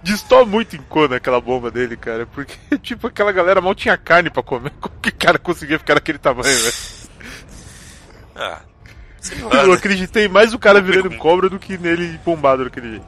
Distou 0.04 0.46
muito 0.46 0.76
em 0.76 0.82
Conan 0.82 1.16
aquela 1.16 1.40
bomba 1.40 1.68
dele, 1.68 1.96
cara. 1.96 2.26
Porque, 2.26 2.78
tipo, 2.78 3.08
aquela 3.08 3.32
galera 3.32 3.60
mal 3.60 3.74
tinha 3.74 3.96
carne 3.96 4.30
pra 4.30 4.40
comer. 4.40 4.70
Como 4.80 5.00
que 5.00 5.10
cara 5.10 5.36
conseguia 5.36 5.80
ficar 5.80 5.94
daquele 5.94 6.18
tamanho, 6.18 6.44
velho? 6.44 6.74
Ah. 8.36 8.60
Eu 9.64 9.72
acreditei 9.72 10.28
mais 10.28 10.54
o 10.54 10.58
cara 10.58 10.80
virando 10.80 11.16
cobra 11.16 11.48
do 11.48 11.58
que 11.58 11.76
nele 11.78 12.18
bombado 12.24 12.64
daquele 12.64 12.90
jeito. 12.90 13.06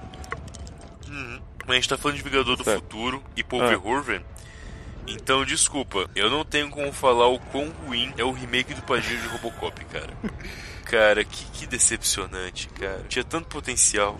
Uhum. 1.08 1.40
Mas 1.66 1.70
a 1.70 1.74
gente 1.74 1.88
tá 1.88 1.98
falando 1.98 2.16
de 2.16 2.22
Vingador 2.22 2.56
do 2.56 2.64
certo. 2.64 2.80
Futuro 2.80 3.22
e 3.36 3.42
Paul 3.42 3.62
ah. 3.62 3.68
Verhoeven. 3.68 4.20
Então, 5.06 5.44
desculpa, 5.44 6.08
eu 6.14 6.28
não 6.28 6.44
tenho 6.44 6.68
como 6.68 6.92
falar 6.92 7.28
o 7.28 7.38
quão 7.38 7.70
ruim 7.86 8.12
é 8.18 8.24
o 8.24 8.30
remake 8.30 8.74
do 8.74 8.82
Padilha 8.82 9.18
de 9.18 9.28
Robocop, 9.28 9.84
cara. 9.86 10.12
cara, 10.84 11.24
que, 11.24 11.44
que 11.52 11.66
decepcionante, 11.66 12.68
cara. 12.68 13.02
Tinha 13.08 13.24
tanto 13.24 13.48
potencial. 13.48 14.18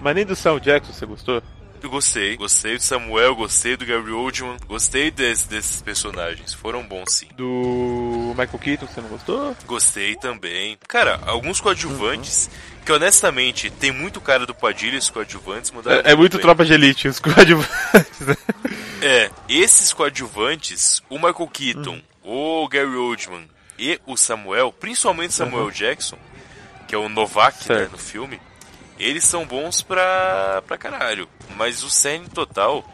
Mas 0.00 0.14
nem 0.14 0.26
do 0.26 0.34
Sam 0.34 0.58
Jackson 0.60 0.92
você 0.92 1.06
gostou? 1.06 1.42
Gostei. 1.88 2.36
Gostei 2.36 2.76
do 2.76 2.82
Samuel, 2.82 3.34
gostei 3.34 3.76
do 3.76 3.86
Gary 3.86 4.10
Oldman, 4.10 4.56
gostei 4.66 5.10
desse, 5.10 5.48
desses 5.48 5.82
personagens. 5.82 6.52
Foram 6.52 6.82
bons, 6.82 7.12
sim. 7.12 7.28
Do 7.36 8.34
Michael 8.36 8.58
Keaton, 8.58 8.86
você 8.86 9.00
não 9.00 9.08
gostou? 9.08 9.56
Gostei 9.66 10.16
também. 10.16 10.78
Cara, 10.88 11.20
alguns 11.26 11.60
coadjuvantes, 11.60 12.46
uhum. 12.46 12.84
que 12.84 12.92
honestamente, 12.92 13.70
tem 13.70 13.92
muito 13.92 14.20
cara 14.20 14.46
do 14.46 14.54
Padilha, 14.54 14.98
os 14.98 15.10
coadjuvantes 15.10 15.70
mudaram. 15.70 16.02
É, 16.06 16.12
é 16.12 16.16
muito 16.16 16.36
bem. 16.36 16.42
tropa 16.42 16.64
de 16.64 16.72
elite, 16.72 17.08
os 17.08 17.18
coadjuvantes. 17.20 18.20
Né? 18.20 18.36
é, 19.02 19.30
esses 19.48 19.92
coadjuvantes, 19.92 21.02
o 21.08 21.16
Michael 21.16 21.48
Keaton, 21.52 22.00
uhum. 22.24 22.62
o 22.62 22.68
Gary 22.68 22.96
Oldman 22.96 23.48
e 23.78 24.00
o 24.06 24.16
Samuel, 24.16 24.72
principalmente 24.72 25.34
Samuel 25.34 25.64
uhum. 25.64 25.70
Jackson, 25.70 26.18
que 26.86 26.94
é 26.94 26.98
o 26.98 27.08
Novak 27.08 27.68
né, 27.68 27.88
no 27.90 27.98
filme, 27.98 28.40
eles 28.98 29.24
são 29.24 29.46
bons 29.46 29.82
pra, 29.82 30.62
pra 30.66 30.78
caralho. 30.78 31.28
Mas 31.56 31.82
o 31.82 31.90
cerne 31.90 32.28
total, 32.28 32.84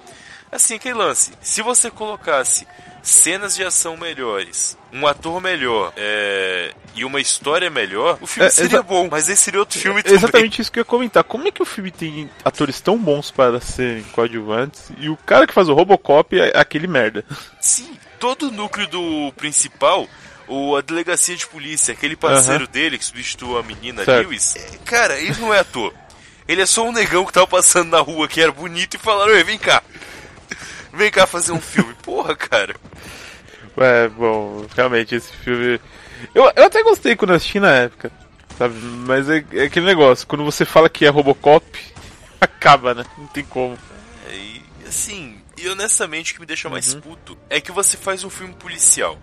Assim, 0.53 0.75
aquele 0.75 0.95
lance. 0.95 1.33
Se 1.41 1.63
você 1.63 1.91
colocasse 1.91 2.67
cenas 3.03 3.55
de 3.55 3.65
ação 3.65 3.97
melhores, 3.97 4.77
um 4.93 5.07
ator 5.07 5.41
melhor 5.41 5.93
é, 5.97 6.73
e 6.95 7.05
uma 7.05 7.21
história 7.21 7.71
melhor, 7.71 8.19
o 8.21 8.27
filme 8.27 8.49
é, 8.49 8.51
seria 8.51 8.83
bom, 8.83 9.09
mas 9.11 9.29
esse 9.29 9.43
seria 9.43 9.61
outro 9.61 9.79
filme 9.79 10.01
é, 10.01 10.03
também. 10.03 10.19
Exatamente 10.19 10.61
isso 10.61 10.71
que 10.71 10.81
eu 10.81 10.83
ia 10.83 10.85
comentar. 10.85 11.23
Como 11.23 11.47
é 11.47 11.53
que 11.53 11.63
o 11.63 11.67
filme 11.67 11.91
tem 11.91 12.29
atores 12.45 12.81
tão 12.81 12.99
bons 12.99 13.31
para 13.31 13.61
serem 13.61 14.03
coadjuvantes 14.05 14.91
e 14.99 15.09
o 15.09 15.17
cara 15.17 15.47
que 15.47 15.55
faz 15.55 15.69
o 15.69 15.75
Robocop 15.75 16.39
é 16.39 16.59
aquele 16.59 16.89
merda? 16.89 17.25
Sim, 17.61 17.97
todo 18.19 18.49
o 18.49 18.51
núcleo 18.51 18.89
do 18.89 19.33
principal 19.37 20.09
o, 20.51 20.77
a 20.77 20.81
delegacia 20.81 21.37
de 21.37 21.47
polícia, 21.47 21.93
aquele 21.93 22.17
parceiro 22.17 22.67
dele 22.67 22.99
que 22.99 23.05
substituiu 23.05 23.57
a 23.57 23.63
menina 23.63 24.05
certo. 24.05 24.29
Lewis, 24.29 24.57
é, 24.57 24.79
cara, 24.85 25.19
ele 25.19 25.39
não 25.39 25.55
é 25.55 25.61
ator. 25.61 25.95
Ele 26.49 26.61
é 26.61 26.67
só 26.67 26.85
um 26.85 26.93
negão 26.93 27.25
que 27.25 27.33
tava 27.33 27.47
passando 27.47 27.91
na 27.91 28.01
rua 28.01 28.27
que 28.27 28.41
era 28.41 28.51
bonito 28.51 28.95
e 28.95 28.99
falaram, 28.99 29.33
vem 29.45 29.57
cá. 29.57 29.81
Vem 30.93 31.09
cá 31.09 31.25
fazer 31.25 31.53
um 31.53 31.61
filme. 31.61 31.95
Porra, 32.03 32.35
cara. 32.35 32.75
É, 33.77 34.09
bom, 34.09 34.67
realmente 34.75 35.15
esse 35.15 35.33
filme. 35.33 35.81
Eu, 36.35 36.51
eu 36.57 36.65
até 36.65 36.83
gostei 36.83 37.15
quando 37.15 37.33
assisti 37.33 37.61
na 37.61 37.71
época, 37.71 38.11
sabe? 38.59 38.75
Mas 38.75 39.31
é, 39.31 39.45
é 39.53 39.63
aquele 39.63 39.87
negócio, 39.87 40.27
quando 40.27 40.45
você 40.45 40.65
fala 40.65 40.91
que 40.91 41.07
é 41.07 41.09
Robocop, 41.09 41.65
acaba, 42.41 42.93
né? 42.93 43.05
Não 43.17 43.29
tem 43.29 43.45
como. 43.45 43.79
É, 44.29 44.35
e 44.35 44.63
assim, 44.89 45.41
e 45.57 45.69
honestamente 45.69 46.33
o 46.33 46.35
que 46.35 46.41
me 46.41 46.47
deixa 46.47 46.69
mais 46.69 46.93
uhum. 46.93 47.01
puto 47.01 47.39
é 47.49 47.61
que 47.61 47.71
você 47.71 47.97
faz 47.97 48.25
um 48.25 48.31
filme 48.31 48.55
policial. 48.55 49.17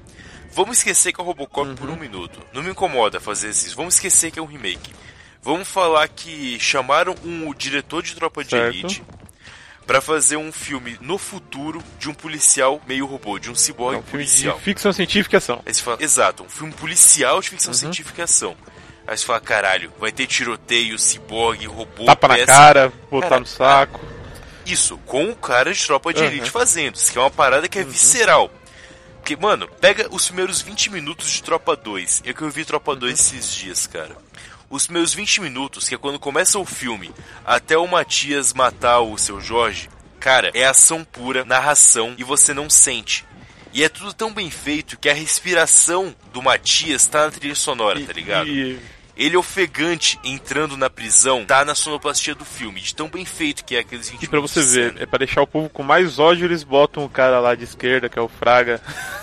Vamos 0.57 0.79
esquecer 0.79 1.13
que 1.13 1.21
é 1.21 1.23
o 1.23 1.27
Robocop 1.27 1.69
uhum. 1.69 1.75
por 1.75 1.87
um 1.87 1.95
minuto. 1.95 2.39
Não 2.51 2.63
me 2.63 2.71
incomoda 2.71 3.19
fazer 3.19 3.51
isso. 3.51 3.75
Vamos 3.75 3.93
esquecer 3.93 4.31
que 4.31 4.39
é 4.39 4.41
um 4.41 4.47
remake. 4.47 4.91
Vamos 5.39 5.67
falar 5.67 6.07
que 6.07 6.59
chamaram 6.59 7.13
um 7.23 7.53
diretor 7.53 8.01
de 8.01 8.15
Tropa 8.15 8.43
de 8.43 8.49
certo. 8.49 8.75
Elite 8.75 9.03
para 9.85 10.01
fazer 10.01 10.35
um 10.35 10.51
filme 10.51 10.97
no 10.99 11.19
futuro 11.19 11.79
de 11.99 12.09
um 12.09 12.13
policial 12.13 12.81
meio 12.87 13.05
robô, 13.05 13.37
de 13.37 13.51
um 13.51 13.55
ciborgue 13.55 13.99
um 13.99 14.01
policial. 14.01 14.57
de 14.57 14.63
ficção 14.63 14.91
científica 14.91 15.37
ação. 15.37 15.61
Fala, 15.83 15.97
exato, 16.01 16.41
um 16.41 16.49
filme 16.49 16.73
policial 16.73 17.39
de 17.39 17.51
ficção 17.51 17.71
uhum. 17.71 17.77
científica 17.77 18.23
ação. 18.23 18.57
Aí 19.05 19.15
você 19.15 19.25
fala, 19.27 19.39
caralho, 19.39 19.93
vai 19.99 20.11
ter 20.11 20.25
tiroteio, 20.25 20.97
ciborgue, 20.97 21.67
robô, 21.67 22.05
Tapa 22.05 22.29
peça. 22.29 22.39
na 22.39 22.45
cara, 22.47 22.93
botar 23.11 23.29
cara, 23.29 23.39
no 23.41 23.45
saco. 23.45 23.99
Isso, 24.65 24.97
com 25.05 25.29
o 25.29 25.35
cara 25.35 25.71
de 25.71 25.85
tropa 25.85 26.11
de 26.11 26.21
uhum. 26.21 26.27
elite 26.27 26.49
fazendo. 26.49 26.95
Isso 26.95 27.11
que 27.11 27.17
é 27.19 27.21
uma 27.21 27.29
parada 27.29 27.69
que 27.69 27.77
é 27.77 27.83
uhum. 27.83 27.89
visceral. 27.89 28.51
Porque, 29.27 29.35
mano, 29.35 29.67
pega 29.81 30.07
os 30.09 30.27
primeiros 30.27 30.61
20 30.61 30.89
minutos 30.89 31.29
de 31.29 31.43
Tropa 31.43 31.75
2. 31.75 32.23
É 32.25 32.31
que 32.31 32.43
eu 32.43 32.49
vi 32.49 32.63
Tropa 32.63 32.95
2 32.95 33.13
esses 33.13 33.53
dias, 33.53 33.85
cara. 33.85 34.15
Os 34.69 34.87
meus 34.87 35.13
20 35.13 35.41
minutos, 35.41 35.89
que 35.89 35.95
é 35.95 35.97
quando 35.97 36.17
começa 36.17 36.57
o 36.57 36.63
filme, 36.63 37.11
até 37.45 37.77
o 37.77 37.85
Matias 37.85 38.53
matar 38.53 39.01
o 39.01 39.17
seu 39.17 39.41
Jorge, 39.41 39.89
cara, 40.17 40.49
é 40.53 40.63
ação 40.63 41.03
pura, 41.03 41.43
narração, 41.43 42.15
e 42.17 42.23
você 42.23 42.53
não 42.53 42.69
sente. 42.69 43.25
E 43.73 43.83
é 43.83 43.89
tudo 43.89 44.13
tão 44.13 44.33
bem 44.33 44.49
feito 44.49 44.97
que 44.97 45.09
a 45.09 45.13
respiração 45.13 46.15
do 46.31 46.41
Matias 46.41 47.05
tá 47.05 47.25
na 47.25 47.31
trilha 47.31 47.53
sonora, 47.53 47.99
tá 47.99 48.13
ligado? 48.13 48.47
E, 48.47 48.79
ele 49.17 49.35
ofegante 49.35 50.19
entrando 50.23 50.77
na 50.77 50.89
prisão 50.89 51.43
tá 51.45 51.65
na 51.65 51.73
sonoplastia 51.75 52.35
do 52.35 52.45
filme, 52.45 52.79
de 52.79 52.95
tão 52.95 53.09
bem 53.09 53.25
feito 53.25 53.65
que 53.65 53.75
é 53.75 53.79
aqueles 53.79 54.09
20 54.09 54.23
E 54.23 54.27
pra 54.27 54.39
você 54.39 54.61
ver, 54.61 54.95
é 55.01 55.05
pra 55.05 55.17
deixar 55.19 55.41
o 55.41 55.47
povo 55.47 55.69
com 55.69 55.83
mais 55.83 56.19
ódio, 56.19 56.45
eles 56.45 56.63
botam 56.63 57.03
o 57.03 57.09
cara 57.09 57.39
lá 57.39 57.55
de 57.55 57.63
esquerda, 57.63 58.07
que 58.07 58.19
é 58.19 58.21
o 58.21 58.27
Fraga. 58.27 58.79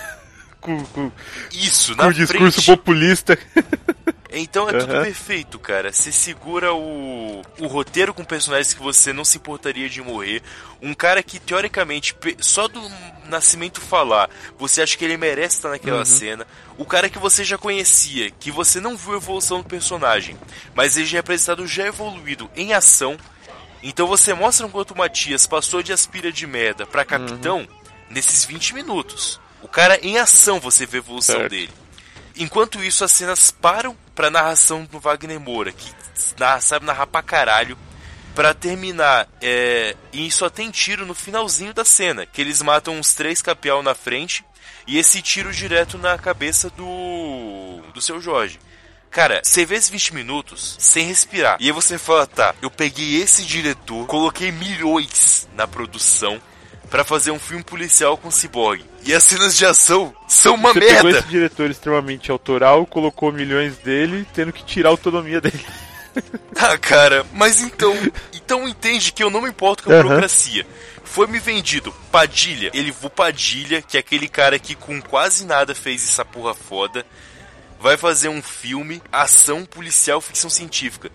com, 0.61 0.85
com, 0.87 1.13
Isso, 1.53 1.95
com 1.95 2.03
na 2.03 2.09
o 2.09 2.13
discurso 2.13 2.63
frente. 2.63 2.67
populista. 2.79 3.39
Então 4.37 4.69
é 4.69 4.73
uhum. 4.73 4.79
tudo 4.81 5.03
perfeito, 5.03 5.59
cara. 5.59 5.93
Você 5.93 6.11
segura 6.11 6.75
o, 6.75 7.43
o 7.59 7.67
roteiro 7.67 8.13
com 8.13 8.25
personagens 8.25 8.75
que 8.75 8.83
você 8.83 9.13
não 9.13 9.25
se 9.25 9.39
importaria 9.39 9.89
de 9.89 10.03
morrer. 10.03 10.43
Um 10.83 10.93
cara 10.93 11.23
que, 11.23 11.39
teoricamente, 11.39 12.17
só 12.41 12.67
do 12.67 12.81
Nascimento 13.27 13.81
falar, 13.81 14.29
você 14.59 14.83
acha 14.83 14.97
que 14.97 15.05
ele 15.05 15.17
merece 15.17 15.57
estar 15.57 15.71
naquela 15.71 15.99
uhum. 15.99 16.05
cena. 16.05 16.47
O 16.77 16.85
cara 16.85 17.09
que 17.09 17.19
você 17.19 17.45
já 17.45 17.57
conhecia, 17.57 18.31
que 18.31 18.51
você 18.51 18.81
não 18.81 18.97
viu 18.97 19.15
a 19.15 19.17
evolução 19.17 19.59
do 19.59 19.69
personagem, 19.69 20.37
mas 20.75 20.97
ele 20.97 21.07
já 21.07 21.19
é 21.19 21.21
apresentado 21.21 21.67
já 21.67 21.87
evoluído 21.87 22.51
em 22.57 22.73
ação. 22.73 23.17
Então 23.83 24.07
você 24.07 24.35
mostra 24.35 24.67
o 24.67 24.71
quanto 24.71 24.93
o 24.93 24.99
Matias 24.99 25.47
passou 25.47 25.83
de 25.83 25.93
aspira 25.93 26.33
de 26.33 26.47
merda 26.47 26.87
para 26.87 27.05
capitão 27.05 27.61
uhum. 27.61 27.69
nesses 28.11 28.45
20 28.45 28.75
minutos. 28.75 29.41
O 29.63 29.69
cara 29.69 29.99
em 30.03 30.19
ação 30.19 30.59
você 30.59 30.85
vê 30.85 30.99
a 30.99 31.01
evolução 31.01 31.37
certo. 31.37 31.51
dele. 31.51 31.73
Enquanto 32.37 32.83
isso, 32.83 33.05
as 33.05 33.13
cenas 33.13 33.51
param 33.51 33.97
pra 34.15 34.31
narração 34.31 34.85
do 34.85 34.99
Wagner 34.99 35.39
Moura, 35.39 35.73
que 35.73 35.93
narra, 36.39 36.61
sabe 36.61 36.87
narrar 36.87 37.07
pra 37.07 37.23
caralho. 37.23 37.79
Pra 38.35 38.53
terminar, 38.53 39.29
é, 39.41 39.95
e 40.13 40.29
só 40.29 40.51
tem 40.51 40.69
tiro 40.69 41.07
no 41.07 41.15
finalzinho 41.15 41.73
da 41.73 41.85
cena, 41.85 42.27
que 42.27 42.41
eles 42.41 42.61
matam 42.61 42.99
uns 42.99 43.15
três 43.15 43.41
capial 43.41 43.81
na 43.81 43.95
frente 43.95 44.45
e 44.89 44.99
esse 44.99 45.23
tiro 45.23 45.53
direto 45.53 45.97
na 45.99 46.19
cabeça 46.19 46.69
do 46.71 47.81
do 47.95 48.01
seu 48.01 48.21
Jorge. 48.21 48.59
Cara, 49.09 49.41
você 49.45 49.65
vê 49.65 49.77
esses 49.77 49.89
20 49.89 50.13
minutos 50.13 50.77
sem 50.81 51.07
respirar. 51.07 51.57
E 51.61 51.67
aí 51.67 51.73
você 51.73 51.97
fala, 51.97 52.27
tá, 52.27 52.53
eu 52.61 52.69
peguei 52.69 53.23
esse 53.23 53.45
diretor, 53.45 54.05
coloquei 54.09 54.51
milhões 54.51 55.49
na 55.55 55.69
produção 55.69 56.43
para 56.95 57.03
fazer 57.03 57.33
um 57.33 57.41
filme 57.41 57.65
policial 57.65 58.17
com 58.17 58.31
Cyborg. 58.31 58.85
E 59.05 59.13
as 59.13 59.25
cenas 59.25 59.57
de 59.57 59.67
ação 59.67 60.15
são 60.29 60.55
uma 60.55 60.73
Você 60.73 60.79
merda. 60.79 60.95
Pegou 60.95 61.11
esse 61.11 61.27
diretor 61.27 61.69
extremamente 61.69 62.31
autoral, 62.31 62.87
colocou 62.87 63.33
milhões 63.33 63.77
dele, 63.79 64.25
tendo 64.33 64.53
que 64.53 64.65
tirar 64.65 64.91
a 64.91 64.93
autonomia 64.93 65.41
dele. 65.41 65.59
Ah, 66.57 66.79
cara, 66.79 67.27
mas 67.33 67.61
então, 67.61 67.93
então 68.33 68.69
entende 68.69 69.11
que 69.11 69.21
eu 69.21 69.29
não 69.29 69.43
me 69.43 69.49
importo 69.49 69.83
com 69.83 69.91
a 69.91 69.97
uhum. 69.97 70.03
burocracia. 70.05 70.65
Foi 71.03 71.27
me 71.27 71.41
vendido 71.41 71.93
Padilha, 72.13 72.71
ele 72.73 72.95
o 73.03 73.11
Padilha, 73.11 73.83
que 73.83 73.97
é 73.97 74.01
aquele 74.01 74.29
cara 74.29 74.57
que 74.57 74.77
com 74.77 75.03
quase 75.03 75.45
nada 75.45 75.75
fez 75.75 76.09
essa 76.09 76.25
porra 76.25 76.55
foda, 76.55 77.05
vai 77.81 77.97
fazer 77.97 78.29
um 78.29 78.41
filme, 78.41 79.03
ação 79.11 79.65
policial, 79.65 80.21
ficção 80.21 80.49
científica. 80.49 81.11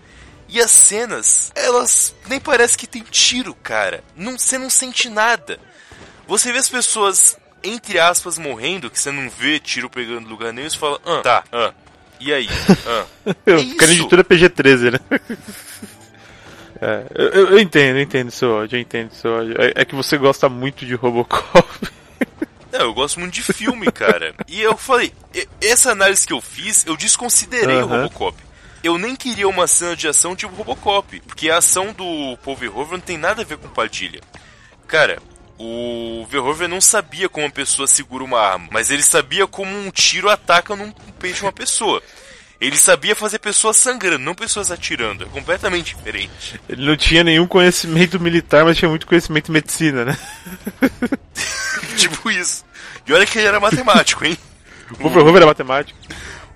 E 0.50 0.60
as 0.60 0.70
cenas, 0.70 1.50
elas 1.54 2.14
nem 2.28 2.38
parece 2.38 2.76
que 2.76 2.86
tem 2.86 3.02
tiro, 3.02 3.54
cara. 3.54 4.04
Não, 4.14 4.38
você 4.38 4.58
não 4.58 4.68
sente 4.68 5.08
nada. 5.08 5.58
Você 6.30 6.52
vê 6.52 6.60
as 6.60 6.68
pessoas, 6.68 7.36
entre 7.60 7.98
aspas, 7.98 8.38
morrendo, 8.38 8.88
que 8.88 8.96
você 8.96 9.10
não 9.10 9.28
vê 9.28 9.58
tiro 9.58 9.90
pegando 9.90 10.28
lugar 10.28 10.52
nenhum, 10.52 10.68
e 10.68 10.70
você 10.70 10.78
fala, 10.78 11.00
ah, 11.04 11.20
tá, 11.24 11.44
ah, 11.50 11.74
e 12.20 12.32
aí? 12.32 12.48
Ah. 12.86 13.04
é 13.46 13.74
Candidatura 13.74 14.22
PG-13, 14.22 14.92
né? 14.92 14.98
É, 16.82 17.04
eu, 17.14 17.48
eu, 17.48 17.58
entendo, 17.58 17.98
eu 17.98 18.02
entendo 18.02 18.30
seu 18.30 18.52
ódio, 18.52 18.78
eu 18.78 18.80
entendo 18.80 19.12
seu 19.12 19.30
ódio. 19.30 19.54
É, 19.60 19.82
é, 19.82 19.84
que 19.84 19.94
você 19.94 20.16
gosta 20.16 20.48
muito 20.48 20.86
de 20.86 20.94
Robocop. 20.94 21.68
Não, 22.72 22.80
eu 22.80 22.94
gosto 22.94 23.20
muito 23.20 23.34
de 23.34 23.42
filme, 23.42 23.92
cara. 23.92 24.34
e 24.48 24.62
eu 24.62 24.74
falei, 24.78 25.12
essa 25.60 25.92
análise 25.92 26.26
que 26.26 26.32
eu 26.32 26.40
fiz, 26.40 26.86
eu 26.86 26.96
desconsiderei 26.96 27.82
o 27.82 27.86
Robocop. 27.86 28.34
Eu 28.82 28.96
nem 28.96 29.14
queria 29.14 29.46
uma 29.46 29.66
cena 29.66 29.94
de 29.94 30.08
ação 30.08 30.34
tipo 30.34 30.54
Robocop, 30.54 31.20
porque 31.26 31.50
a 31.50 31.58
ação 31.58 31.92
do 31.92 32.38
Paul 32.42 32.56
Verhoeven 32.56 32.92
não 32.92 33.00
tem 33.00 33.18
nada 33.18 33.42
a 33.42 33.44
ver 33.44 33.58
com 33.58 33.68
Padilha. 33.68 34.22
Cara, 34.86 35.20
o 35.62 36.26
Verhoeven 36.30 36.68
não 36.68 36.80
sabia 36.80 37.28
como 37.28 37.44
uma 37.44 37.52
pessoa 37.52 37.86
segura 37.86 38.24
uma 38.24 38.40
arma, 38.40 38.68
mas 38.72 38.90
ele 38.90 39.02
sabia 39.02 39.46
como 39.46 39.70
um 39.70 39.90
tiro 39.90 40.30
ataca 40.30 40.74
num 40.74 40.90
peito 41.18 41.36
de 41.36 41.42
uma 41.42 41.52
pessoa. 41.52 42.02
Ele 42.58 42.78
sabia 42.78 43.14
fazer 43.14 43.38
pessoas 43.38 43.76
sangrando, 43.76 44.24
não 44.24 44.34
pessoas 44.34 44.70
atirando. 44.70 45.24
É 45.24 45.26
completamente 45.26 45.94
diferente. 45.94 46.58
Ele 46.66 46.86
não 46.86 46.96
tinha 46.96 47.22
nenhum 47.22 47.46
conhecimento 47.46 48.18
militar, 48.18 48.64
mas 48.64 48.78
tinha 48.78 48.88
muito 48.88 49.06
conhecimento 49.06 49.50
em 49.50 49.52
medicina, 49.52 50.04
né? 50.04 50.18
tipo 51.96 52.30
isso. 52.30 52.64
E 53.06 53.12
olha 53.12 53.26
que 53.26 53.38
ele 53.38 53.48
era 53.48 53.60
matemático, 53.60 54.24
hein? 54.24 54.38
O 54.98 55.08
Verhoeven 55.08 55.36
era 55.36 55.46
matemático. 55.46 55.98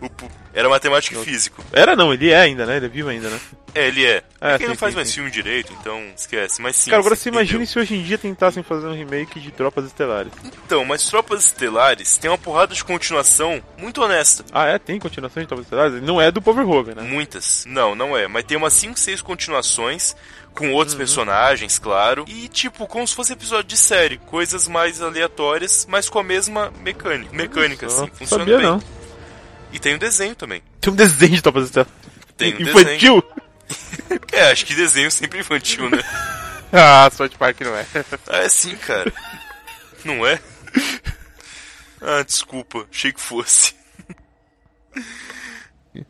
O, 0.01 0.09
era 0.53 0.69
matemático 0.69 1.21
e 1.21 1.25
físico. 1.25 1.65
Era 1.73 1.97
não, 1.97 2.13
ele 2.13 2.31
é 2.31 2.37
ainda, 2.37 2.65
né? 2.65 2.77
Ele 2.77 2.87
é 2.87 2.89
vivo 2.89 3.09
ainda, 3.09 3.29
né? 3.29 3.41
É, 3.75 3.89
ele 3.89 4.05
é. 4.05 4.23
É, 4.41 4.55
ele 4.55 4.69
não 4.69 4.77
faz 4.77 4.95
mais 4.95 5.13
filme 5.13 5.31
direito, 5.31 5.73
então 5.73 6.01
esquece. 6.17 6.63
Mas 6.63 6.77
sim. 6.77 6.91
Cara, 6.91 7.01
agora 7.01 7.17
você 7.17 7.29
imagine 7.29 7.67
se 7.67 7.77
hoje 7.77 7.97
em 7.97 8.03
dia 8.03 8.17
tentassem 8.17 8.63
fazer 8.63 8.87
um 8.87 8.95
remake 8.95 9.41
de 9.41 9.51
Tropas 9.51 9.87
Estelares. 9.87 10.33
Então, 10.45 10.85
mas 10.85 11.05
Tropas 11.07 11.47
Estelares 11.47 12.17
tem 12.17 12.31
uma 12.31 12.39
porrada 12.39 12.73
de 12.73 12.85
continuação 12.85 13.61
muito 13.77 14.01
honesta. 14.01 14.45
Ah, 14.53 14.67
é? 14.67 14.79
Tem 14.79 14.99
continuação 15.01 15.43
de 15.43 15.49
Tropas 15.49 15.67
Estelares? 15.67 16.01
Não 16.03 16.21
é 16.21 16.31
do 16.31 16.41
Powerhoven, 16.41 16.95
né? 16.95 17.03
Muitas. 17.03 17.65
Não, 17.67 17.97
não 17.97 18.17
é. 18.17 18.29
Mas 18.29 18.45
tem 18.45 18.57
umas 18.57 18.75
5, 18.75 18.97
6 18.97 19.23
continuações 19.23 20.15
com 20.55 20.73
outros 20.73 20.93
uhum. 20.93 20.99
personagens, 20.99 21.79
claro. 21.81 22.25
E 22.29 22.49
tipo, 22.49 22.87
como 22.87 23.07
se 23.07 23.15
fosse 23.15 23.33
episódio 23.33 23.65
de 23.65 23.77
série. 23.77 24.19
Coisas 24.19 24.69
mais 24.69 25.03
aleatórias, 25.03 25.85
mas 25.91 26.09
com 26.09 26.21
a 26.21 26.25
mesma 26.25 26.73
mecânica. 26.81 27.35
Mecânica, 27.35 27.87
assim. 27.87 28.07
Funciona 28.15 28.45
Sabia 28.45 28.59
bem. 28.59 28.67
Não. 28.67 28.81
E 29.75 29.79
tem 29.81 29.97
um 29.97 29.99
desenho 29.99 30.37
também. 30.37 30.63
Tem 30.81 30.93
um 30.93 30.97
desenho 30.97 31.35
de 31.35 31.43
Tropas 31.43 31.65
Estelares. 31.65 31.93
Tem 32.37 32.55
um 32.55 32.61
Infantil? 32.61 33.23
É, 34.33 34.51
acho 34.51 34.67
que 34.67 34.75
desenho 34.75 35.11
sempre 35.11 35.41
infantil, 35.41 35.89
né? 35.89 35.99
ah, 36.73 37.09
South 37.11 37.31
Park 37.39 37.61
não 37.63 37.75
é. 37.75 37.87
Ah, 38.29 38.39
é 38.41 38.49
sim, 38.49 38.77
cara. 38.77 39.11
Não 40.05 40.27
é? 40.27 40.39
Ah, 42.03 42.23
desculpa. 42.23 42.87
Achei 42.93 43.13
que 43.13 43.21
fosse. 43.21 43.75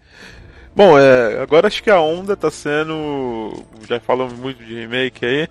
Bom, 0.75 0.99
é, 0.99 1.41
agora 1.41 1.69
acho 1.69 1.83
que 1.83 1.91
a 1.91 2.01
onda 2.01 2.37
tá 2.37 2.51
sendo. 2.51 3.65
Já 3.89 4.01
falamos 4.01 4.35
muito 4.35 4.65
de 4.65 4.75
remake 4.75 5.25
aí. 5.25 5.49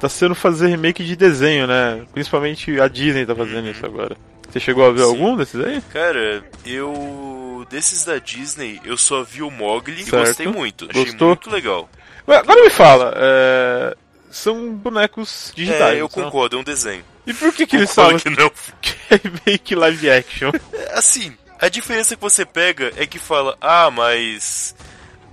tá 0.00 0.08
sendo 0.08 0.34
fazer 0.34 0.68
remake 0.68 1.04
de 1.04 1.14
desenho, 1.14 1.66
né? 1.66 2.06
Principalmente 2.12 2.80
a 2.80 2.88
Disney 2.88 3.26
tá 3.26 3.34
fazendo 3.34 3.68
isso 3.68 3.84
agora. 3.84 4.16
Você 4.48 4.60
chegou 4.60 4.86
a 4.86 4.92
ver 4.92 5.02
Sim. 5.02 5.08
algum 5.08 5.36
desses 5.36 5.60
aí? 5.60 5.80
Cara, 5.92 6.44
eu. 6.64 7.41
Desses 7.64 8.04
da 8.04 8.18
Disney, 8.18 8.80
eu 8.84 8.96
só 8.96 9.22
vi 9.22 9.42
o 9.42 9.50
Mogli 9.50 10.02
e 10.02 10.04
gostei 10.10 10.46
muito. 10.46 10.86
Achei 10.90 11.04
Gostou? 11.06 11.28
muito 11.28 11.50
legal. 11.50 11.88
Agora 12.26 12.62
me 12.62 12.70
fala, 12.70 13.12
é, 13.16 13.96
são 14.30 14.72
bonecos 14.74 15.52
digitais. 15.54 15.96
é, 15.96 16.00
eu 16.00 16.08
concordo, 16.08 16.56
é 16.56 16.60
um 16.60 16.64
desenho. 16.64 17.04
E 17.26 17.32
por 17.34 17.52
que, 17.52 17.66
que 17.66 17.76
eles 17.76 17.94
falam 17.94 18.18
que 18.18 18.30
não. 18.30 18.50
que 18.80 18.94
é 19.10 19.20
remake 19.22 19.74
live 19.74 20.10
action? 20.10 20.50
É, 20.72 20.92
Assim, 20.98 21.36
a 21.60 21.68
diferença 21.68 22.14
que 22.16 22.22
você 22.22 22.44
pega 22.44 22.92
é 22.96 23.06
que 23.06 23.18
fala, 23.18 23.56
ah, 23.60 23.90
mas. 23.90 24.74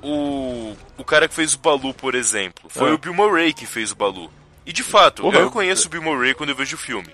O. 0.01 0.75
O 0.97 1.03
cara 1.03 1.27
que 1.27 1.35
fez 1.35 1.53
o 1.53 1.59
Balu, 1.59 1.93
por 1.93 2.13
exemplo, 2.15 2.69
foi 2.69 2.89
Ah. 2.91 2.93
o 2.93 2.97
Bill 2.97 3.13
Murray 3.13 3.53
que 3.53 3.65
fez 3.65 3.91
o 3.91 3.95
Balu. 3.95 4.31
E 4.65 4.71
de 4.73 4.83
fato, 4.83 5.21
Porra. 5.23 5.39
eu 5.39 5.45
reconheço 5.45 5.87
o 5.87 5.89
Bill 5.89 6.01
Murray 6.01 6.33
quando 6.33 6.49
eu 6.49 6.55
vejo 6.55 6.75
o 6.75 6.79
filme. 6.79 7.07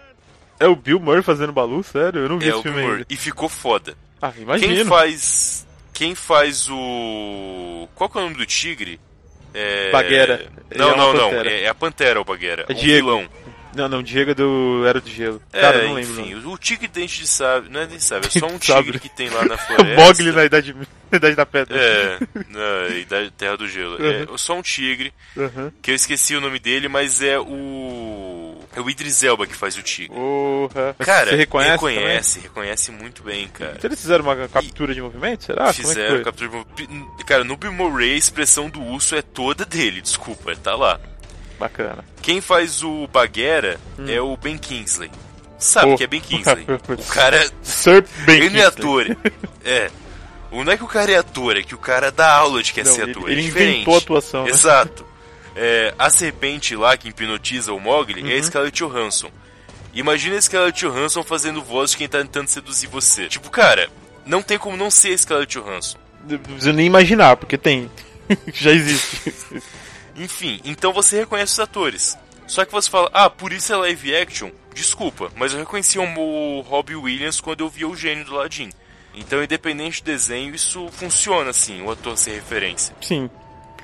É 0.59 0.67
o 0.67 0.75
Bill 0.75 0.99
Murray 0.99 1.21
fazendo 1.21 1.51
Balu? 1.53 1.83
Sério? 1.83 2.21
Eu 2.21 2.29
não 2.29 2.39
vi 2.39 2.47
É 2.47 2.49
esse 2.53 2.61
filme 2.61 2.77
Murray. 2.81 2.93
ainda. 2.97 3.05
E 3.09 3.15
ficou 3.17 3.47
foda. 3.49 3.95
Ah, 4.21 4.31
Quem 4.59 4.85
faz. 4.85 5.67
Quem 5.93 6.15
faz 6.15 6.67
o. 6.69 7.87
Qual 7.95 8.09
que 8.09 8.17
é 8.17 8.21
o 8.21 8.23
nome 8.25 8.35
do 8.37 8.45
tigre? 8.45 8.99
É... 9.53 9.91
Baguera. 9.91 10.51
Não, 10.75 10.91
é 10.91 10.97
não, 10.97 11.13
não. 11.13 11.31
É, 11.41 11.61
é 11.63 11.67
a 11.69 11.73
Pantera 11.73 12.19
o 12.19 12.25
Baguera. 12.25 12.65
É 12.67 12.71
o 12.73 12.75
Diego. 12.75 13.07
vilão. 13.07 13.29
Não, 13.73 13.89
não, 13.89 14.01
Diego 14.01 14.31
é 14.31 14.33
do 14.33 14.85
Era 14.87 15.01
do 15.01 15.09
Gelo. 15.09 15.41
É, 15.51 15.59
Cara, 15.59 15.77
eu 15.79 15.87
não 15.89 15.95
lembro. 15.95 16.21
enfim, 16.21 16.33
não. 16.35 16.53
o 16.53 16.57
tigre 16.57 16.87
dente 16.87 17.19
de 17.19 17.27
sábio. 17.27 17.69
Não 17.69 17.81
é 17.81 17.85
nem 17.87 17.99
sábio, 17.99 18.27
é 18.33 18.39
só 18.39 18.45
um 18.47 18.57
de 18.57 18.59
tigre 18.59 18.99
que 18.99 19.09
tem 19.09 19.29
lá 19.29 19.43
na 19.43 19.57
floresta. 19.59 20.01
Mogli 20.01 20.31
na 20.31 20.45
idade, 20.45 20.73
na 21.11 21.17
idade 21.17 21.35
da 21.35 21.45
pedra. 21.45 21.77
É, 21.77 22.19
na 22.49 22.95
idade 22.95 23.31
Terra 23.31 23.57
do 23.57 23.67
Gelo. 23.67 23.97
É 24.01 24.25
Uhum. 24.29 24.37
só 24.37 24.53
um 24.57 24.61
tigre, 24.61 25.13
Aham. 25.37 25.73
que 25.81 25.91
eu 25.91 25.95
esqueci 25.95 26.35
o 26.37 26.41
nome 26.41 26.57
dele, 26.57 26.87
mas 26.87 27.21
é 27.21 27.37
o. 27.37 27.45
É 28.75 28.81
o 28.81 28.89
Idris 28.89 29.23
Elba 29.23 29.47
que 29.47 29.55
faz 29.55 29.77
o 29.77 29.81
tigre. 29.81 30.13
Porra. 30.15 30.95
Mas 30.99 31.05
Cara, 31.05 31.29
você 31.29 31.35
reconhece? 31.37 31.71
reconhece, 31.71 32.39
reconhece 32.39 32.91
muito 32.91 33.23
bem, 33.23 33.47
cara. 33.47 33.75
Então 33.77 33.87
eles 33.87 34.01
fizeram 34.01 34.23
uma 34.25 34.35
captura 34.47 34.93
de 34.93 35.01
movimento? 35.01 35.45
Será? 35.45 35.71
Fizeram 35.71 36.07
Como 36.07 36.15
é 36.15 36.17
que 36.19 36.25
captura 36.25 36.49
de 36.49 36.55
movimento. 36.57 37.25
Cara, 37.25 37.43
no 37.43 37.55
Bill 37.55 37.71
Murray 37.71 38.13
a 38.13 38.17
expressão 38.17 38.69
do 38.69 38.81
urso 38.81 39.15
é 39.15 39.21
toda 39.21 39.65
dele, 39.65 40.01
desculpa, 40.01 40.55
tá 40.57 40.75
lá. 40.75 40.99
Bacana. 41.57 42.03
Quem 42.21 42.41
faz 42.41 42.83
o 42.83 43.07
Baguera 43.07 43.79
é 44.07 44.19
o 44.19 44.35
Ben 44.35 44.57
Kingsley. 44.57 45.09
Sabe 45.57 45.91
Pô. 45.91 45.97
que 45.97 46.03
é 46.03 46.07
Ben 46.07 46.19
Kingsley. 46.19 46.65
o 46.67 47.03
cara. 47.05 47.49
Sir 47.63 48.03
Ben 48.25 48.43
ele 48.43 48.59
é 48.59 48.65
ator. 48.65 49.05
É. 49.63 49.89
Não 50.51 50.71
é 50.71 50.77
que 50.77 50.83
o 50.83 50.87
cara 50.87 51.11
é 51.11 51.17
ator, 51.17 51.57
é 51.57 51.63
que 51.63 51.73
o 51.73 51.77
cara 51.77 52.11
dá 52.11 52.31
aula 52.33 52.61
de 52.61 52.71
que 52.71 52.79
é 52.79 52.83
Não, 52.83 52.93
ser 52.93 53.01
ele, 53.03 53.11
ator. 53.11 53.29
ele 53.29 53.41
é 53.41 53.43
diferente. 53.43 53.73
inventou 53.77 53.95
a 53.95 53.97
atuação, 53.97 54.43
né? 54.43 54.49
Exato. 54.51 55.05
É, 55.55 55.93
a 55.97 56.09
serpente 56.09 56.75
lá 56.75 56.97
que 56.97 57.09
hipnotiza 57.09 57.73
o 57.73 57.79
Mogli 57.79 58.21
Uhum. 58.21 58.29
é 58.29 58.37
a 58.37 58.43
Scarlett 58.43 58.77
Johansson. 58.77 59.31
Imagina 59.93 60.37
a 60.37 60.41
Scarlett 60.41 60.77
Johansson 60.85 61.23
fazendo 61.23 61.63
voz 61.63 61.91
de 61.91 61.97
quem 61.97 62.07
tá 62.09 62.17
tentando 62.19 62.49
seduzir 62.49 62.87
você. 62.87 63.29
Tipo, 63.29 63.49
cara, 63.49 63.89
não 64.25 64.41
tem 64.41 64.57
como 64.57 64.75
não 64.75 64.91
ser 64.91 65.13
a 65.13 65.17
Scarlett 65.17 65.57
Johansson. 65.57 65.97
Não 66.27 66.37
precisa 66.37 66.73
nem 66.73 66.85
imaginar, 66.85 67.37
porque 67.37 67.57
tem. 67.57 67.89
Já 68.53 68.71
existe. 68.71 69.31
Enfim, 70.17 70.59
então 70.65 70.91
você 70.91 71.17
reconhece 71.19 71.53
os 71.53 71.59
atores. 71.59 72.17
Só 72.47 72.63
que 72.65 72.71
você 72.71 72.89
fala, 72.89 73.09
ah, 73.13 73.29
por 73.29 73.51
isso 73.53 73.71
é 73.73 73.75
live 73.77 74.15
action? 74.15 74.51
Desculpa, 74.73 75.31
mas 75.35 75.53
eu 75.53 75.59
reconhecia 75.59 76.01
o 76.01 76.61
Robbie 76.61 76.95
Williams 76.95 77.39
quando 77.39 77.61
eu 77.61 77.69
via 77.69 77.87
o 77.87 77.95
gênio 77.95 78.25
do 78.25 78.35
Ladin. 78.35 78.69
Então, 79.15 79.41
independente 79.41 80.03
do 80.03 80.05
desenho, 80.05 80.53
isso 80.53 80.89
funciona 80.91 81.49
assim, 81.49 81.81
o 81.81 81.89
ator 81.89 82.17
ser 82.17 82.31
referência. 82.33 82.93
Sim, 83.01 83.29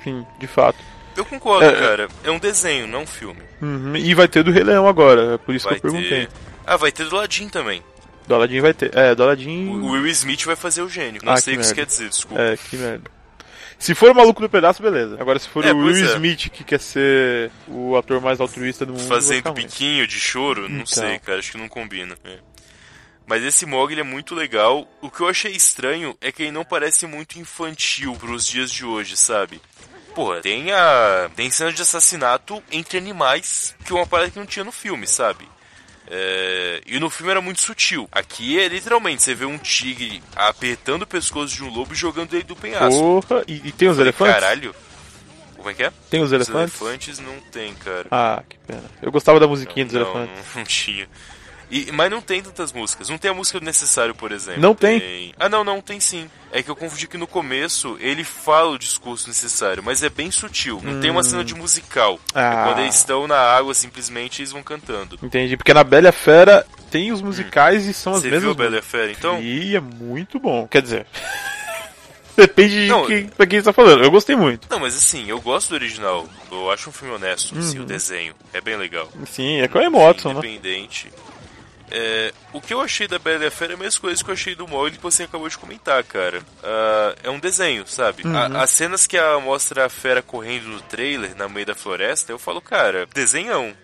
sim, 0.04 0.24
de 0.38 0.46
fato. 0.46 0.78
Eu 1.16 1.24
concordo, 1.24 1.64
É, 1.64 1.68
é. 1.68 1.72
cara. 1.78 2.08
É 2.24 2.30
um 2.30 2.38
desenho, 2.38 2.86
não 2.86 3.02
um 3.02 3.06
filme. 3.06 3.40
Uhum, 3.60 3.96
E 3.96 4.14
vai 4.14 4.26
ter 4.28 4.42
do 4.42 4.50
Rei 4.50 4.62
Leão 4.64 4.86
agora, 4.88 5.34
é 5.34 5.38
por 5.38 5.54
isso 5.54 5.68
Vai 5.68 5.78
que 5.78 5.86
eu 5.86 5.90
perguntei. 5.92 6.26
ter. 6.26 6.32
Ah, 6.66 6.76
vai 6.76 6.90
ter 6.92 7.04
do 7.06 7.16
Ladin 7.16 7.48
também. 7.48 7.82
Do 8.26 8.34
Aladdin 8.36 8.60
vai 8.60 8.72
ter. 8.72 8.96
É, 8.96 9.14
do 9.14 9.22
Aladdin. 9.24 9.68
O 9.68 9.90
Will 9.90 10.06
Smith 10.08 10.44
vai 10.44 10.54
fazer 10.56 10.80
o 10.82 10.88
gênio. 10.88 11.20
Não 11.24 11.32
Ah, 11.32 11.36
sei 11.38 11.54
o 11.54 11.56
que 11.56 11.60
que 11.60 11.66
isso 11.66 11.74
quer 11.74 11.86
dizer, 11.86 12.08
desculpa. 12.08 12.40
É, 12.40 12.56
que 12.56 12.76
merda. 12.76 13.10
Se 13.78 13.96
for 13.96 14.12
o 14.12 14.14
maluco 14.14 14.40
do 14.40 14.48
pedaço, 14.48 14.80
beleza. 14.80 15.16
Agora, 15.20 15.40
se 15.40 15.48
for 15.48 15.64
É, 15.66 15.72
o 15.72 15.78
Will 15.78 15.96
é. 15.96 16.12
Smith, 16.14 16.48
que 16.50 16.62
quer 16.62 16.78
ser 16.78 17.50
o 17.66 17.96
ator 17.96 18.20
mais 18.20 18.40
altruísta 18.40 18.86
do 18.86 18.92
mundo, 18.92 19.08
Fazendo 19.08 19.52
biquinho 19.52 20.06
de 20.06 20.20
choro, 20.20 20.68
não 20.68 20.82
Então. 20.82 20.86
sei, 20.86 21.18
cara, 21.18 21.40
acho 21.40 21.50
que 21.50 21.58
não 21.58 21.68
combina. 21.68 22.14
É. 22.24 22.38
Mas 23.26 23.42
esse 23.42 23.66
Mogli 23.66 23.98
é 23.98 24.04
muito 24.04 24.36
legal. 24.36 24.86
O 25.00 25.10
que 25.10 25.20
eu 25.20 25.28
achei 25.28 25.50
estranho 25.52 26.16
é 26.20 26.30
que 26.30 26.42
ele 26.44 26.52
não 26.52 26.64
parece 26.64 27.06
muito 27.08 27.40
infantil 27.40 28.14
pros 28.14 28.46
dias 28.46 28.70
de 28.70 28.84
hoje, 28.84 29.16
sabe? 29.16 29.60
Porra, 30.14 30.40
tem 30.40 30.72
a. 30.72 31.30
Tem 31.34 31.50
cena 31.50 31.72
de 31.72 31.80
assassinato 31.82 32.62
entre 32.70 32.98
animais, 32.98 33.74
que 33.84 33.92
é 33.92 33.96
uma 33.96 34.06
parada 34.06 34.30
que 34.30 34.38
não 34.38 34.46
tinha 34.46 34.64
no 34.64 34.72
filme, 34.72 35.06
sabe? 35.06 35.48
É, 36.08 36.82
E 36.84 36.98
no 36.98 37.08
filme 37.08 37.30
era 37.30 37.40
muito 37.40 37.60
sutil. 37.60 38.08
Aqui 38.12 38.58
é 38.60 38.68
literalmente, 38.68 39.22
você 39.22 39.34
vê 39.34 39.46
um 39.46 39.56
tigre 39.56 40.22
apertando 40.36 41.02
o 41.02 41.06
pescoço 41.06 41.54
de 41.54 41.64
um 41.64 41.70
lobo 41.70 41.92
e 41.94 41.96
jogando 41.96 42.34
ele 42.34 42.42
do 42.42 42.56
penhasco. 42.56 43.22
Porra, 43.22 43.42
e, 43.48 43.68
e 43.68 43.72
tem 43.72 43.88
os 43.88 43.96
Falei, 43.96 44.08
elefantes? 44.10 44.34
Caralho. 44.34 44.74
Como 45.56 45.70
é 45.70 45.74
que 45.74 45.84
é? 45.84 45.92
Tem 46.10 46.20
os 46.20 46.26
Os 46.26 46.32
elefantes? 46.32 46.80
elefantes 46.80 47.18
não 47.20 47.40
tem, 47.52 47.72
cara. 47.76 48.06
Ah, 48.10 48.42
que 48.48 48.58
pena. 48.58 48.82
Eu 49.00 49.12
gostava 49.12 49.38
da 49.38 49.46
musiquinha 49.46 49.86
dos 49.86 49.94
não, 49.94 50.00
elefantes. 50.02 50.34
Não, 50.34 50.44
não 50.56 50.64
tinha. 50.64 51.08
E, 51.74 51.90
mas 51.90 52.10
não 52.10 52.20
tem 52.20 52.42
tantas 52.42 52.70
músicas. 52.70 53.08
Não 53.08 53.16
tem 53.16 53.30
a 53.30 53.34
música 53.34 53.58
do 53.58 53.64
necessário, 53.64 54.14
por 54.14 54.30
exemplo. 54.30 54.60
Não 54.60 54.74
tem? 54.74 55.32
Ah, 55.38 55.48
não, 55.48 55.64
não, 55.64 55.80
tem 55.80 55.98
sim. 55.98 56.28
É 56.52 56.62
que 56.62 56.70
eu 56.70 56.76
confundi 56.76 57.06
que 57.08 57.16
no 57.16 57.26
começo 57.26 57.96
ele 57.98 58.22
fala 58.24 58.72
o 58.72 58.78
discurso 58.78 59.26
necessário, 59.26 59.82
mas 59.82 60.02
é 60.02 60.10
bem 60.10 60.30
sutil. 60.30 60.78
Não 60.84 61.00
tem 61.00 61.10
uma 61.10 61.22
cena 61.22 61.42
de 61.42 61.54
musical. 61.54 62.20
Ah. 62.34 62.40
É 62.42 62.64
quando 62.66 62.78
eles 62.80 62.96
estão 62.96 63.26
na 63.26 63.38
água, 63.38 63.72
simplesmente 63.72 64.42
eles 64.42 64.52
vão 64.52 64.62
cantando. 64.62 65.18
Entendi, 65.22 65.56
porque 65.56 65.72
na 65.72 65.82
Bela 65.82 66.12
Fera 66.12 66.66
tem 66.90 67.10
os 67.10 67.22
musicais 67.22 67.86
e 67.86 67.94
são 67.94 68.12
as 68.12 68.20
Você 68.20 68.26
mesmas. 68.26 68.42
viu 68.42 68.50
a 68.50 68.54
Bela 68.54 68.82
Fera, 68.82 69.10
então? 69.10 69.40
E 69.40 69.74
é 69.74 69.80
muito 69.80 70.38
bom. 70.38 70.68
Quer 70.68 70.82
dizer. 70.82 71.06
Depende 72.36 72.86
Não, 72.86 73.02
de 73.02 73.08
quem, 73.08 73.26
pra 73.28 73.46
quem 73.46 73.58
está 73.58 73.72
falando. 73.72 74.02
Eu 74.02 74.10
gostei 74.10 74.34
muito. 74.34 74.66
Não, 74.70 74.78
mas 74.80 74.96
assim, 74.96 75.28
eu 75.28 75.40
gosto 75.40 75.70
do 75.70 75.74
original. 75.74 76.26
Eu 76.50 76.70
acho 76.70 76.88
um 76.88 76.92
filme 76.92 77.14
honesto, 77.14 77.56
assim, 77.58 77.78
Uhum. 77.78 77.84
o 77.84 77.86
desenho. 77.86 78.34
É 78.54 78.60
bem 78.60 78.76
legal. 78.76 79.10
Sim, 79.30 79.60
é 79.60 79.68
com 79.68 79.78
a 79.78 79.88
Watson, 79.88 80.32
né? 80.34 80.38
independente. 80.40 81.10
É, 81.94 82.32
o 82.54 82.60
que 82.60 82.72
eu 82.72 82.80
achei 82.80 83.06
da 83.06 83.18
Bela 83.18 83.44
e 83.44 83.46
a 83.48 83.50
Fera 83.50 83.72
é 83.72 83.76
a 83.76 83.78
mesma 83.78 84.00
coisa 84.00 84.24
que 84.24 84.30
eu 84.30 84.34
achei 84.34 84.54
do 84.54 84.66
Mogli 84.66 84.96
que 84.96 85.02
você 85.02 85.24
acabou 85.24 85.48
de 85.48 85.58
comentar, 85.58 86.02
cara. 86.04 86.40
Ah, 86.64 87.14
é 87.22 87.28
um 87.30 87.38
desenho, 87.38 87.84
sabe? 87.86 88.26
Uhum. 88.26 88.34
A- 88.36 88.62
as 88.62 88.70
cenas 88.70 89.06
que 89.06 89.18
a, 89.18 89.38
mostra 89.38 89.84
a 89.86 89.88
fera 89.88 90.22
correndo 90.22 90.68
no 90.68 90.80
trailer, 90.80 91.36
na 91.36 91.48
meio 91.48 91.66
da 91.66 91.74
floresta, 91.74 92.32
eu 92.32 92.38
falo, 92.38 92.60
cara, 92.62 93.06
desenhão. 93.14 93.74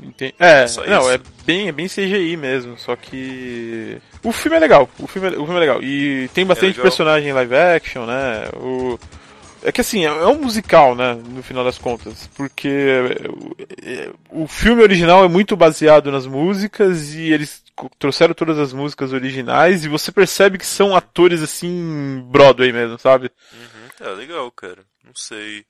Enten- 0.00 0.32
É, 0.38 0.66
Só 0.66 0.86
não, 0.86 1.00
isso. 1.02 1.10
é 1.10 1.20
bem, 1.44 1.68
é 1.68 1.72
bem 1.72 1.88
CGI 1.88 2.36
mesmo, 2.36 2.78
só 2.78 2.94
que. 2.96 3.98
O 4.22 4.32
filme 4.32 4.56
é 4.56 4.60
legal, 4.60 4.88
o 4.98 5.06
filme 5.06 5.28
é, 5.28 5.30
o 5.32 5.44
filme 5.44 5.56
é 5.56 5.60
legal. 5.60 5.82
E 5.82 6.28
tem 6.32 6.46
bastante 6.46 6.70
legal. 6.70 6.82
personagem 6.84 7.32
live 7.32 7.54
action, 7.56 8.06
né? 8.06 8.48
O... 8.54 8.98
É 9.62 9.72
que 9.72 9.80
assim, 9.80 10.04
é 10.04 10.08
é 10.08 10.26
um 10.26 10.40
musical, 10.40 10.94
né? 10.94 11.14
No 11.14 11.42
final 11.42 11.64
das 11.64 11.78
contas. 11.78 12.28
Porque 12.34 12.68
é, 12.68 13.90
é, 13.90 14.12
o 14.30 14.46
filme 14.46 14.82
original 14.82 15.24
é 15.24 15.28
muito 15.28 15.56
baseado 15.56 16.10
nas 16.10 16.26
músicas 16.26 17.14
e 17.14 17.32
eles 17.32 17.62
trouxeram 17.98 18.34
todas 18.34 18.58
as 18.58 18.72
músicas 18.72 19.12
originais 19.12 19.84
e 19.84 19.88
você 19.88 20.10
percebe 20.10 20.58
que 20.58 20.66
são 20.66 20.94
atores 20.96 21.42
assim, 21.42 22.24
Broadway 22.30 22.72
mesmo, 22.72 22.98
sabe? 22.98 23.30
Uhum, 23.52 23.88
tá 23.96 24.10
legal, 24.12 24.50
cara. 24.50 24.84
Não 25.04 25.14
sei. 25.14 25.64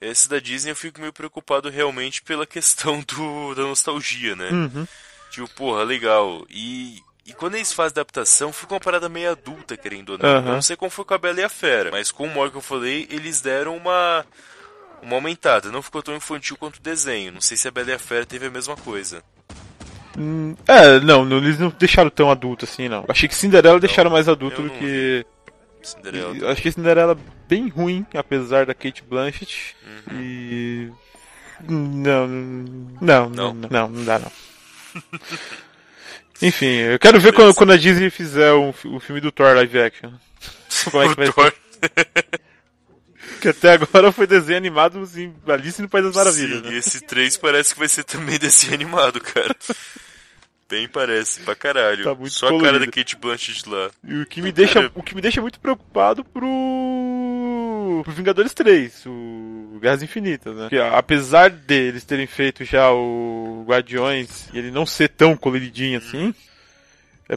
Esse 0.00 0.28
da 0.28 0.40
Disney 0.40 0.72
eu 0.72 0.76
fico 0.76 1.00
meio 1.00 1.12
preocupado 1.12 1.70
realmente 1.70 2.22
pela 2.22 2.46
questão 2.46 3.00
do, 3.06 3.54
da 3.54 3.62
nostalgia, 3.62 4.34
né? 4.34 4.50
Uhum. 4.50 4.86
Tipo, 5.30 5.48
porra, 5.50 5.84
legal. 5.84 6.44
E, 6.50 6.98
e 7.26 7.32
quando 7.32 7.54
eles 7.54 7.72
fazem 7.72 7.92
adaptação, 7.92 8.52
fica 8.52 8.74
uma 8.74 8.80
parada 8.80 9.08
meio 9.08 9.30
adulta, 9.30 9.76
querendo 9.76 10.10
ou 10.10 10.18
não. 10.18 10.28
Aham. 10.28 10.46
Eu 10.48 10.54
não 10.54 10.62
sei 10.62 10.76
como 10.76 10.90
foi 10.90 11.04
com 11.04 11.14
a 11.14 11.18
Bela 11.18 11.40
e 11.40 11.44
a 11.44 11.48
Fera, 11.48 11.90
mas 11.90 12.10
com 12.10 12.24
o 12.26 12.30
Mor 12.30 12.50
que 12.50 12.56
eu 12.56 12.60
falei, 12.62 13.06
eles 13.10 13.40
deram 13.40 13.76
uma, 13.76 14.24
uma 15.02 15.14
aumentada. 15.16 15.70
Não 15.70 15.82
ficou 15.82 16.02
tão 16.02 16.16
infantil 16.16 16.56
quanto 16.56 16.76
o 16.76 16.82
desenho. 16.82 17.32
Não 17.32 17.40
sei 17.40 17.56
se 17.56 17.68
a 17.68 17.70
Bela 17.70 17.90
e 17.90 17.94
a 17.94 17.98
Fera 17.98 18.26
teve 18.26 18.46
a 18.46 18.50
mesma 18.50 18.76
coisa. 18.76 19.22
Hum, 20.18 20.54
É, 20.66 21.00
não, 21.00 21.24
não, 21.24 21.38
eles 21.38 21.58
não 21.58 21.70
deixaram 21.70 22.10
tão 22.10 22.30
adulto 22.30 22.64
assim, 22.64 22.88
não. 22.88 23.04
Achei 23.08 23.28
que 23.28 23.34
Cinderela 23.34 23.80
deixaram 23.80 24.10
mais 24.10 24.28
adulto 24.28 24.60
do 24.60 24.68
não 24.68 24.78
que. 24.78 25.24
Cinderela. 25.82 26.52
E 26.52 26.54
que 26.56 26.70
Cinderela 26.72 27.18
bem 27.48 27.68
ruim, 27.68 28.04
apesar 28.14 28.66
da 28.66 28.74
Kate 28.74 29.02
Blanchett. 29.02 29.74
Uhum. 30.10 30.20
E. 30.20 30.92
Não, 31.68 32.26
não, 32.26 33.30
não, 33.30 33.30
Não? 33.30 33.54
não, 33.70 33.88
não 33.88 34.04
dá 34.04 34.18
não. 34.18 34.32
Enfim, 36.42 36.66
eu 36.78 36.98
quero 36.98 37.20
ver 37.20 37.32
quando, 37.32 37.54
quando 37.54 37.72
a 37.72 37.76
Disney 37.76 38.10
fizer 38.10 38.52
um, 38.52 38.72
fi- 38.72 38.88
o 38.88 38.98
filme 39.00 39.20
do 39.20 39.30
Thor 39.32 39.54
live 39.54 39.80
action. 39.80 40.12
Como 40.90 41.02
é 41.02 41.08
que 41.08 41.14
vai 41.16 41.28
Thor- 41.32 41.54
Que 43.40 43.48
até 43.48 43.72
agora 43.72 44.10
foi 44.12 44.26
desenho 44.26 44.56
animado 44.58 45.00
assim, 45.00 45.32
Alice 45.46 45.80
no 45.80 45.88
País 45.88 46.04
das 46.06 46.14
Maravilhas. 46.16 46.58
Sim, 46.60 46.64
né? 46.68 46.72
e 46.74 46.76
esse 46.78 47.00
3 47.00 47.36
parece 47.36 47.72
que 47.74 47.78
vai 47.78 47.88
ser 47.88 48.04
também 48.04 48.38
desenho 48.40 48.74
animado, 48.74 49.20
cara. 49.20 49.54
Bem 50.68 50.88
parece, 50.88 51.40
pra 51.40 51.54
caralho. 51.54 52.02
Tá 52.02 52.16
Só 52.30 52.46
a 52.46 52.50
cara 52.50 52.60
colorido. 52.60 52.86
da 52.86 52.92
Kate 52.92 53.16
Blanchett 53.16 53.68
lá. 53.68 53.90
E 54.08 54.22
o 54.22 54.26
que 54.26 54.40
me 54.40 54.50
deixa, 54.50 54.74
Cara. 54.80 54.92
o 54.94 55.02
que 55.02 55.14
me 55.14 55.20
deixa 55.20 55.40
muito 55.42 55.60
preocupado 55.60 56.24
pro, 56.24 58.00
pro 58.04 58.12
Vingadores 58.14 58.54
3. 58.54 59.04
O 59.06 59.61
Guerras 59.82 60.02
Infinitas, 60.02 60.54
né? 60.54 60.62
Porque, 60.62 60.78
apesar 60.78 61.50
deles 61.50 62.04
terem 62.04 62.26
feito 62.26 62.64
já 62.64 62.92
o 62.92 63.64
Guardiões 63.66 64.48
e 64.52 64.58
ele 64.58 64.70
não 64.70 64.86
ser 64.86 65.08
tão 65.08 65.36
coloridinho 65.36 65.98
assim, 65.98 66.32
é, 67.28 67.36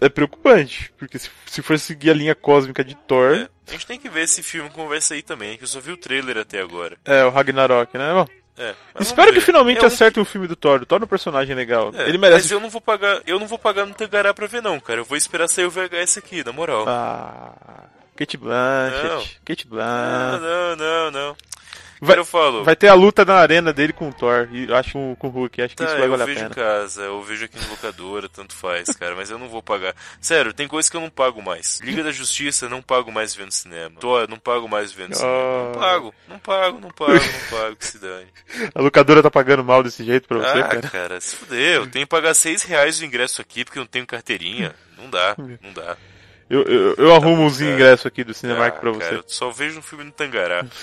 é 0.00 0.08
preocupante. 0.08 0.90
Porque 0.96 1.18
se, 1.18 1.30
se 1.44 1.60
for 1.60 1.78
seguir 1.78 2.10
a 2.10 2.14
linha 2.14 2.34
cósmica 2.34 2.82
de 2.82 2.94
Thor. 2.94 3.34
É, 3.34 3.48
a 3.68 3.72
gente 3.72 3.86
tem 3.86 4.00
que 4.00 4.08
ver 4.08 4.22
esse 4.22 4.42
filme 4.42 4.70
como 4.70 4.88
vai 4.88 5.00
sair 5.02 5.22
também, 5.22 5.58
que 5.58 5.64
eu 5.64 5.68
só 5.68 5.78
vi 5.78 5.92
o 5.92 5.96
trailer 5.98 6.38
até 6.38 6.58
agora. 6.58 6.96
É, 7.04 7.22
o 7.24 7.30
Ragnarok, 7.30 7.98
né? 7.98 8.14
Bom, 8.14 8.26
é, 8.56 8.74
Espero 8.98 9.30
que 9.32 9.40
finalmente 9.40 9.80
é 9.80 9.84
um... 9.84 9.86
acerte 9.86 10.18
um 10.18 10.24
filme 10.24 10.48
do 10.48 10.56
Thor. 10.56 10.82
O 10.82 10.86
Thor 10.86 11.02
é 11.02 11.04
um 11.04 11.08
personagem 11.08 11.54
legal. 11.54 11.92
É, 11.94 12.08
ele 12.08 12.16
merece. 12.16 12.44
Mas 12.44 12.50
eu 12.50 12.60
não 12.60 12.70
vou 12.70 12.80
pagar, 12.80 13.20
eu 13.26 13.38
não 13.38 13.46
vou 13.46 13.58
pagar 13.58 13.84
no 13.84 13.94
Tangará 13.94 14.32
pra 14.32 14.46
ver 14.46 14.62
não, 14.62 14.80
cara. 14.80 15.00
Eu 15.00 15.04
vou 15.04 15.18
esperar 15.18 15.48
sair 15.48 15.66
o 15.66 15.70
VHS 15.70 16.16
aqui, 16.16 16.42
na 16.42 16.50
moral. 16.50 16.86
Ah, 16.88 17.88
Kate 18.18 18.36
Blanchett. 18.36 19.06
Não. 19.06 19.24
Kate 19.44 19.68
Blanchett. 19.68 20.42
Não, 20.42 20.76
não, 20.76 20.76
não, 20.76 21.10
não. 21.12 21.36
Vai, 22.00 22.18
eu 22.18 22.24
falo. 22.24 22.62
vai 22.62 22.76
ter 22.76 22.88
a 22.88 22.94
luta 22.94 23.24
na 23.24 23.34
arena 23.34 23.72
dele 23.72 23.92
com 23.92 24.08
o 24.08 24.12
Thor. 24.12 24.48
E 24.52 24.72
acho 24.72 24.92
com, 24.92 25.16
com 25.16 25.28
o 25.28 25.30
Hulk. 25.30 25.62
Acho 25.62 25.76
que 25.76 25.82
tá, 25.82 25.90
isso 25.90 25.98
vai 25.98 26.08
valer 26.08 26.22
a 26.22 26.26
pena. 26.26 26.40
Eu 26.40 26.48
vejo 26.48 26.50
em 26.50 26.54
casa, 26.54 27.02
eu 27.02 27.22
vejo 27.22 27.44
aqui 27.44 27.58
no 27.60 27.70
locadora, 27.70 28.28
tanto 28.28 28.54
faz, 28.54 28.88
cara. 28.90 29.14
Mas 29.14 29.30
eu 29.30 29.38
não 29.38 29.48
vou 29.48 29.62
pagar. 29.62 29.94
Sério, 30.20 30.52
tem 30.52 30.68
coisas 30.68 30.88
que 30.88 30.96
eu 30.96 31.00
não 31.00 31.10
pago 31.10 31.42
mais. 31.42 31.80
Liga 31.80 32.02
da 32.02 32.12
Justiça, 32.12 32.68
não 32.68 32.82
pago 32.82 33.10
mais 33.10 33.34
vendo 33.34 33.52
cinema. 33.52 34.00
Thor, 34.00 34.28
não 34.28 34.38
pago 34.38 34.68
mais 34.68 34.92
vendo 34.92 35.14
cinema. 35.14 35.32
Não 35.32 35.72
ah. 35.72 35.78
pago, 35.78 36.14
não 36.28 36.38
pago, 36.38 36.80
não 36.80 36.90
pago, 36.90 37.12
não 37.12 37.58
pago, 37.58 37.76
que 37.76 37.86
se 37.86 37.98
dane. 37.98 38.28
A 38.74 38.80
locadora 38.80 39.22
tá 39.22 39.30
pagando 39.30 39.64
mal 39.64 39.82
desse 39.82 40.04
jeito 40.04 40.26
pra 40.28 40.38
você, 40.38 40.58
ah, 40.58 40.68
cara? 40.68 40.88
cara, 40.88 41.20
se 41.20 41.36
fudeu. 41.36 41.82
Eu 41.82 41.90
tenho 41.90 42.06
que 42.06 42.10
pagar 42.10 42.34
6 42.34 42.62
reais 42.64 43.00
o 43.00 43.04
ingresso 43.04 43.40
aqui 43.40 43.64
porque 43.64 43.78
eu 43.78 43.82
não 43.82 43.88
tenho 43.88 44.06
carteirinha. 44.06 44.74
Não 44.96 45.08
dá, 45.08 45.36
não 45.36 45.72
dá. 45.72 45.96
Eu, 46.48 46.62
eu, 46.62 46.94
eu 46.94 47.14
arrumo 47.14 47.46
os 47.46 47.60
ingressos 47.60 48.06
aqui 48.06 48.24
do 48.24 48.32
Cinemark 48.32 48.76
ah, 48.76 48.80
pra 48.80 48.90
você. 48.90 49.00
Cara, 49.00 49.16
eu 49.16 49.24
só 49.26 49.50
vejo 49.50 49.78
um 49.78 49.82
filme 49.82 50.04
no 50.04 50.12
Tangará. 50.12 50.64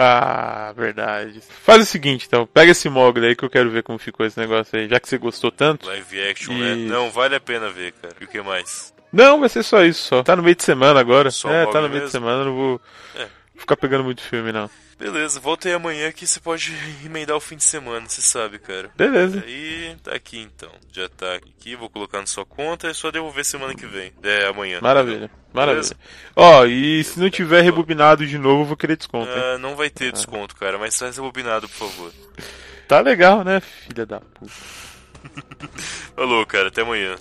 Ah, 0.00 0.72
verdade. 0.76 1.40
Faz 1.64 1.82
o 1.82 1.84
seguinte, 1.84 2.26
então. 2.28 2.46
Pega 2.46 2.70
esse 2.70 2.88
mogul 2.88 3.24
aí 3.24 3.34
que 3.34 3.44
eu 3.44 3.50
quero 3.50 3.68
ver 3.68 3.82
como 3.82 3.98
ficou 3.98 4.24
esse 4.24 4.38
negócio 4.38 4.78
aí. 4.78 4.88
Já 4.88 5.00
que 5.00 5.08
você 5.08 5.18
gostou 5.18 5.50
tanto. 5.50 5.88
Live 5.88 6.22
action, 6.28 6.52
e... 6.52 6.60
né? 6.60 6.74
Não, 6.76 7.10
vale 7.10 7.34
a 7.34 7.40
pena 7.40 7.68
ver, 7.68 7.92
cara. 7.92 8.14
E 8.20 8.24
o 8.24 8.28
que 8.28 8.40
mais? 8.40 8.94
Não, 9.12 9.40
vai 9.40 9.48
ser 9.48 9.62
só 9.62 9.82
isso, 9.82 10.06
só. 10.06 10.22
Tá 10.22 10.36
no 10.36 10.42
meio 10.42 10.54
de 10.54 10.62
semana 10.62 11.00
agora. 11.00 11.30
Só 11.30 11.50
é, 11.50 11.66
tá 11.66 11.80
no 11.80 11.88
meio 11.88 11.94
mesmo? 11.94 12.06
de 12.06 12.12
semana, 12.12 12.44
não 12.44 12.54
vou 12.54 12.80
é. 13.16 13.26
Ficar 13.58 13.76
pegando 13.76 14.04
muito 14.04 14.22
filme, 14.22 14.52
não. 14.52 14.70
Beleza, 14.98 15.38
volta 15.38 15.68
aí 15.68 15.74
amanhã 15.74 16.10
que 16.10 16.26
você 16.26 16.40
pode 16.40 16.72
emendar 17.04 17.36
o 17.36 17.40
fim 17.40 17.56
de 17.56 17.62
semana, 17.62 18.08
você 18.08 18.20
sabe, 18.20 18.58
cara. 18.58 18.90
Beleza. 18.96 19.44
Aí 19.46 19.96
tá 20.02 20.14
aqui 20.14 20.38
então. 20.38 20.70
Já 20.92 21.08
tá 21.08 21.34
aqui, 21.34 21.76
vou 21.76 21.88
colocar 21.88 22.18
na 22.18 22.26
sua 22.26 22.44
conta, 22.44 22.88
é 22.88 22.94
só 22.94 23.10
devolver 23.10 23.44
semana 23.44 23.74
que 23.74 23.86
vem. 23.86 24.12
É 24.22 24.46
amanhã. 24.46 24.80
Maravilha. 24.82 25.30
Maravilha. 25.52 25.96
Ó, 26.34 26.60
oh, 26.60 26.66
e 26.66 27.04
se 27.04 27.20
não 27.20 27.30
tiver 27.30 27.62
rebobinado 27.62 28.26
de 28.26 28.38
novo, 28.38 28.62
eu 28.62 28.66
vou 28.66 28.76
querer 28.76 28.96
desconto. 28.96 29.30
Ah, 29.30 29.56
não 29.58 29.76
vai 29.76 29.88
ter 29.88 30.12
desconto, 30.12 30.56
cara, 30.56 30.78
mas 30.78 30.98
faz 30.98 31.16
rebobinado, 31.16 31.68
por 31.68 31.88
favor. 31.88 32.12
Tá 32.88 33.00
legal, 33.00 33.44
né, 33.44 33.60
filha 33.60 34.04
da 34.04 34.20
puta. 34.20 34.52
Falou, 36.16 36.44
cara, 36.46 36.68
até 36.68 36.82
amanhã. 36.82 37.16